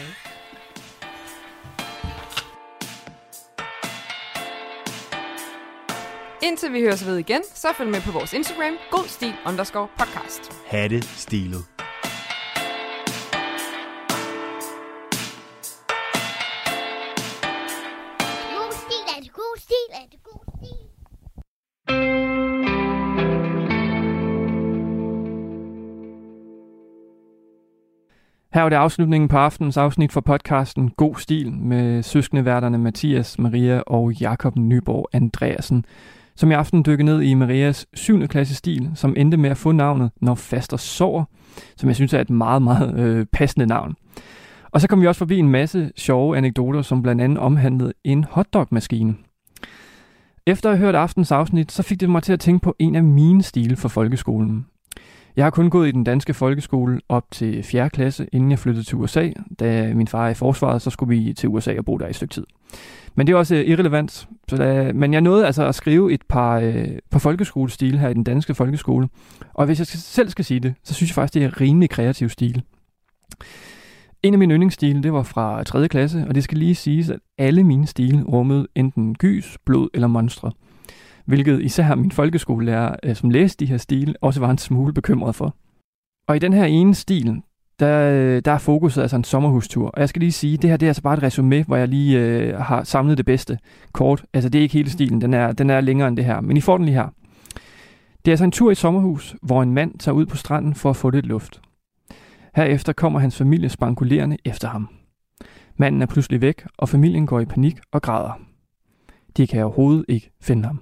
Indtil 6.47 6.73
vi 6.73 6.81
høres 6.81 7.05
ved 7.05 7.17
igen, 7.17 7.41
så 7.53 7.67
følg 7.77 7.89
med 7.89 8.01
på 8.01 8.11
vores 8.11 8.33
Instagram, 8.33 8.73
godstil 8.91 9.33
underscore 9.47 9.87
podcast. 9.97 10.53
Stilet. 11.19 11.65
Er 19.15 19.21
det 19.21 19.33
god 19.33 19.57
stil 19.59 19.85
er 19.91 20.07
det 20.11 20.23
god 20.23 20.43
stil. 20.57 20.77
Her 28.53 28.61
var 28.61 28.69
det 28.69 28.75
afslutningen 28.75 29.27
på 29.27 29.37
aftenens 29.37 29.77
afsnit 29.77 30.11
for 30.11 30.21
podcasten 30.21 30.89
God 30.89 31.15
Stil 31.15 31.51
med 31.51 32.03
søskendeværterne 32.03 32.77
Mathias, 32.77 33.39
Maria 33.39 33.81
og 33.87 34.13
Jakob 34.13 34.55
Nyborg 34.55 35.07
Andreasen, 35.13 35.85
som 36.35 36.51
i 36.51 36.53
aften 36.53 36.85
dykkede 36.85 37.05
ned 37.05 37.21
i 37.21 37.33
Marias 37.33 37.85
7. 37.93 38.27
klasse 38.27 38.55
stil, 38.55 38.91
som 38.95 39.13
endte 39.17 39.37
med 39.37 39.49
at 39.49 39.57
få 39.57 39.71
navnet 39.71 40.11
Når 40.21 40.35
Faster 40.35 40.77
Sover, 40.77 41.23
som 41.77 41.89
jeg 41.89 41.95
synes 41.95 42.13
er 42.13 42.21
et 42.21 42.29
meget, 42.29 42.61
meget 42.61 42.99
øh, 42.99 43.25
passende 43.31 43.65
navn. 43.65 43.95
Og 44.71 44.81
så 44.81 44.87
kom 44.87 45.01
vi 45.01 45.07
også 45.07 45.19
forbi 45.19 45.37
en 45.37 45.49
masse 45.49 45.91
sjove 45.95 46.37
anekdoter, 46.37 46.81
som 46.81 47.01
blandt 47.01 47.21
andet 47.21 47.37
omhandlede 47.37 47.93
en 48.03 48.23
hotdog-maskine. 48.23 49.15
Efter 50.47 50.69
at 50.69 50.77
have 50.77 50.85
hørt 50.85 50.95
aftens 50.95 51.31
afsnit, 51.31 51.71
så 51.71 51.83
fik 51.83 51.99
det 51.99 52.09
mig 52.09 52.23
til 52.23 52.33
at 52.33 52.39
tænke 52.39 52.63
på 52.63 52.75
en 52.79 52.95
af 52.95 53.03
mine 53.03 53.43
stile 53.43 53.75
for 53.75 53.89
folkeskolen. 53.89 54.65
Jeg 55.35 55.45
har 55.45 55.49
kun 55.49 55.69
gået 55.69 55.87
i 55.87 55.91
den 55.91 56.03
danske 56.03 56.33
folkeskole 56.33 57.01
op 57.09 57.31
til 57.31 57.63
4. 57.63 57.89
klasse, 57.89 58.27
inden 58.31 58.51
jeg 58.51 58.59
flyttede 58.59 58.85
til 58.85 58.97
USA. 58.97 59.29
Da 59.59 59.93
min 59.93 60.07
far 60.07 60.25
er 60.25 60.29
i 60.29 60.33
forsvaret, 60.33 60.81
så 60.81 60.89
skulle 60.89 61.17
vi 61.17 61.33
til 61.33 61.49
USA 61.49 61.77
og 61.77 61.85
bo 61.85 61.97
der 61.97 62.05
i 62.05 62.09
et 62.09 62.15
stykke 62.15 62.33
tid. 62.33 62.45
Men 63.15 63.27
det 63.27 63.33
er 63.33 63.37
også 63.37 63.55
øh, 63.55 63.61
irrelevant. 63.67 64.27
Så 64.49 64.57
da, 64.57 64.93
men 64.93 65.13
jeg 65.13 65.21
nåede 65.21 65.45
altså 65.45 65.67
at 65.67 65.75
skrive 65.75 66.13
et 66.13 66.21
par, 66.29 66.59
øh, 66.59 66.87
par 67.11 67.19
folkeskolestil 67.19 67.99
her 67.99 68.09
i 68.09 68.13
den 68.13 68.23
danske 68.23 68.55
folkeskole. 68.55 69.07
Og 69.53 69.65
hvis 69.65 69.79
jeg 69.79 69.87
skal, 69.87 69.99
selv 69.99 70.29
skal 70.29 70.45
sige 70.45 70.59
det, 70.59 70.73
så 70.83 70.93
synes 70.93 71.09
jeg 71.09 71.15
faktisk, 71.15 71.33
det 71.33 71.43
er 71.43 71.61
rimelig 71.61 71.89
kreativ 71.89 72.29
stil. 72.29 72.63
En 74.23 74.33
af 74.33 74.39
mine 74.39 74.53
yndlingsstile, 74.53 75.03
det 75.03 75.13
var 75.13 75.23
fra 75.23 75.63
3. 75.63 75.87
klasse, 75.87 76.25
og 76.27 76.35
det 76.35 76.43
skal 76.43 76.57
lige 76.57 76.75
siges, 76.75 77.09
at 77.09 77.19
alle 77.37 77.63
mine 77.63 77.87
stile 77.87 78.23
rummede 78.23 78.67
enten 78.75 79.15
gys, 79.15 79.57
blod 79.65 79.89
eller 79.93 80.07
monstre. 80.07 80.51
Hvilket 81.25 81.61
især 81.61 81.95
min 81.95 82.11
folkeskolelærer, 82.11 82.95
øh, 83.03 83.15
som 83.15 83.29
læste 83.29 83.65
de 83.65 83.71
her 83.71 83.77
stile, 83.77 84.13
også 84.21 84.39
var 84.39 84.49
en 84.49 84.57
smule 84.57 84.93
bekymret 84.93 85.35
for. 85.35 85.55
Og 86.27 86.35
i 86.35 86.39
den 86.39 86.53
her 86.53 86.65
ene 86.65 86.95
stil, 86.95 87.41
der, 87.79 88.11
øh, 88.11 88.41
der 88.45 88.51
er 88.51 88.57
fokuset 88.57 89.01
altså 89.01 89.15
en 89.15 89.23
sommerhustur. 89.23 89.87
Og 89.89 89.99
jeg 89.99 90.09
skal 90.09 90.19
lige 90.19 90.31
sige, 90.31 90.57
det 90.57 90.69
her 90.69 90.77
det 90.77 90.85
er 90.85 90.89
altså 90.89 91.01
bare 91.01 91.13
et 91.13 91.23
resume, 91.23 91.63
hvor 91.63 91.75
jeg 91.75 91.87
lige 91.87 92.19
øh, 92.19 92.57
har 92.57 92.83
samlet 92.83 93.17
det 93.17 93.25
bedste 93.25 93.59
kort. 93.91 94.25
Altså 94.33 94.49
det 94.49 94.59
er 94.59 94.63
ikke 94.63 94.73
hele 94.73 94.89
stilen, 94.89 95.21
den 95.21 95.33
er, 95.33 95.51
den 95.51 95.69
er 95.69 95.81
længere 95.81 96.07
end 96.07 96.17
det 96.17 96.25
her. 96.25 96.41
Men 96.41 96.57
I 96.57 96.61
får 96.61 96.77
den 96.77 96.85
lige 96.85 96.95
her. 96.95 97.07
Det 98.25 98.31
er 98.31 98.33
altså 98.33 98.45
en 98.45 98.51
tur 98.51 98.69
i 98.69 98.71
et 98.71 98.77
sommerhus, 98.77 99.35
hvor 99.41 99.63
en 99.63 99.73
mand 99.73 99.99
tager 99.99 100.15
ud 100.15 100.25
på 100.25 100.37
stranden 100.37 100.75
for 100.75 100.89
at 100.89 100.95
få 100.95 101.09
lidt 101.09 101.25
luft. 101.25 101.61
Herefter 102.55 102.93
kommer 102.93 103.19
hans 103.19 103.37
familie 103.37 103.69
spankulerende 103.69 104.37
efter 104.45 104.67
ham. 104.67 104.89
Manden 105.77 106.01
er 106.01 106.05
pludselig 106.05 106.41
væk, 106.41 106.65
og 106.77 106.89
familien 106.89 107.25
går 107.25 107.39
i 107.39 107.45
panik 107.45 107.77
og 107.91 108.01
græder. 108.01 108.39
De 109.37 109.47
kan 109.47 109.63
overhovedet 109.63 110.05
ikke 110.07 110.31
finde 110.41 110.65
ham. 110.65 110.81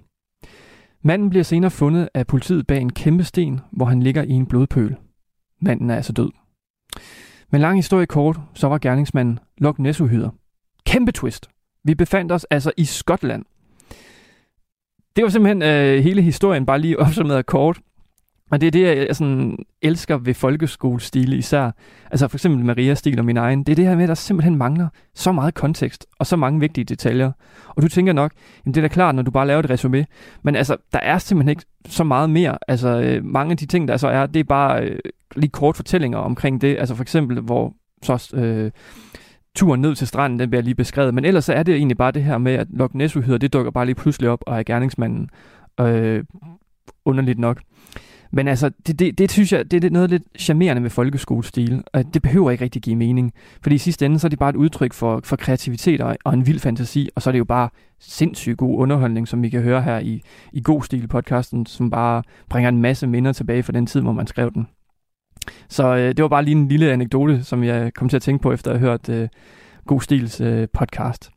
Manden 1.01 1.29
bliver 1.29 1.43
senere 1.43 1.71
fundet 1.71 2.09
af 2.13 2.27
politiet 2.27 2.67
bag 2.67 2.81
en 2.81 2.93
kæmpe 2.93 3.23
sten, 3.23 3.59
hvor 3.71 3.85
han 3.85 4.03
ligger 4.03 4.23
i 4.23 4.31
en 4.31 4.45
blodpøl. 4.45 4.95
Manden 5.61 5.89
er 5.89 5.95
altså 5.95 6.13
død. 6.13 6.31
Men 7.51 7.61
lang 7.61 7.75
historie 7.77 8.05
kort, 8.05 8.39
så 8.53 8.67
var 8.67 8.77
gerningsmanden 8.77 9.39
Loch 9.57 9.79
Ness-uhyder. 9.79 10.29
Kæmpe 10.85 11.11
twist. 11.11 11.49
Vi 11.83 11.95
befandt 11.95 12.31
os 12.31 12.43
altså 12.49 12.71
i 12.77 12.85
Skotland. 12.85 13.45
Det 15.15 15.23
var 15.23 15.29
simpelthen 15.29 15.61
øh, 15.61 16.03
hele 16.03 16.21
historien, 16.21 16.65
bare 16.65 16.79
lige 16.79 16.99
opsummeret 16.99 17.45
kort. 17.45 17.79
Og 18.53 18.61
det 18.61 18.67
er 18.67 18.71
det, 18.71 19.07
jeg 19.07 19.15
sådan 19.15 19.57
elsker 19.81 20.17
ved 20.17 20.33
folkeskolestile 20.33 21.37
især. 21.37 21.71
Altså 22.11 22.27
for 22.27 22.37
eksempel 22.37 22.65
Marias 22.65 22.99
stil 22.99 23.19
og 23.19 23.25
min 23.25 23.37
egen. 23.37 23.63
Det 23.63 23.71
er 23.71 23.75
det 23.75 23.85
her 23.85 23.95
med, 23.95 24.03
at 24.03 24.07
der 24.09 24.15
simpelthen 24.15 24.55
mangler 24.55 24.87
så 25.15 25.31
meget 25.31 25.53
kontekst 25.53 26.05
og 26.19 26.27
så 26.27 26.35
mange 26.35 26.59
vigtige 26.59 26.85
detaljer. 26.85 27.31
Og 27.69 27.81
du 27.81 27.87
tænker 27.87 28.13
nok, 28.13 28.31
jamen 28.65 28.73
det 28.73 28.83
er 28.83 28.87
da 28.87 28.93
klart, 28.93 29.15
når 29.15 29.23
du 29.23 29.31
bare 29.31 29.47
laver 29.47 29.59
et 29.59 29.69
resume. 29.69 30.05
Men 30.43 30.55
altså, 30.55 30.77
der 30.93 30.99
er 30.99 31.17
simpelthen 31.17 31.49
ikke 31.49 31.63
så 31.85 32.03
meget 32.03 32.29
mere. 32.29 32.57
Altså 32.67 33.01
øh, 33.01 33.25
mange 33.25 33.51
af 33.51 33.57
de 33.57 33.65
ting, 33.65 33.87
der 33.87 33.97
så 33.97 34.07
er, 34.07 34.25
det 34.25 34.39
er 34.39 34.43
bare 34.43 34.83
øh, 34.83 34.99
lige 35.35 35.49
kort 35.49 35.75
fortællinger 35.75 36.17
omkring 36.17 36.61
det. 36.61 36.77
Altså 36.79 36.95
for 36.95 37.01
eksempel, 37.01 37.39
hvor 37.39 37.73
så 38.03 38.35
øh, 38.35 38.71
turen 39.55 39.81
ned 39.81 39.95
til 39.95 40.07
stranden, 40.07 40.39
den 40.39 40.49
bliver 40.49 40.63
lige 40.63 40.75
beskrevet. 40.75 41.13
Men 41.13 41.25
ellers 41.25 41.45
så 41.45 41.53
er 41.53 41.63
det 41.63 41.75
egentlig 41.75 41.97
bare 41.97 42.11
det 42.11 42.23
her 42.23 42.37
med, 42.37 42.53
at 42.53 42.67
Loch 42.69 42.95
ness 42.95 43.13
det 43.13 43.53
dukker 43.53 43.71
bare 43.71 43.85
lige 43.85 43.95
pludselig 43.95 44.29
op 44.29 44.43
og 44.47 44.59
er 44.59 44.63
gerningsmanden. 44.63 45.29
Øh, 45.79 46.23
underligt 47.05 47.39
nok. 47.39 47.61
Men 48.35 48.47
altså, 48.47 48.71
det, 48.87 48.99
det, 48.99 49.17
det 49.17 49.31
synes 49.31 49.53
jeg, 49.53 49.71
det 49.71 49.83
er 49.83 49.89
noget 49.89 50.09
lidt 50.09 50.23
charmerende 50.39 50.81
med 50.81 50.89
folkeskolestil, 50.89 51.83
og 51.93 52.13
det 52.13 52.21
behøver 52.21 52.51
ikke 52.51 52.63
rigtig 52.63 52.81
give 52.81 52.95
mening. 52.95 53.33
Fordi 53.61 53.75
i 53.75 53.77
sidste 53.77 54.05
ende, 54.05 54.19
så 54.19 54.27
er 54.27 54.29
det 54.29 54.39
bare 54.39 54.49
et 54.49 54.55
udtryk 54.55 54.93
for, 54.93 55.21
for 55.23 55.35
kreativitet 55.35 56.01
og, 56.01 56.15
og 56.23 56.33
en 56.33 56.47
vild 56.47 56.59
fantasi, 56.59 57.09
og 57.15 57.21
så 57.21 57.29
er 57.29 57.31
det 57.31 57.39
jo 57.39 57.45
bare 57.45 57.69
sindssygt 57.99 58.57
god 58.57 58.79
underholdning, 58.79 59.27
som 59.27 59.43
vi 59.43 59.49
kan 59.49 59.61
høre 59.61 59.81
her 59.81 59.99
i, 59.99 60.21
i 60.53 60.61
God 60.61 60.83
Stil 60.83 61.07
podcasten, 61.07 61.65
som 61.65 61.89
bare 61.89 62.23
bringer 62.49 62.69
en 62.69 62.81
masse 62.81 63.07
minder 63.07 63.31
tilbage 63.31 63.63
fra 63.63 63.73
den 63.73 63.85
tid, 63.85 64.01
hvor 64.01 64.11
man 64.11 64.27
skrev 64.27 64.53
den. 64.53 64.67
Så 65.69 65.95
øh, 65.95 66.07
det 66.07 66.21
var 66.21 66.27
bare 66.27 66.43
lige 66.43 66.55
en 66.55 66.67
lille 66.67 66.91
anekdote, 66.91 67.43
som 67.43 67.63
jeg 67.63 67.93
kom 67.93 68.09
til 68.09 68.15
at 68.15 68.21
tænke 68.21 68.41
på, 68.41 68.51
efter 68.51 68.71
at 68.71 68.79
have 68.79 68.89
hørt 68.89 69.09
øh, 69.09 69.27
God 69.87 70.01
Stils 70.01 70.41
øh, 70.41 70.67
podcast. 70.73 71.32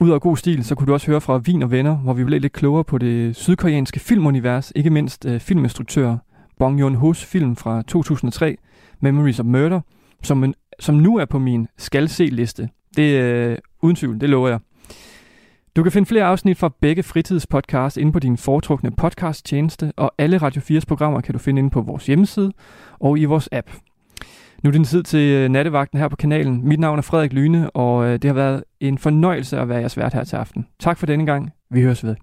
Udover 0.00 0.18
god 0.18 0.36
stil, 0.36 0.64
så 0.64 0.74
kunne 0.74 0.86
du 0.86 0.92
også 0.92 1.06
høre 1.06 1.20
fra 1.20 1.38
Vin 1.38 1.62
og 1.62 1.70
Venner, 1.70 1.96
hvor 1.96 2.12
vi 2.12 2.24
blev 2.24 2.40
lidt 2.40 2.52
klogere 2.52 2.84
på 2.84 2.98
det 2.98 3.36
sydkoreanske 3.36 4.00
filmunivers, 4.00 4.72
ikke 4.76 4.90
mindst 4.90 5.26
øh, 5.26 5.40
filminstruktør 5.40 6.16
Bong 6.58 6.82
Joon-ho's 6.82 7.26
film 7.26 7.56
fra 7.56 7.82
2003, 7.82 8.56
Memories 9.00 9.40
of 9.40 9.46
Murder, 9.46 9.80
som, 10.22 10.44
en, 10.44 10.54
som 10.80 10.94
nu 10.94 11.16
er 11.16 11.24
på 11.24 11.38
min 11.38 11.68
skal-se-liste. 11.78 12.68
Det 12.96 13.18
er 13.18 13.50
øh, 13.50 13.58
uden 13.82 13.96
tvivl, 13.96 14.20
det 14.20 14.30
lover 14.30 14.48
jeg. 14.48 14.58
Du 15.76 15.82
kan 15.82 15.92
finde 15.92 16.06
flere 16.06 16.24
afsnit 16.24 16.58
fra 16.58 16.72
begge 16.80 17.02
fritidspodcasts 17.02 17.96
inde 17.96 18.12
på 18.12 18.18
din 18.18 18.36
foretrukne 18.36 18.90
podcast-tjeneste, 18.90 19.92
og 19.96 20.12
alle 20.18 20.38
Radio 20.38 20.62
4's 20.62 20.84
programmer 20.88 21.20
kan 21.20 21.32
du 21.32 21.38
finde 21.38 21.58
inde 21.58 21.70
på 21.70 21.80
vores 21.80 22.06
hjemmeside 22.06 22.52
og 23.00 23.18
i 23.18 23.24
vores 23.24 23.48
app. 23.52 23.70
Nu 24.64 24.68
er 24.68 24.72
det 24.72 24.86
tid 24.86 25.02
til 25.02 25.32
øh, 25.32 25.48
nattevagten 25.48 25.98
her 25.98 26.08
på 26.08 26.16
kanalen. 26.16 26.68
Mit 26.68 26.80
navn 26.80 26.98
er 26.98 27.02
Frederik 27.02 27.32
Lyne, 27.32 27.70
og 27.70 28.04
øh, 28.06 28.12
det 28.12 28.24
har 28.24 28.34
været 28.34 28.64
en 28.80 28.98
fornøjelse 28.98 29.58
at 29.58 29.68
være 29.68 29.78
jeres 29.78 29.96
vært 29.96 30.14
her 30.14 30.24
til 30.24 30.36
aften. 30.36 30.66
Tak 30.80 30.98
for 30.98 31.06
denne 31.06 31.26
gang. 31.26 31.52
Vi 31.70 31.82
høres 31.82 32.04
ved. 32.04 32.14